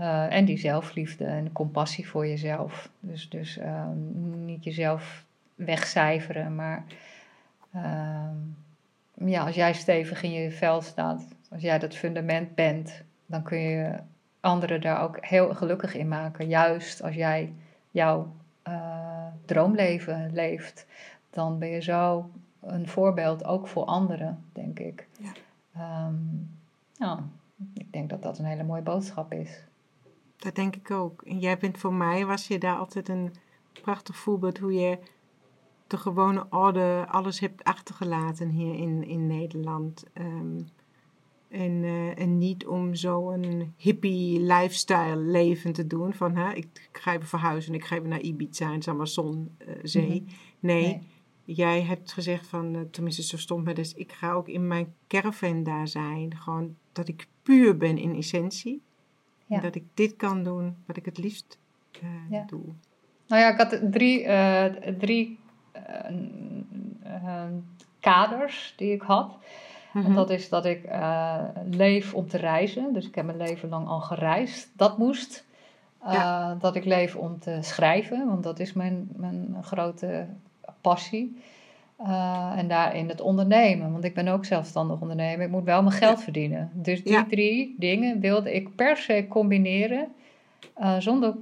Uh, 0.00 0.32
en 0.32 0.44
die 0.44 0.58
zelfliefde 0.58 1.24
en 1.24 1.52
compassie 1.52 2.08
voor 2.08 2.26
jezelf. 2.26 2.90
Dus, 3.00 3.28
dus 3.28 3.58
uh, 3.58 3.88
niet 4.34 4.64
jezelf 4.64 5.24
wegcijferen. 5.54 6.54
Maar 6.54 6.84
ehm, 7.72 8.36
ja, 9.14 9.44
als 9.44 9.54
jij 9.54 9.72
stevig 9.72 10.22
in 10.22 10.32
je 10.32 10.50
vel 10.50 10.80
staat, 10.80 11.24
als 11.50 11.62
jij 11.62 11.78
dat 11.78 11.94
fundament 11.94 12.54
bent, 12.54 13.02
dan 13.26 13.42
kun 13.42 13.58
je 13.58 13.96
anderen 14.40 14.80
daar 14.80 15.02
ook 15.02 15.18
heel 15.20 15.54
gelukkig 15.54 15.94
in 15.94 16.08
maken. 16.08 16.48
Juist 16.48 17.02
als 17.02 17.14
jij 17.14 17.52
jouw 17.90 18.34
uh, 18.68 19.13
droomleven 19.44 20.30
leeft, 20.32 20.86
dan 21.30 21.58
ben 21.58 21.68
je 21.68 21.82
zo 21.82 22.30
een 22.60 22.88
voorbeeld 22.88 23.44
ook 23.44 23.68
voor 23.68 23.84
anderen, 23.84 24.44
denk 24.52 24.78
ik. 24.78 25.08
Ja. 25.18 26.06
Um, 26.06 26.50
nou, 26.96 27.20
ik 27.74 27.92
denk 27.92 28.10
dat 28.10 28.22
dat 28.22 28.38
een 28.38 28.44
hele 28.44 28.64
mooie 28.64 28.82
boodschap 28.82 29.32
is. 29.32 29.64
Dat 30.36 30.54
denk 30.54 30.76
ik 30.76 30.90
ook. 30.90 31.22
En 31.22 31.38
jij 31.38 31.58
bent 31.58 31.78
voor 31.78 31.92
mij, 31.92 32.26
was 32.26 32.48
je 32.48 32.58
daar 32.58 32.76
altijd 32.76 33.08
een 33.08 33.34
prachtig 33.82 34.16
voorbeeld 34.16 34.58
hoe 34.58 34.72
je 34.72 34.98
de 35.86 35.96
gewone 35.96 36.46
orde 36.50 37.06
alles 37.08 37.40
hebt 37.40 37.64
achtergelaten 37.64 38.48
hier 38.48 38.74
in, 38.74 39.08
in 39.08 39.26
Nederland. 39.26 40.04
Ehm, 40.12 40.60
en, 41.48 41.82
uh, 41.82 42.18
en 42.18 42.38
niet 42.38 42.66
om 42.66 42.94
zo'n 42.94 43.74
hippie 43.76 44.40
lifestyle 44.40 45.16
leven 45.16 45.72
te 45.72 45.86
doen. 45.86 46.14
Van 46.14 46.36
hè, 46.36 46.52
ik, 46.52 46.88
ga 46.92 47.14
even 47.14 47.26
verhuizen, 47.26 47.74
ik 47.74 47.84
ga 47.84 47.96
even 47.96 48.08
naar 48.08 48.20
Ibiza 48.20 48.72
en 48.72 48.82
zeg 48.82 48.94
maar 48.94 49.08
zon, 49.08 49.56
uh, 49.58 49.74
zee. 49.82 50.22
Mhm. 50.22 50.34
nee, 50.60 51.02
jij 51.44 51.82
hebt 51.82 52.12
gezegd 52.12 52.46
van, 52.46 52.74
uh, 52.74 52.80
tenminste 52.90 53.22
zo 53.22 53.36
stond 53.36 53.66
het 53.66 53.76
dus, 53.76 53.94
ik 53.94 54.12
ga 54.12 54.32
ook 54.32 54.48
in 54.48 54.66
mijn 54.66 54.94
caravan 55.08 55.62
daar 55.62 55.88
zijn. 55.88 56.36
Gewoon 56.36 56.76
dat 56.92 57.08
ik 57.08 57.26
puur 57.42 57.76
ben 57.76 57.98
in 57.98 58.14
essentie. 58.16 58.82
Ja. 59.46 59.56
En 59.56 59.62
dat 59.62 59.74
ik 59.74 59.84
dit 59.94 60.16
kan 60.16 60.42
doen 60.42 60.76
wat 60.86 60.96
ik 60.96 61.04
het 61.04 61.18
liefst 61.18 61.58
ja. 62.30 62.44
doe. 62.46 62.64
Nou 63.26 63.42
ja, 63.42 63.50
ik 63.52 63.56
had 63.56 63.92
drie, 63.92 64.26
drie 64.98 65.38
kaders 68.00 68.74
die 68.76 68.92
ik 68.92 69.02
had. 69.02 69.38
En 69.94 70.02
mhm. 70.02 70.14
dat 70.14 70.30
is 70.30 70.48
dat 70.48 70.64
ik 70.64 70.84
uh, 70.84 71.38
leef 71.70 72.14
om 72.14 72.28
te 72.28 72.36
reizen. 72.36 72.92
Dus 72.92 73.06
ik 73.06 73.14
heb 73.14 73.24
mijn 73.24 73.38
leven 73.38 73.68
lang 73.68 73.88
al 73.88 74.00
gereisd. 74.00 74.70
Dat 74.76 74.98
moest. 74.98 75.44
Uh, 76.06 76.50
Dat 76.60 76.76
ik 76.76 76.84
leef 76.84 77.16
om 77.16 77.38
te 77.38 77.58
schrijven, 77.60 78.26
want 78.26 78.42
dat 78.42 78.58
is 78.58 78.72
mijn, 78.72 79.08
mijn 79.16 79.56
grote 79.60 80.26
passie. 80.80 81.42
Uh, 82.00 82.52
en 82.56 82.68
daarin 82.68 83.08
het 83.08 83.20
ondernemen, 83.20 83.92
want 83.92 84.04
ik 84.04 84.14
ben 84.14 84.28
ook 84.28 84.44
zelfstandig 84.44 85.00
ondernemer. 85.00 85.44
Ik 85.44 85.50
moet 85.50 85.64
wel 85.64 85.82
mijn 85.82 85.94
geld 85.94 86.22
verdienen. 86.22 86.70
Dus 86.72 87.02
die 87.02 87.26
drie 87.26 87.74
dingen 87.78 88.20
wilde 88.20 88.54
ik 88.54 88.74
per 88.76 88.96
se 88.96 89.26
combineren 89.28 90.08
zonder, 90.98 91.34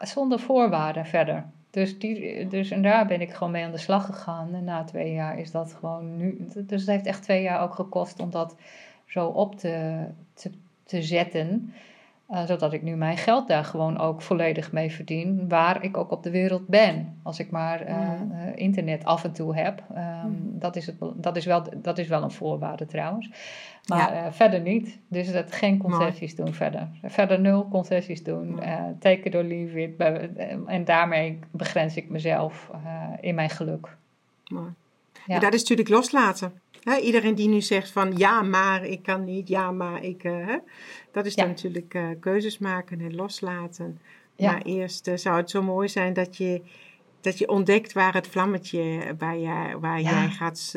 zonder 0.00 0.38
voorwaarden 0.38 1.06
verder. 1.06 1.44
Dus, 1.78 1.98
die, 1.98 2.46
dus 2.46 2.70
en 2.70 2.82
daar 2.82 3.06
ben 3.06 3.20
ik 3.20 3.32
gewoon 3.32 3.52
mee 3.52 3.64
aan 3.64 3.70
de 3.70 3.78
slag 3.78 4.06
gegaan. 4.06 4.54
En 4.54 4.64
na 4.64 4.84
twee 4.84 5.12
jaar 5.12 5.38
is 5.38 5.50
dat 5.50 5.72
gewoon 5.72 6.16
nu. 6.16 6.46
Dus 6.54 6.80
het 6.80 6.90
heeft 6.90 7.06
echt 7.06 7.22
twee 7.22 7.42
jaar 7.42 7.60
ook 7.62 7.74
gekost 7.74 8.20
om 8.20 8.30
dat 8.30 8.56
zo 9.06 9.26
op 9.26 9.58
te, 9.58 10.04
te, 10.34 10.50
te 10.84 11.02
zetten. 11.02 11.72
Uh, 12.30 12.44
zodat 12.44 12.72
ik 12.72 12.82
nu 12.82 12.96
mijn 12.96 13.16
geld 13.16 13.48
daar 13.48 13.64
gewoon 13.64 13.98
ook 13.98 14.22
volledig 14.22 14.72
mee 14.72 14.92
verdien. 14.92 15.48
Waar 15.48 15.84
ik 15.84 15.96
ook 15.96 16.10
op 16.10 16.22
de 16.22 16.30
wereld 16.30 16.66
ben. 16.66 17.18
Als 17.22 17.38
ik 17.38 17.50
maar 17.50 17.88
uh, 17.88 18.10
internet 18.54 19.04
af 19.04 19.24
en 19.24 19.32
toe 19.32 19.56
heb. 19.56 19.82
Um, 19.96 20.58
dat, 20.58 20.76
is 20.76 20.86
het, 20.86 20.94
dat, 21.14 21.36
is 21.36 21.44
wel, 21.44 21.62
dat 21.76 21.98
is 21.98 22.08
wel 22.08 22.22
een 22.22 22.30
voorwaarde 22.30 22.86
trouwens. 22.86 23.30
Maar 23.86 24.14
ja. 24.14 24.32
verder 24.32 24.60
niet. 24.60 24.98
Dus 25.08 25.32
dat, 25.32 25.52
geen 25.52 25.78
concessies 25.78 26.34
doen 26.34 26.54
verder. 26.54 26.88
Verder 27.04 27.40
nul 27.40 27.68
concessies 27.68 28.22
doen. 28.22 28.60
teken 28.98 29.30
door 29.30 29.44
leave 29.44 29.82
it. 29.82 30.02
En 30.66 30.84
daarmee 30.84 31.38
begrens 31.50 31.96
ik 31.96 32.08
mezelf 32.08 32.70
in 33.20 33.34
mijn 33.34 33.50
geluk. 33.50 33.96
Mooi. 34.48 34.74
Ja. 35.26 35.38
Dat 35.38 35.54
is 35.54 35.60
natuurlijk 35.60 35.88
loslaten. 35.88 36.52
Iedereen 36.96 37.34
die 37.34 37.48
nu 37.48 37.60
zegt 37.60 37.90
van 37.90 38.16
ja, 38.16 38.42
maar 38.42 38.84
ik 38.84 39.02
kan 39.02 39.24
niet, 39.24 39.48
ja, 39.48 39.70
maar 39.70 40.04
ik. 40.04 40.24
Uh, 40.24 40.54
dat 41.12 41.26
is 41.26 41.34
dan 41.34 41.46
natuurlijk 41.46 41.94
uh, 41.94 42.08
keuzes 42.20 42.58
maken 42.58 43.00
en 43.00 43.14
loslaten. 43.14 44.00
Maar 44.36 44.62
eerst 44.62 45.08
uh, 45.08 45.16
zou 45.16 45.36
het 45.36 45.50
zo 45.50 45.62
mooi 45.62 45.88
zijn 45.88 46.12
dat 46.12 46.36
je, 46.36 46.62
dat 47.20 47.38
je 47.38 47.48
ontdekt 47.48 47.92
waar 47.92 48.14
het 48.14 48.26
vlammetje 48.26 49.14
bij 49.18 49.40
je, 49.40 49.78
waar 49.80 50.00
jij 50.00 50.28
gaat 50.28 50.74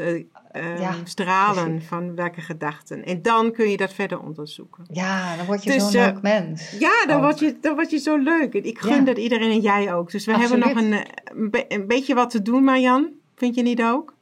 ehm, 0.52 0.94
stralen 1.04 1.82
van 1.92 2.16
welke 2.16 2.42
gedachten. 2.42 3.06
En 3.06 3.22
dan 3.22 3.52
kun 3.52 3.70
je 3.70 3.78
dat 3.78 3.94
verder 3.94 4.20
onderzoeken. 4.20 4.86
Ja, 4.92 5.36
dan 5.36 5.46
word 5.46 5.64
je 5.64 5.72
dus, 5.72 5.92
zo'n 5.92 6.02
leuk 6.02 6.22
mens. 6.22 6.72
Ja, 6.80 7.06
dan 7.08 7.22
word, 7.22 7.40
je, 7.40 7.58
dan 7.62 7.76
word 7.76 7.92
je 7.92 7.98
zo 7.98 8.18
leuk. 8.18 8.54
Ik 8.54 8.80
gun 8.80 9.06
dat 9.06 9.18
iedereen 9.18 9.52
en 9.52 9.62
jij 9.62 9.94
ook. 9.94 10.12
Dus 10.12 10.26
we 10.26 10.38
hebben 10.38 10.60
nog 10.60 10.76
een, 10.76 10.94
een, 11.24 11.66
een 11.68 11.88
beetje 11.88 12.14
wat 12.14 12.30
te 12.30 12.42
doen, 12.42 12.64
Marjan. 12.64 13.10
Vind 13.36 13.56
je 13.56 13.62
niet 13.62 13.82
ook? 13.82 14.14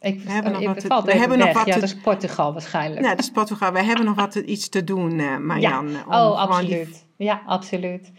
Ik, 0.00 0.22
we 0.22 0.30
hebben 0.30 0.52
nog 0.52 0.64
wat, 0.64 0.80
te, 0.80 1.02
we 1.04 1.16
hebben 1.16 1.38
nog 1.38 1.52
wat 1.52 1.66
ja, 1.66 1.74
dat 1.74 1.82
is 1.82 1.96
Portugal 1.96 2.52
waarschijnlijk. 2.52 3.02
Ja, 3.02 3.10
dat 3.10 3.18
is 3.18 3.30
Portugal. 3.30 3.72
We 3.72 3.82
hebben 3.82 4.04
nog 4.04 4.14
wat 4.14 4.34
iets 4.34 4.68
te 4.68 4.84
doen, 4.84 5.18
uh, 5.18 5.38
Marjan. 5.38 5.90
Ja. 5.90 6.04
Oh, 6.08 6.38
absoluut. 6.38 7.06
Ja, 7.16 7.42
absoluut. 7.46 8.12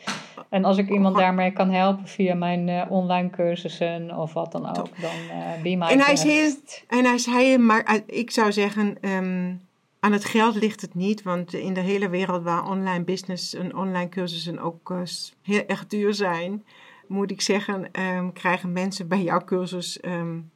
En 0.49 0.65
als 0.65 0.77
ik 0.77 0.89
iemand 0.89 1.17
daarmee 1.17 1.51
kan 1.51 1.71
helpen 1.71 2.07
via 2.07 2.35
mijn 2.35 2.67
uh, 2.67 2.83
online 2.89 3.29
cursussen 3.29 4.17
of 4.17 4.33
wat 4.33 4.51
dan 4.51 4.67
ook, 4.67 4.75
Top. 4.75 4.89
dan 5.01 5.37
uh, 5.37 5.61
be 5.63 5.75
my 5.75 5.85
en 5.85 5.99
hij, 5.99 6.13
is 6.13 6.23
heel, 6.23 6.51
en 6.87 7.05
hij 7.05 7.17
zei, 7.17 7.57
maar 7.57 8.01
ik 8.05 8.31
zou 8.31 8.51
zeggen, 8.51 8.97
um, 9.01 9.61
aan 9.99 10.11
het 10.11 10.25
geld 10.25 10.55
ligt 10.55 10.81
het 10.81 10.95
niet. 10.95 11.23
Want 11.23 11.53
in 11.53 11.73
de 11.73 11.79
hele 11.79 12.09
wereld 12.09 12.43
waar 12.43 12.69
online 12.69 13.03
business 13.03 13.53
en 13.53 13.75
online 13.75 14.09
cursussen 14.09 14.59
ook 14.59 14.93
heel 15.41 15.63
erg 15.67 15.87
duur 15.87 16.13
zijn, 16.13 16.65
moet 17.07 17.31
ik 17.31 17.41
zeggen, 17.41 17.89
um, 18.01 18.33
krijgen 18.33 18.71
mensen 18.71 19.07
bij 19.07 19.21
jouw 19.21 19.43
cursus... 19.43 19.99
Um, 20.05 20.51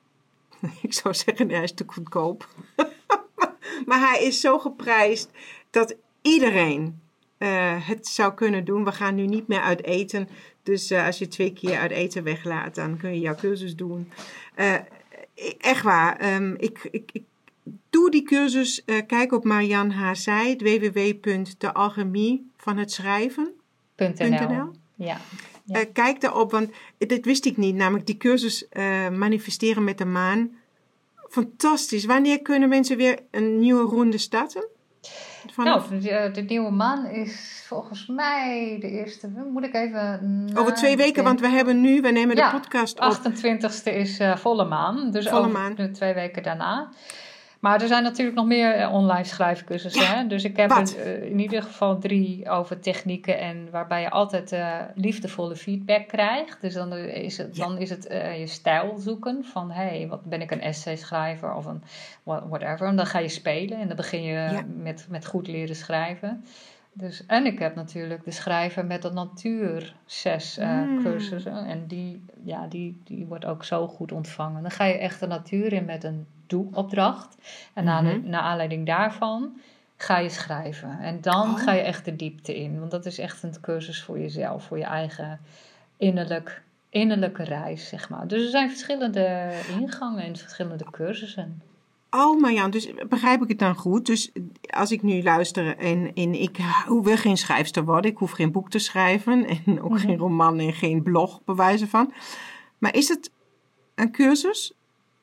ik 0.81 0.93
zou 0.93 1.13
zeggen, 1.13 1.49
hij 1.49 1.63
is 1.63 1.73
te 1.73 1.83
goedkoop. 1.87 2.47
maar 3.87 3.99
hij 3.99 4.23
is 4.23 4.39
zo 4.39 4.59
geprijsd 4.59 5.29
dat 5.69 5.95
iedereen 6.21 6.99
uh, 7.37 7.87
het 7.87 8.07
zou 8.07 8.33
kunnen 8.33 8.65
doen. 8.65 8.83
We 8.83 8.91
gaan 8.91 9.15
nu 9.15 9.25
niet 9.27 9.47
meer 9.47 9.61
uit 9.61 9.83
eten. 9.83 10.27
Dus 10.63 10.91
uh, 10.91 11.05
als 11.05 11.17
je 11.17 11.27
twee 11.27 11.53
keer 11.53 11.77
uit 11.77 11.91
eten 11.91 12.23
weglaat, 12.23 12.75
dan 12.75 12.97
kun 12.97 13.13
je 13.13 13.19
jouw 13.19 13.35
cursus 13.35 13.75
doen. 13.75 14.11
Uh, 14.55 14.75
echt 15.59 15.83
waar. 15.83 16.35
Um, 16.35 16.55
ik, 16.57 16.87
ik, 16.91 17.09
ik, 17.13 17.23
doe 17.89 18.11
die 18.11 18.23
cursus. 18.23 18.83
kijk 19.07 19.31
op 19.31 19.43
Marianne 19.43 19.93
haar 19.93 20.15
site 20.15 20.63
www.dealchemie 20.63 22.51
van 22.57 22.77
het 22.77 22.91
schrijven.nl. 22.91 24.71
Ja. 24.95 25.17
Ja. 25.65 25.85
kijk 25.93 26.21
daarop, 26.21 26.51
want 26.51 26.69
dit 26.97 27.25
wist 27.25 27.45
ik 27.45 27.57
niet. 27.57 27.75
Namelijk 27.75 28.05
die 28.05 28.17
cursus 28.17 28.67
manifesteren 29.11 29.83
met 29.83 29.97
de 29.97 30.05
maan. 30.05 30.51
Fantastisch. 31.29 32.05
Wanneer 32.05 32.41
kunnen 32.41 32.69
mensen 32.69 32.97
weer 32.97 33.19
een 33.31 33.59
nieuwe 33.59 33.83
ronde 33.83 34.17
starten? 34.17 34.67
Nou, 35.55 35.99
de, 35.99 36.29
de, 36.33 36.41
nieuwe 36.41 36.71
maan 36.71 37.05
is 37.05 37.63
volgens 37.67 38.07
mij 38.07 38.77
de 38.79 38.89
eerste. 38.89 39.27
Moet 39.27 39.63
ik 39.63 39.73
even. 39.73 40.49
Over 40.55 40.73
twee 40.73 40.97
weken, 40.97 41.23
want 41.23 41.39
we 41.39 41.47
hebben 41.47 41.81
nu, 41.81 42.01
we 42.01 42.09
nemen 42.09 42.35
de 42.35 42.49
podcast 42.51 42.99
op. 42.99 43.19
28e 43.19 43.83
is 43.83 44.19
uh, 44.19 44.35
volle 44.35 44.65
maan. 44.65 45.11
Dus 45.11 45.29
volle 45.29 45.47
maan. 45.47 45.75
de 45.75 45.91
twee 45.91 46.13
weken 46.13 46.43
daarna. 46.43 46.89
Maar 47.61 47.81
er 47.81 47.87
zijn 47.87 48.03
natuurlijk 48.03 48.37
nog 48.37 48.45
meer 48.45 48.73
eh, 48.75 48.93
online 48.93 49.23
schrijfcursussen. 49.23 50.07
hè? 50.07 50.27
Dus 50.27 50.43
ik 50.43 50.57
heb 50.57 50.71
uh, 50.71 51.23
in 51.23 51.39
ieder 51.39 51.63
geval 51.63 51.97
drie 51.97 52.49
over 52.49 52.79
technieken 52.79 53.39
en 53.39 53.67
waarbij 53.71 54.01
je 54.01 54.09
altijd 54.09 54.51
uh, 54.51 54.77
liefdevolle 54.95 55.55
feedback 55.55 56.07
krijgt. 56.07 56.61
Dus 56.61 56.73
dan 56.73 56.93
is 56.93 57.37
het, 57.37 57.55
dan 57.55 57.77
is 57.77 57.89
het 57.89 58.03
je 58.37 58.47
stijl 58.47 58.97
zoeken 58.97 59.45
van 59.45 59.71
hey, 59.71 60.07
wat 60.09 60.25
ben 60.25 60.41
ik 60.41 60.51
een 60.51 60.61
essay 60.61 60.95
schrijver 60.95 61.53
of 61.53 61.65
een 61.65 61.83
whatever. 62.23 62.87
En 62.87 62.95
dan 62.95 63.05
ga 63.05 63.19
je 63.19 63.29
spelen 63.29 63.79
en 63.79 63.87
dan 63.87 63.95
begin 63.95 64.23
je 64.23 64.63
met, 64.75 65.05
met 65.09 65.25
goed 65.25 65.47
leren 65.47 65.75
schrijven. 65.75 66.43
Dus, 66.93 67.25
en 67.25 67.45
ik 67.45 67.59
heb 67.59 67.75
natuurlijk 67.75 68.23
de 68.23 68.31
schrijven 68.31 68.87
met 68.87 69.01
de 69.01 69.11
natuur 69.11 69.95
zes 70.05 70.57
uh, 70.57 71.03
cursussen. 71.03 71.65
En 71.65 71.87
die, 71.87 72.25
ja, 72.43 72.67
die, 72.67 73.01
die 73.03 73.25
wordt 73.25 73.45
ook 73.45 73.63
zo 73.63 73.87
goed 73.87 74.11
ontvangen. 74.11 74.61
Dan 74.61 74.71
ga 74.71 74.85
je 74.85 74.97
echt 74.97 75.19
de 75.19 75.27
natuur 75.27 75.73
in 75.73 75.85
met 75.85 76.03
een 76.03 76.25
doe-opdracht. 76.47 77.37
En 77.73 77.83
na, 77.83 78.01
mm 78.01 78.29
naar 78.29 78.41
aanleiding 78.41 78.85
daarvan 78.85 79.59
ga 79.97 80.17
je 80.17 80.29
schrijven. 80.29 80.99
En 80.99 81.21
dan 81.21 81.49
oh. 81.49 81.57
ga 81.57 81.71
je 81.73 81.81
echt 81.81 82.05
de 82.05 82.15
diepte 82.15 82.55
in. 82.55 82.79
Want 82.79 82.91
dat 82.91 83.05
is 83.05 83.19
echt 83.19 83.43
een 83.43 83.59
cursus 83.61 84.03
voor 84.03 84.19
jezelf, 84.19 84.63
voor 84.63 84.77
je 84.77 84.83
eigen 84.83 85.39
innerlijk, 85.97 86.61
innerlijke 86.89 87.43
reis, 87.43 87.87
zeg 87.87 88.09
maar. 88.09 88.27
Dus 88.27 88.43
er 88.43 88.49
zijn 88.49 88.69
verschillende 88.69 89.51
ingangen 89.79 90.23
en 90.23 90.35
verschillende 90.35 90.85
cursussen. 90.91 91.61
Oh, 92.13 92.41
Marjan, 92.41 92.71
dus 92.71 92.91
begrijp 93.09 93.41
ik 93.41 93.47
het 93.47 93.59
dan 93.59 93.75
goed? 93.75 94.05
Dus 94.05 94.31
als 94.69 94.91
ik 94.91 95.01
nu 95.01 95.23
luister 95.23 95.77
en, 95.77 96.13
en 96.13 96.41
ik 96.41 96.57
hoef 96.87 97.19
geen 97.19 97.37
schrijfster 97.37 97.85
worden, 97.85 98.11
ik 98.11 98.17
hoef 98.17 98.31
geen 98.31 98.51
boek 98.51 98.69
te 98.69 98.79
schrijven 98.79 99.45
en 99.65 99.81
ook 99.81 99.91
mhm. 99.91 99.99
geen 99.99 100.17
roman 100.17 100.59
en 100.59 100.73
geen 100.73 101.03
blog 101.03 101.43
bewijzen 101.43 101.87
van. 101.87 102.13
Maar 102.77 102.95
is 102.95 103.07
het 103.07 103.31
een 103.95 104.11
cursus? 104.11 104.73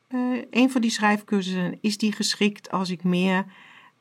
Uh, 0.08 0.42
een 0.50 0.70
van 0.70 0.80
die 0.80 0.90
schrijfcursussen, 0.90 1.78
is 1.80 1.98
die 1.98 2.12
geschikt 2.12 2.70
als 2.70 2.90
ik 2.90 3.04
meer 3.04 3.44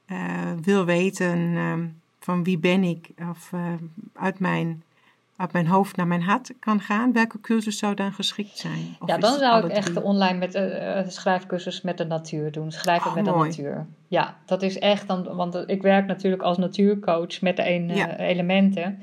uh, 0.07 0.51
wil 0.61 0.85
weten 0.85 1.37
uh, 1.37 1.73
van 2.19 2.43
wie 2.43 2.57
ben 2.57 2.83
ik 2.83 3.09
of 3.29 3.51
uh, 3.53 3.73
uit 4.13 4.39
mijn 4.39 4.83
uit 5.37 5.53
mijn 5.53 5.67
hoofd 5.67 5.95
naar 5.95 6.07
mijn 6.07 6.21
hart 6.21 6.53
kan 6.59 6.79
gaan, 6.79 7.13
welke 7.13 7.39
cursus 7.39 7.77
zou 7.77 7.93
dan 7.93 8.13
geschikt 8.13 8.57
zijn? 8.57 8.95
Of 8.99 9.07
ja, 9.09 9.17
dan 9.17 9.37
zou 9.37 9.65
ik 9.65 9.71
echt 9.71 9.93
de 9.93 10.03
online 10.03 10.37
met, 10.37 10.55
uh, 10.55 10.99
schrijfcursus 11.07 11.81
met 11.81 11.97
de 11.97 12.05
natuur 12.05 12.51
doen. 12.51 12.71
Schrijven 12.71 13.09
oh, 13.09 13.15
met 13.15 13.25
de 13.25 13.31
natuur. 13.31 13.85
Ja, 14.07 14.37
dat 14.45 14.61
is 14.61 14.79
echt 14.79 15.07
dan, 15.07 15.35
want 15.35 15.63
ik 15.65 15.81
werk 15.81 16.05
natuurlijk 16.05 16.41
als 16.41 16.57
natuurcoach 16.57 17.41
met 17.41 17.55
de 17.55 17.69
een, 17.69 17.87
ja. 17.89 18.17
elementen. 18.17 18.99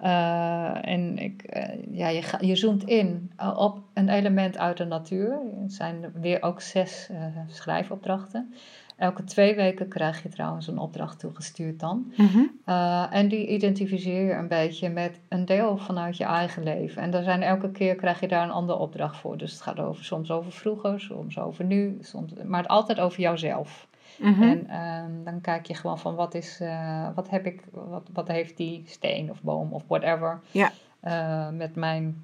Uh, 0.00 0.88
en 0.88 1.18
ik, 1.18 1.42
ja, 1.90 2.08
je, 2.08 2.22
je 2.40 2.56
zoomt 2.56 2.84
in 2.84 3.32
op 3.56 3.78
een 3.94 4.08
element 4.08 4.58
uit 4.58 4.76
de 4.76 4.84
natuur. 4.84 5.38
Het 5.62 5.72
zijn 5.72 6.12
weer 6.14 6.42
ook 6.42 6.60
zes 6.60 7.10
schrijfopdrachten. 7.46 8.54
Elke 8.96 9.24
twee 9.24 9.54
weken 9.54 9.88
krijg 9.88 10.22
je 10.22 10.28
trouwens 10.28 10.66
een 10.66 10.78
opdracht 10.78 11.18
toegestuurd 11.18 11.80
dan. 11.80 12.12
Mhm. 12.16 12.38
Eh, 12.64 13.06
en 13.10 13.28
die 13.28 13.46
identificeer 13.46 14.26
je 14.26 14.32
een 14.32 14.48
beetje 14.48 14.88
met 14.88 15.20
een 15.28 15.44
deel 15.44 15.76
vanuit 15.78 16.16
je 16.16 16.24
eigen 16.24 16.62
leven. 16.62 17.02
En 17.02 17.10
dan 17.10 17.22
zijn 17.22 17.42
elke 17.42 17.70
keer 17.70 17.94
krijg 17.94 18.20
je 18.20 18.28
daar 18.28 18.44
een 18.44 18.50
andere 18.50 18.78
opdracht 18.78 19.16
voor. 19.16 19.36
Dus 19.38 19.52
het 19.52 19.60
gaat 19.60 19.78
over, 19.78 20.04
soms 20.04 20.30
over 20.30 20.52
vroeger, 20.52 21.00
soms 21.00 21.38
over 21.38 21.64
nu, 21.64 21.98
soms, 22.00 22.32
maar 22.44 22.66
altijd 22.66 23.00
over 23.00 23.20
jouzelf. 23.20 23.86
Mm 24.18 24.42
En 24.42 24.68
ehm, 24.68 25.24
dan 25.24 25.40
kijk 25.40 25.66
je 25.66 25.74
gewoon 25.74 25.98
van 25.98 26.14
wat 26.14 26.34
is, 26.34 26.60
uh, 26.62 27.08
wat 27.14 27.30
heb 27.30 27.46
ik, 27.46 27.62
wat, 27.70 28.08
wat 28.12 28.28
heeft 28.28 28.56
die 28.56 28.82
steen 28.86 29.30
of 29.30 29.42
boom 29.42 29.72
of 29.72 29.82
whatever 29.86 30.40
ja. 30.50 30.72
Uh, 31.04 31.48
met 31.48 31.74
mijn 31.74 32.22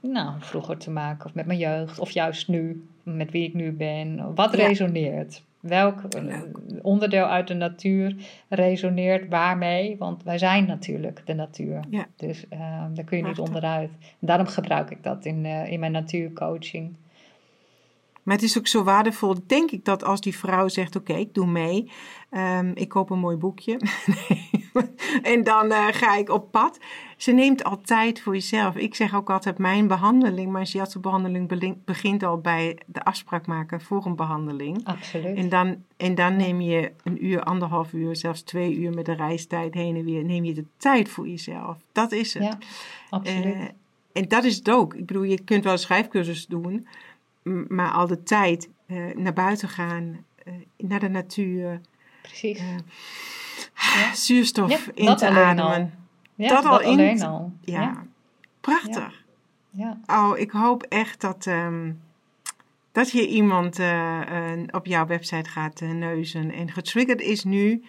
nou, 0.00 0.32
vroeger 0.38 0.76
te 0.76 0.90
maken 0.90 1.26
of 1.26 1.34
met 1.34 1.46
mijn 1.46 1.58
jeugd 1.58 1.98
of 1.98 2.10
juist 2.10 2.48
nu, 2.48 2.88
met 3.02 3.30
wie 3.30 3.48
ik 3.48 3.54
nu 3.54 3.72
ben. 3.72 4.34
Wat 4.34 4.54
resoneert? 4.54 5.42
Welk 5.60 6.02
onderdeel 6.82 7.24
uit 7.24 7.48
de 7.48 7.54
natuur 7.54 8.16
resoneert 8.48 9.28
waarmee? 9.28 9.96
Want 9.98 10.22
wij 10.22 10.38
zijn 10.38 10.66
natuurlijk 10.66 11.22
de 11.24 11.34
natuur. 11.34 11.84
Ja. 11.90 12.06
Dus 12.16 12.44
uh, 12.52 12.84
daar 12.94 13.04
kun 13.04 13.16
je 13.16 13.24
niet 13.24 13.38
onderuit. 13.38 13.90
daarom 14.18 14.46
gebruik 14.46 14.90
ik 14.90 15.02
dat 15.02 15.24
in, 15.24 15.44
uh, 15.44 15.72
in 15.72 15.80
mijn 15.80 15.92
natuurcoaching. 15.92 16.96
Maar 18.22 18.34
het 18.34 18.44
is 18.44 18.58
ook 18.58 18.66
zo 18.66 18.82
waardevol, 18.82 19.36
denk 19.46 19.70
ik, 19.70 19.84
dat 19.84 20.04
als 20.04 20.20
die 20.20 20.36
vrouw 20.36 20.68
zegt: 20.68 20.96
Oké, 20.96 21.12
ik 21.12 21.34
doe 21.34 21.46
mee, 21.46 21.90
um, 22.30 22.72
ik 22.74 22.88
koop 22.88 23.10
een 23.10 23.18
mooi 23.18 23.36
boekje 23.36 23.80
en 25.22 25.44
dan 25.44 25.66
uh, 25.66 25.86
ga 25.90 26.16
ik 26.16 26.28
op 26.28 26.50
pad. 26.50 26.78
Ze 27.16 27.32
neemt 27.32 27.64
al 27.64 27.80
tijd 27.80 28.20
voor 28.20 28.32
jezelf. 28.32 28.76
Ik 28.76 28.94
zeg 28.94 29.14
ook 29.14 29.30
altijd: 29.30 29.58
Mijn 29.58 29.86
behandeling, 29.86 30.52
mijn 30.52 30.66
shiatsu-behandeling 30.66 31.84
begint 31.84 32.22
al 32.22 32.38
bij 32.38 32.78
de 32.86 33.04
afspraak 33.04 33.46
maken 33.46 33.80
voor 33.80 34.06
een 34.06 34.16
behandeling. 34.16 34.80
Absoluut. 34.84 35.36
En 35.36 35.48
dan, 35.48 35.84
en 35.96 36.14
dan 36.14 36.36
neem 36.36 36.60
je 36.60 36.92
een 37.04 37.24
uur, 37.24 37.42
anderhalf 37.42 37.92
uur, 37.92 38.16
zelfs 38.16 38.42
twee 38.42 38.76
uur 38.76 38.94
met 38.94 39.04
de 39.04 39.14
reistijd 39.14 39.74
heen 39.74 39.96
en 39.96 40.04
weer, 40.04 40.24
neem 40.24 40.44
je 40.44 40.54
de 40.54 40.66
tijd 40.76 41.08
voor 41.08 41.28
jezelf. 41.28 41.78
Dat 41.92 42.12
is 42.12 42.34
het. 42.34 42.42
Ja, 42.42 42.58
absoluut. 43.10 43.54
Uh, 43.54 43.64
en 44.12 44.28
dat 44.28 44.44
is 44.44 44.56
het 44.56 44.70
ook. 44.70 44.94
Ik 44.94 45.06
bedoel, 45.06 45.22
je 45.22 45.44
kunt 45.44 45.64
wel 45.64 45.72
een 45.72 45.78
schrijfcursus 45.78 46.46
doen 46.46 46.86
maar 47.68 47.90
al 47.90 48.06
de 48.06 48.22
tijd 48.22 48.68
uh, 48.86 49.14
naar 49.14 49.32
buiten 49.32 49.68
gaan, 49.68 50.24
uh, 50.44 50.54
naar 50.76 51.00
de 51.00 51.08
natuur. 51.08 51.80
Precies. 52.22 52.60
Uh, 52.60 52.76
ja. 53.74 54.14
Zuurstof 54.14 54.86
in 54.94 55.16
te 55.16 55.28
ademen. 55.28 55.94
Ja, 56.34 56.48
dat, 56.48 56.62
dat 56.62 56.72
al 56.72 56.82
alleen 56.82 57.22
al. 57.22 57.52
Ja, 57.60 58.04
prachtig. 58.60 59.24
Ja. 59.70 60.00
Oh, 60.06 60.38
ik 60.38 60.50
hoop 60.50 60.82
echt 60.82 61.20
dat, 61.20 61.46
um, 61.46 62.00
dat 62.92 63.10
je 63.10 63.28
iemand 63.28 63.80
op 64.70 64.86
jouw 64.86 65.06
website 65.06 65.50
gaat 65.50 65.80
neuzen 65.80 66.52
en 66.52 66.70
getriggerd 66.70 67.20
is 67.20 67.44
nu 67.44 67.84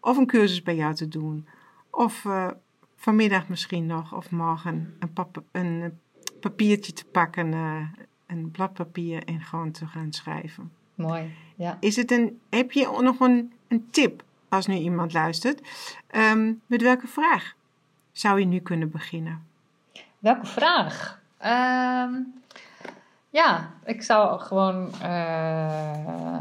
of 0.00 0.16
een 0.16 0.26
cursus 0.26 0.62
bij 0.62 0.76
jou 0.76 0.94
te 0.94 1.08
doen. 1.08 1.46
Of 1.90 2.26
vanmiddag 2.96 3.48
misschien 3.48 3.86
nog, 3.86 4.14
of 4.14 4.30
morgen 4.30 4.96
een, 4.98 5.12
pap 5.12 5.42
een 5.52 5.98
papiertje 6.40 6.92
te 6.92 7.04
pakken 7.04 7.54
een 8.38 8.50
blad 8.50 8.72
papier 8.72 9.24
en 9.24 9.40
gewoon 9.40 9.70
te 9.70 9.86
gaan 9.86 10.12
schrijven. 10.12 10.72
Mooi, 10.94 11.34
ja. 11.56 11.76
Is 11.80 11.96
het 11.96 12.10
een, 12.10 12.40
heb 12.50 12.72
je 12.72 12.98
nog 13.00 13.20
een, 13.20 13.52
een 13.68 13.86
tip 13.90 14.22
als 14.48 14.66
nu 14.66 14.74
iemand 14.74 15.12
luistert? 15.12 15.60
Um, 16.10 16.60
met 16.66 16.82
welke 16.82 17.06
vraag 17.06 17.54
zou 18.12 18.38
je 18.38 18.46
nu 18.46 18.60
kunnen 18.60 18.90
beginnen? 18.90 19.46
Welke 20.18 20.46
vraag? 20.46 21.20
Um, 21.44 22.40
ja, 23.30 23.70
ik 23.84 24.02
zou 24.02 24.40
gewoon. 24.40 24.90
Uh, 25.02 26.40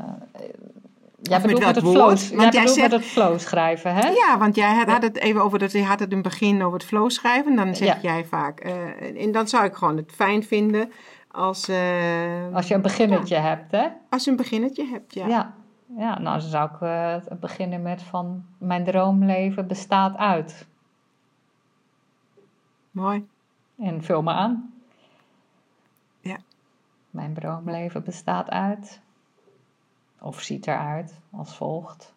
Jij 1.22 1.42
bedoelt 1.42 1.66
met, 1.66 1.76
het 1.76 1.86
flow, 1.86 2.18
want 2.36 2.54
jij 2.54 2.68
zegt, 2.68 2.92
met 2.92 2.92
het 2.92 3.06
flow 3.10 3.40
schrijven, 3.40 3.94
hè? 3.94 4.10
Ja, 4.10 4.38
want 4.38 4.56
jij 4.56 4.76
had, 4.76 4.88
had 4.88 5.04
het 5.04 5.18
even 5.18 5.42
over 5.42 5.60
dat 5.60 5.72
je 5.72 5.84
had 5.84 6.00
het 6.00 6.10
in 6.10 6.18
het 6.18 6.28
begin 6.28 6.64
over 6.64 6.78
het 6.78 6.88
flow 6.88 7.10
schrijven. 7.10 7.56
Dan 7.56 7.76
zeg 7.76 7.88
ja. 7.88 8.00
jij 8.02 8.26
vaak. 8.26 8.66
Uh, 8.66 9.24
en 9.24 9.32
dan 9.32 9.48
zou 9.48 9.66
ik 9.66 9.74
gewoon 9.74 9.98
het 9.98 10.12
fijn 10.16 10.44
vinden 10.44 10.92
als, 11.32 11.70
uh, 11.70 12.54
als 12.54 12.68
je 12.68 12.74
een 12.74 12.82
beginnetje 12.82 13.36
hebt, 13.36 13.72
hè? 13.72 13.88
Als 14.10 14.24
je 14.24 14.32
een 14.32 14.38
beginnetje 14.38 14.86
hebt, 14.86 15.14
ja. 15.14 15.28
Ja, 15.28 15.54
ja 15.98 16.20
nou 16.20 16.40
dan 16.40 16.50
zou 16.50 16.70
ik 16.74 16.82
uh, 16.82 17.40
beginnen 17.40 17.82
met 17.82 18.04
van 18.04 18.46
mijn 18.58 18.84
droomleven 18.84 19.68
bestaat 19.68 20.18
uit. 20.18 20.68
Mooi. 22.92 23.28
En 23.78 24.04
vul 24.04 24.22
me 24.22 24.32
aan. 24.32 24.74
Ja. 26.20 26.38
Mijn 27.10 27.34
droomleven 27.34 28.04
bestaat 28.04 28.50
uit. 28.50 29.02
Of 30.20 30.42
ziet 30.42 30.68
eruit 30.68 31.20
als 31.32 31.56
volgt. 31.56 32.14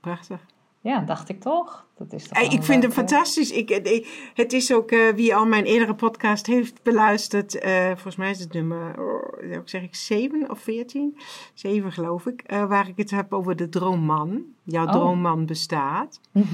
Prachtig. 0.00 0.46
Ja, 0.84 1.00
dacht 1.00 1.28
ik 1.28 1.40
toch. 1.40 1.86
Dat 1.98 2.12
is 2.12 2.28
toch 2.28 2.38
ik 2.38 2.62
vind 2.62 2.82
hem 2.82 2.92
fantastisch. 2.92 3.50
Ik, 3.50 3.70
ik- 3.70 4.30
het 4.34 4.52
is 4.52 4.72
ook 4.72 4.90
eh, 4.90 5.08
wie 5.14 5.34
al 5.34 5.46
mijn 5.46 5.64
eerdere 5.64 5.94
podcast 5.94 6.46
heeft 6.46 6.82
beluisterd. 6.82 7.58
eh, 7.58 7.86
volgens 7.86 8.16
mij 8.16 8.30
is 8.30 8.40
het 8.40 8.52
nummer, 8.52 9.00
oh, 9.00 9.60
zeg 9.64 9.82
ik, 9.82 9.94
7 9.94 10.50
of 10.50 10.58
14? 10.60 11.16
7 11.54 11.92
geloof 11.92 12.26
ik. 12.26 12.42
eh, 12.42 12.64
waar 12.68 12.88
ik 12.88 12.96
het 12.96 13.10
heb 13.10 13.32
over 13.32 13.56
de 13.56 13.68
droomman. 13.68 14.42
Jouw 14.62 14.84
Oh. 14.86 14.92
droomman 14.92 15.46
bestaat. 15.46 16.20
Mhm. 16.32 16.44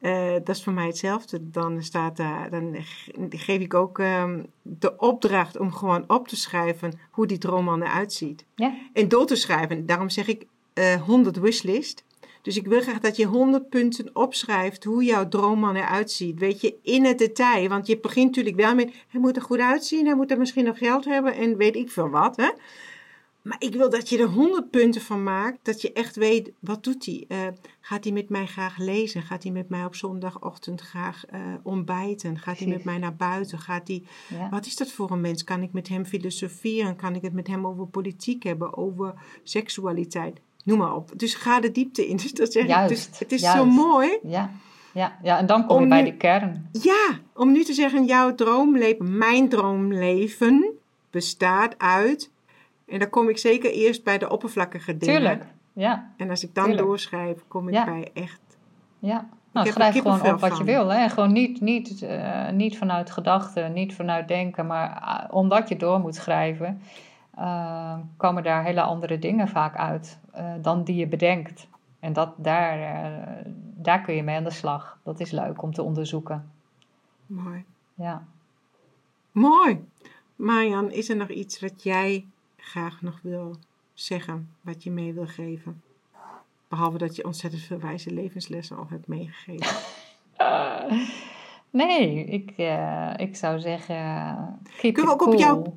Eh, 0.00 0.32
dat 0.32 0.48
is 0.56 0.62
voor 0.64 0.72
mij 0.72 0.86
hetzelfde. 0.86 1.50
Dan, 1.50 1.82
staat 1.82 2.16
daar, 2.16 2.50
dan 2.50 2.74
ge- 2.78 3.26
geef 3.30 3.60
ik 3.60 3.74
ook 3.74 3.98
ehm, 3.98 4.42
de 4.62 4.96
opdracht 4.96 5.58
om 5.58 5.72
gewoon 5.72 6.04
op 6.06 6.28
te 6.28 6.36
schrijven 6.36 6.92
hoe 7.10 7.26
die 7.26 7.38
droomman 7.38 7.82
eruit 7.82 8.12
ziet. 8.12 8.44
Ja. 8.54 8.74
En 8.92 9.08
door 9.08 9.26
te 9.26 9.36
schrijven. 9.36 9.86
Daarom 9.86 10.08
zeg 10.10 10.26
ik 10.28 10.46
eh 10.72 10.94
100 11.02 11.36
wishlist. 11.38 12.04
Dus 12.44 12.56
ik 12.56 12.66
wil 12.66 12.80
graag 12.80 13.00
dat 13.00 13.16
je 13.16 13.24
100 13.24 13.68
punten 13.68 14.10
opschrijft 14.12 14.84
hoe 14.84 15.04
jouw 15.04 15.28
droomman 15.28 15.76
eruit 15.76 16.10
ziet. 16.10 16.38
Weet 16.38 16.60
je, 16.60 16.74
in 16.82 17.04
het 17.04 17.18
detail. 17.18 17.68
Want 17.68 17.86
je 17.86 17.98
begint 17.98 18.26
natuurlijk 18.26 18.56
wel 18.56 18.74
met, 18.74 18.92
hij 19.08 19.20
moet 19.20 19.36
er 19.36 19.42
goed 19.42 19.58
uitzien, 19.58 20.06
hij 20.06 20.14
moet 20.14 20.30
er 20.30 20.38
misschien 20.38 20.64
nog 20.64 20.78
geld 20.78 21.04
hebben 21.04 21.34
en 21.34 21.56
weet 21.56 21.76
ik 21.76 21.90
veel 21.90 22.08
wat. 22.08 22.36
Hè? 22.36 22.50
Maar 23.42 23.56
ik 23.58 23.74
wil 23.74 23.90
dat 23.90 24.08
je 24.08 24.18
er 24.18 24.28
100 24.28 24.70
punten 24.70 25.00
van 25.00 25.22
maakt. 25.22 25.58
Dat 25.62 25.80
je 25.80 25.92
echt 25.92 26.16
weet, 26.16 26.52
wat 26.58 26.84
doet 26.84 27.06
hij? 27.06 27.24
Eh, 27.28 27.46
gaat 27.80 28.04
hij 28.04 28.12
met 28.12 28.28
mij 28.28 28.46
graag 28.46 28.78
lezen? 28.78 29.22
Gaat 29.22 29.42
hij 29.42 29.52
met 29.52 29.68
mij 29.68 29.84
op 29.84 29.94
zondagochtend 29.94 30.80
graag 30.80 31.26
eh, 31.26 31.40
ontbijten? 31.62 32.38
Gaat 32.38 32.58
hij 32.58 32.68
met 32.68 32.84
mij 32.84 32.98
naar 32.98 33.16
buiten? 33.16 33.58
Gaat 33.58 33.88
hij 33.88 34.02
Ja. 34.28 34.48
wat 34.48 34.66
is 34.66 34.76
dat 34.76 34.92
voor 34.92 35.10
een 35.10 35.20
mens? 35.20 35.44
Kan 35.44 35.62
ik 35.62 35.72
met 35.72 35.88
hem 35.88 36.04
filosoferen? 36.04 36.96
Kan 36.96 37.14
ik 37.14 37.22
het 37.22 37.32
met 37.32 37.46
hem 37.46 37.66
over 37.66 37.86
politiek 37.86 38.42
hebben? 38.42 38.76
Over 38.76 39.14
seksualiteit? 39.42 40.40
Noem 40.64 40.78
maar 40.78 40.94
op. 40.94 41.10
Dus 41.16 41.34
ga 41.34 41.60
de 41.60 41.70
diepte 41.70 42.06
in. 42.08 42.16
Dus 42.22 42.32
dat 42.32 42.52
zeg 42.52 42.62
ik. 42.62 42.68
Dus 42.68 42.76
Juist, 42.76 43.18
het 43.18 43.32
is 43.32 43.40
zo 43.50 43.64
mooi. 43.66 44.18
Ja. 44.22 44.50
Ja. 44.92 45.16
ja, 45.22 45.38
en 45.38 45.46
dan 45.46 45.66
kom 45.66 45.76
Om 45.76 45.82
je 45.82 45.88
bij 45.88 46.02
nu- 46.02 46.10
de 46.10 46.16
kern. 46.16 46.68
Ja, 46.72 47.08
om 47.34 47.52
nu 47.52 47.64
te 47.64 47.72
zeggen, 47.72 48.04
jouw 48.04 48.34
droomleven, 48.34 49.18
mijn 49.18 49.48
droomleven 49.48 50.72
bestaat 51.10 51.78
uit. 51.78 52.30
En 52.88 52.98
dan 52.98 53.10
kom 53.10 53.28
ik 53.28 53.38
zeker 53.38 53.70
eerst 53.72 54.04
bij 54.04 54.18
de 54.18 54.30
oppervlakkige 54.30 54.96
dingen. 54.96 55.14
Tuurlijk. 55.16 55.44
Ja, 55.72 56.10
En 56.16 56.30
als 56.30 56.42
ik 56.44 56.54
dan 56.54 56.64
Tuurlijk. 56.64 56.86
doorschrijf, 56.86 57.38
kom 57.48 57.68
ik 57.68 57.74
Ja. 57.74 57.84
bij 57.84 58.10
echt. 58.14 58.40
ja. 58.98 59.28
Nou, 59.52 59.66
schrijf 59.66 59.96
gewoon 59.96 60.26
op 60.32 60.40
wat 60.40 60.58
je 60.58 60.64
wil. 60.64 60.88
Hè? 60.88 61.08
Gewoon 61.08 61.32
niet, 61.32 61.60
niet, 61.60 62.02
eh, 62.02 62.50
niet 62.50 62.78
vanuit 62.78 63.10
gedachten, 63.10 63.72
niet 63.72 63.94
vanuit 63.94 64.28
denken, 64.28 64.66
maar 64.66 64.98
ah, 65.00 65.34
omdat 65.34 65.68
je 65.68 65.76
door 65.76 66.00
moet 66.00 66.14
schrijven, 66.14 66.80
eh, 67.36 67.98
komen 68.16 68.42
daar 68.42 68.64
hele 68.64 68.82
andere 68.82 69.18
dingen 69.18 69.48
vaak 69.48 69.76
uit 69.76 70.18
eh, 70.32 70.52
dan 70.60 70.84
die 70.84 70.96
je 70.96 71.06
bedenkt. 71.06 71.68
En 72.00 72.12
dat, 72.12 72.34
daar, 72.36 73.04
eh, 73.04 73.44
daar 73.74 74.00
kun 74.00 74.14
je 74.14 74.22
mee 74.22 74.36
aan 74.36 74.44
de 74.44 74.50
slag. 74.50 74.98
Dat 75.02 75.20
is 75.20 75.30
leuk 75.30 75.62
om 75.62 75.72
te 75.74 75.82
onderzoeken. 75.82 76.50
Mooi. 77.26 77.64
Ja. 77.94 78.24
Mooi. 79.32 79.84
Marjan, 80.36 80.90
is 80.90 81.08
er 81.08 81.16
nog 81.16 81.28
iets 81.28 81.60
wat 81.60 81.82
jij 81.82 82.26
graag 82.56 83.02
nog 83.02 83.18
wil 83.22 83.56
zeggen, 83.94 84.48
wat 84.60 84.82
je 84.82 84.90
mee 84.90 85.12
wil 85.12 85.26
geven? 85.26 85.82
Behalve 86.68 86.98
dat 86.98 87.16
je 87.16 87.24
ontzettend 87.24 87.62
veel 87.62 87.78
wijze 87.78 88.10
levenslessen 88.10 88.76
al 88.76 88.86
hebt 88.88 89.06
meegegeven. 89.08 89.76
Nee, 91.74 92.24
ik, 92.24 92.50
eh, 92.56 93.10
ik 93.16 93.36
zou 93.36 93.60
zeggen, 93.60 93.96
keep 94.76 94.94
Kunnen 94.94 95.16
we 95.16 95.22
ook 95.22 95.32
op 95.32 95.38
jou- 95.38 95.72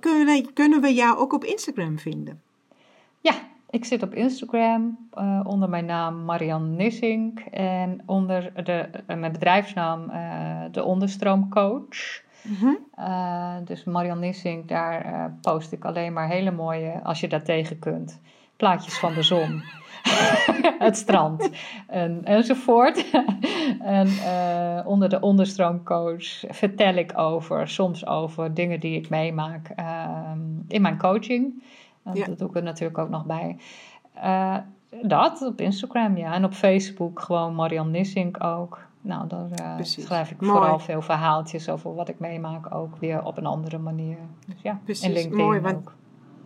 Kunnen 0.00 0.26
we, 0.26 0.52
kunnen 0.52 0.80
we 0.80 0.94
jou 0.94 1.18
ook 1.18 1.32
op 1.32 1.44
Instagram 1.44 1.98
vinden? 1.98 2.42
Ja, 3.20 3.32
ik 3.70 3.84
zit 3.84 4.02
op 4.02 4.14
Instagram 4.14 5.08
eh, 5.12 5.40
onder 5.44 5.68
mijn 5.68 5.84
naam 5.84 6.24
Marian 6.24 6.76
Nissink 6.76 7.40
en 7.50 8.02
onder 8.06 8.64
de, 8.64 8.72
eh, 9.06 9.16
mijn 9.16 9.32
bedrijfsnaam 9.32 10.10
eh, 10.10 10.64
de 10.72 10.84
Onderstroomcoach. 10.84 12.22
Mhm. 12.42 12.74
Dus 13.64 13.84
Marian 13.84 14.18
Nissink, 14.18 14.68
daar 14.68 15.32
post 15.40 15.72
ik 15.72 15.84
alleen 15.84 16.12
maar 16.12 16.28
hele 16.28 16.50
mooie, 16.50 17.02
als 17.02 17.20
je 17.20 17.28
daar 17.28 17.42
tegen 17.42 17.78
kunt, 17.78 18.20
plaatjes 18.58 18.98
van 18.98 19.14
de 19.14 19.22
zon, 19.22 19.62
het 20.86 20.96
strand 20.96 21.50
en, 21.86 22.24
enzovoort. 22.24 23.10
en 23.80 24.08
eh, 24.08 24.86
onder 24.86 25.08
de 25.08 25.20
Onderstroomcoach 25.20 26.44
vertel 26.48 26.94
ik 26.94 27.18
over, 27.18 27.68
soms 27.68 28.06
over 28.06 28.54
dingen 28.54 28.80
die 28.80 28.96
ik 28.96 29.08
meemaak 29.08 29.68
ehm, 29.68 30.40
in 30.68 30.82
mijn 30.82 30.98
coaching. 30.98 31.62
Eh, 32.02 32.14
Ja. 32.14 32.26
Dat 32.26 32.38
doe 32.38 32.48
ik 32.48 32.56
er 32.56 32.62
natuurlijk 32.62 32.98
ook 32.98 33.08
nog 33.08 33.24
bij. 33.24 33.56
Eh, 34.14 34.56
dat 35.02 35.42
op 35.42 35.60
Instagram, 35.60 36.16
ja. 36.16 36.34
En 36.34 36.44
op 36.44 36.52
Facebook 36.52 37.20
gewoon 37.20 37.54
Marian 37.54 37.90
Nissink 37.90 38.44
ook. 38.44 38.86
Nou, 39.00 39.28
daar 39.28 39.50
eh, 39.50 39.84
schrijf 39.84 40.30
ik 40.30 40.40
Mooi. 40.40 40.52
vooral 40.52 40.78
veel 40.78 41.02
verhaaltjes 41.02 41.68
over 41.68 41.94
wat 41.94 42.08
ik 42.08 42.18
meemaak, 42.18 42.74
ook 42.74 42.96
weer 42.96 43.24
op 43.24 43.36
een 43.36 43.46
andere 43.46 43.78
manier. 43.78 44.16
Dus 44.46 44.62
ja, 44.62 44.80
Precies, 44.84 45.04
en 45.04 45.12
LinkedIn 45.12 45.44
mooi, 45.44 45.60
want 45.60 45.76
ook. 45.76 45.94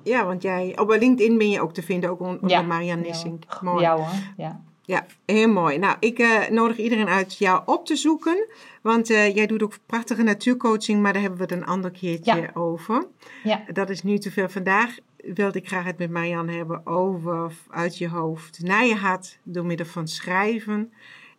Ja, 0.05 0.25
want 0.27 0.43
jij, 0.43 0.79
op 0.79 0.89
LinkedIn 0.91 1.39
ben 1.39 1.51
je 1.51 1.61
ook 1.61 1.75
te 1.75 1.83
vinden, 1.83 2.11
ook 2.11 2.21
on- 2.21 2.29
onder 2.29 2.51
Ja, 2.51 2.63
Marian 2.63 2.99
Ja, 2.99 3.05
Nissink. 3.07 3.45
hoor. 3.47 3.65
Mooi. 3.73 3.83
Ja 3.83 3.97
hoor, 3.97 4.09
ja. 4.37 4.61
Ja, 4.85 5.07
heel 5.27 5.49
mooi. 5.49 5.79
Nou, 5.79 5.97
ik 6.01 6.19
eh, 6.19 6.49
nodig 6.49 6.77
iedereen 6.77 7.09
uit 7.09 7.39
jou 7.39 7.63
op 7.67 7.87
te 7.87 7.97
zoeken. 7.97 8.47
Want 8.83 9.11
eh, 9.11 9.35
jij 9.35 9.47
doet 9.47 9.63
ook 9.63 9.79
prachtige 9.87 10.23
natuurcoaching, 10.23 11.03
maar 11.03 11.13
daar 11.13 11.23
hebben 11.23 11.39
we 11.41 11.45
het 11.45 11.53
een 11.63 11.67
ander 11.67 11.91
keertje 11.91 12.37
Ja. 12.37 12.51
over. 12.55 13.07
Ja. 13.45 13.63
Dat 13.73 13.91
is 13.91 14.03
nu 14.03 14.19
te 14.19 14.31
veel. 14.31 14.49
Vandaag 14.49 14.97
wilde 15.17 15.59
ik 15.59 15.67
graag 15.69 15.85
het 15.85 15.99
met 15.99 16.11
Marian 16.11 16.49
hebben 16.49 16.87
over 16.87 17.53
uit 17.71 17.99
je 17.99 18.09
hoofd 18.09 18.63
naar 18.63 18.85
je 18.87 18.95
hart 18.95 19.39
door 19.43 19.65
middel 19.67 19.87
van 19.87 20.09
schrijven. 20.09 20.93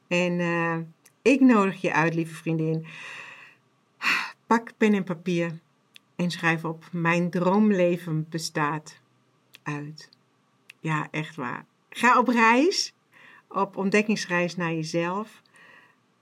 En 0.07 0.39
eh, 0.39 0.75
ik 1.21 1.39
nodig 1.39 1.81
je 1.81 1.93
uit, 1.93 2.15
lieve 2.15 2.35
vriendin. 2.35 2.85
Pak 4.47 4.71
pen 4.77 4.93
en 4.93 5.03
papier 5.03 5.51
en 6.15 6.31
schrijf 6.31 6.65
op. 6.65 6.85
Mijn 6.91 7.29
droomleven 7.29 8.25
bestaat 8.29 8.99
uit. 9.63 10.09
Ja, 10.79 11.07
echt 11.11 11.35
waar. 11.35 11.65
Ga 11.89 12.19
op 12.19 12.27
reis 12.27 12.93
op 13.47 13.77
ontdekkingsreis 13.77 14.55
naar 14.55 14.73
jezelf, 14.73 15.41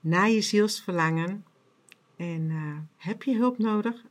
naar 0.00 0.30
je 0.30 0.40
zielsverlangen. 0.40 1.44
En 2.16 2.50
eh, 2.50 3.06
heb 3.06 3.22
je 3.22 3.36
hulp 3.36 3.58
nodig? 3.58 4.04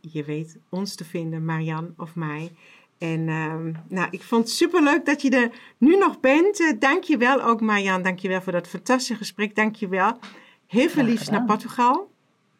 Je 0.00 0.24
weet 0.24 0.58
ons 0.68 0.94
te 0.94 1.04
vinden, 1.04 1.44
Marian 1.44 1.94
of 1.96 2.14
mij. 2.14 2.52
En 2.98 3.28
ehm, 3.28 3.72
nou, 3.88 4.08
ik 4.10 4.22
vond 4.22 4.44
het 4.44 4.52
superleuk 4.52 5.06
dat 5.06 5.22
je 5.22 5.30
er 5.30 5.50
nu 5.78 5.96
nog 5.96 6.20
bent. 6.20 6.60
Eh, 6.60 6.72
dank 6.78 7.04
je 7.04 7.16
wel 7.16 7.42
ook, 7.42 7.60
Marian. 7.60 8.02
Dank 8.02 8.18
je 8.18 8.28
wel 8.28 8.42
voor 8.42 8.52
dat 8.52 8.68
fantastische 8.68 9.14
gesprek. 9.14 9.54
Dank 9.54 9.74
je 9.76 9.88
wel. 9.88 10.18
Heel 10.66 10.88
veel 10.88 10.90
Graag 10.90 11.06
liefs 11.06 11.28
naar. 11.28 11.44
Portugal. 11.44 12.10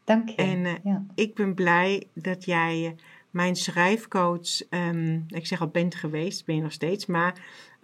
Dank 0.07 0.29
je. 0.29 0.35
En, 0.37 0.67
eh, 0.67 0.73
ja. 0.85 1.05
Ik 1.15 1.35
ben 1.35 1.55
blij 1.55 2.07
dat 2.15 2.45
jij 2.45 2.85
eh, 2.87 3.03
mijn 3.31 3.57
schrijfcoach, 3.57 4.63
ehm, 4.71 5.21
ik 5.29 5.47
zeg 5.47 5.61
al 5.61 5.69
bent 5.69 5.95
geweest, 5.95 6.45
ben 6.45 6.55
je 6.57 6.63
nog 6.63 6.73
steeds, 6.73 7.07
maar 7.07 7.35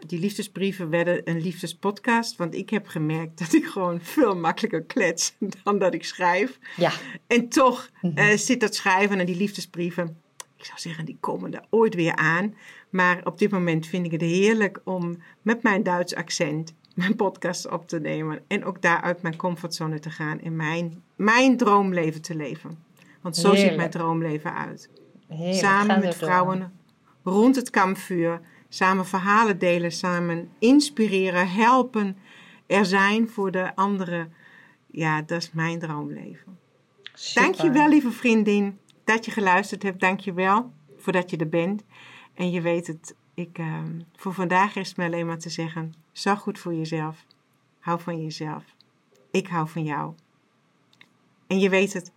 die 0.06 0.18
liefdesbrieven 0.20 0.90
werden 0.90 1.20
een 1.24 1.40
liefdespodcast, 1.40 2.36
want 2.36 2.54
ik 2.54 2.70
heb 2.70 2.86
gemerkt 2.86 3.38
dat 3.38 3.52
ik 3.52 3.66
gewoon 3.66 4.00
veel 4.00 4.36
makkelijker 4.36 4.82
klets 4.82 5.34
dan 5.64 5.78
dat 5.78 5.94
ik 5.94 6.04
schrijf. 6.04 6.58
ja. 6.76 6.92
En 7.26 7.48
toch 7.48 7.90
Mhm. 8.02 8.16
eh, 8.18 8.36
zit 8.36 8.60
dat 8.60 8.74
schrijven 8.74 9.20
en 9.20 9.26
die 9.26 9.36
liefdesbrieven, 9.36 10.16
ik 10.56 10.64
zou 10.64 10.78
zeggen, 10.78 11.04
die 11.04 11.16
komen 11.20 11.54
er 11.54 11.64
ooit 11.70 11.94
weer 11.94 12.16
aan. 12.16 12.54
Maar 12.90 13.20
op 13.24 13.38
dit 13.38 13.50
moment 13.50 13.86
vind 13.86 14.06
ik 14.06 14.12
het 14.12 14.20
heerlijk 14.20 14.80
om 14.84 15.18
met 15.42 15.62
mijn 15.62 15.82
Duits 15.82 16.14
accent 16.14 16.74
mijn 16.94 17.16
podcast 17.16 17.70
op 17.70 17.88
te 17.88 18.00
nemen. 18.00 18.42
En 18.46 18.64
ook 18.64 18.82
daar 18.82 19.00
uit 19.00 19.22
mijn 19.22 19.36
comfortzone 19.36 19.98
te 19.98 20.10
gaan 20.10 20.40
en 20.40 20.56
mijn, 20.56 21.02
mijn 21.16 21.56
droomleven 21.56 22.22
te 22.22 22.34
leven. 22.34 22.84
Want 23.20 23.36
zo 23.36 23.54
ziet 23.54 23.76
mijn 23.76 23.90
droomleven 23.90 24.54
uit. 24.54 24.90
Heerlijk. 25.28 25.58
Samen 25.58 26.00
met 26.00 26.14
vrouwen 26.14 26.72
rond 27.22 27.56
het 27.56 27.70
kampvuur. 27.70 28.40
Samen 28.68 29.06
verhalen 29.06 29.58
delen, 29.58 29.92
samen 29.92 30.50
inspireren, 30.58 31.48
helpen. 31.48 32.16
Er 32.66 32.84
zijn 32.86 33.28
voor 33.28 33.50
de 33.50 33.76
anderen. 33.76 34.32
Ja, 34.86 35.22
dat 35.22 35.42
is 35.42 35.52
mijn 35.52 35.78
droomleven. 35.78 36.58
Super. 37.14 37.42
Dank 37.42 37.54
je 37.54 37.70
wel, 37.70 37.88
lieve 37.88 38.10
vriendin, 38.10 38.78
dat 39.04 39.24
je 39.24 39.30
geluisterd 39.30 39.82
hebt. 39.82 40.00
Dank 40.00 40.20
je 40.20 40.32
wel 40.32 40.72
voor 40.96 41.12
dat 41.12 41.30
je 41.30 41.36
er 41.36 41.48
bent. 41.48 41.82
En 42.34 42.50
je 42.50 42.60
weet 42.60 42.86
het, 42.86 43.14
ik, 43.34 43.58
ehm, 43.58 44.00
voor 44.16 44.34
vandaag 44.34 44.76
is 44.76 44.88
het 44.88 44.96
me 44.96 45.04
alleen 45.04 45.26
maar 45.26 45.38
te 45.38 45.50
zeggen: 45.50 45.94
zorg 46.12 46.40
goed 46.40 46.58
voor 46.58 46.74
jezelf. 46.74 47.26
Hou 47.78 48.00
van 48.00 48.22
jezelf. 48.22 48.64
Ik 49.30 49.46
hou 49.46 49.68
van 49.68 49.84
jou. 49.84 50.14
En 51.46 51.58
je 51.58 51.68
weet 51.68 51.92
het, 51.92 52.12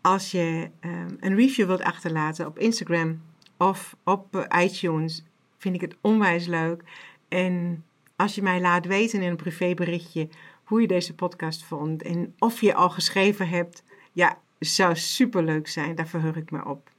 als 0.00 0.30
je 0.30 0.70
ehm, 0.80 1.16
een 1.20 1.34
review 1.34 1.66
wilt 1.66 1.82
achterlaten 1.82 2.46
op 2.46 2.58
Instagram 2.58 3.22
of 3.56 3.96
op 4.04 4.36
eh, 4.36 4.64
iTunes, 4.64 5.24
vind 5.58 5.74
ik 5.74 5.80
het 5.80 5.96
onwijs 6.00 6.46
leuk. 6.46 6.82
En 7.28 7.84
als 8.16 8.34
je 8.34 8.42
mij 8.42 8.60
laat 8.60 8.86
weten 8.86 9.22
in 9.22 9.30
een 9.30 9.36
privéberichtje 9.36 10.28
hoe 10.64 10.80
je 10.80 10.86
deze 10.86 11.14
podcast 11.14 11.64
vond 11.64 12.02
en 12.02 12.34
of 12.38 12.60
je 12.60 12.74
al 12.74 12.90
geschreven 12.90 13.48
hebt, 13.48 13.82
ja, 14.12 14.38
zou 14.58 14.96
superleuk 14.96 15.68
zijn. 15.68 15.94
Daar 15.94 16.08
verheug 16.08 16.36
ik 16.36 16.50
me 16.50 16.64
op. 16.64 16.90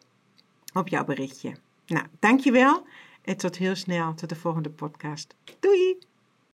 Op 0.74 0.88
jouw 0.88 1.06
berichtje. 1.06 1.56
Nou, 1.86 2.06
dankjewel 2.20 2.88
en 3.22 3.38
tot 3.38 3.58
heel 3.58 3.76
snel, 3.76 4.14
tot 4.14 4.30
de 4.30 4.36
volgende 4.36 4.70
podcast. 4.70 5.36
Doei! 5.60 6.11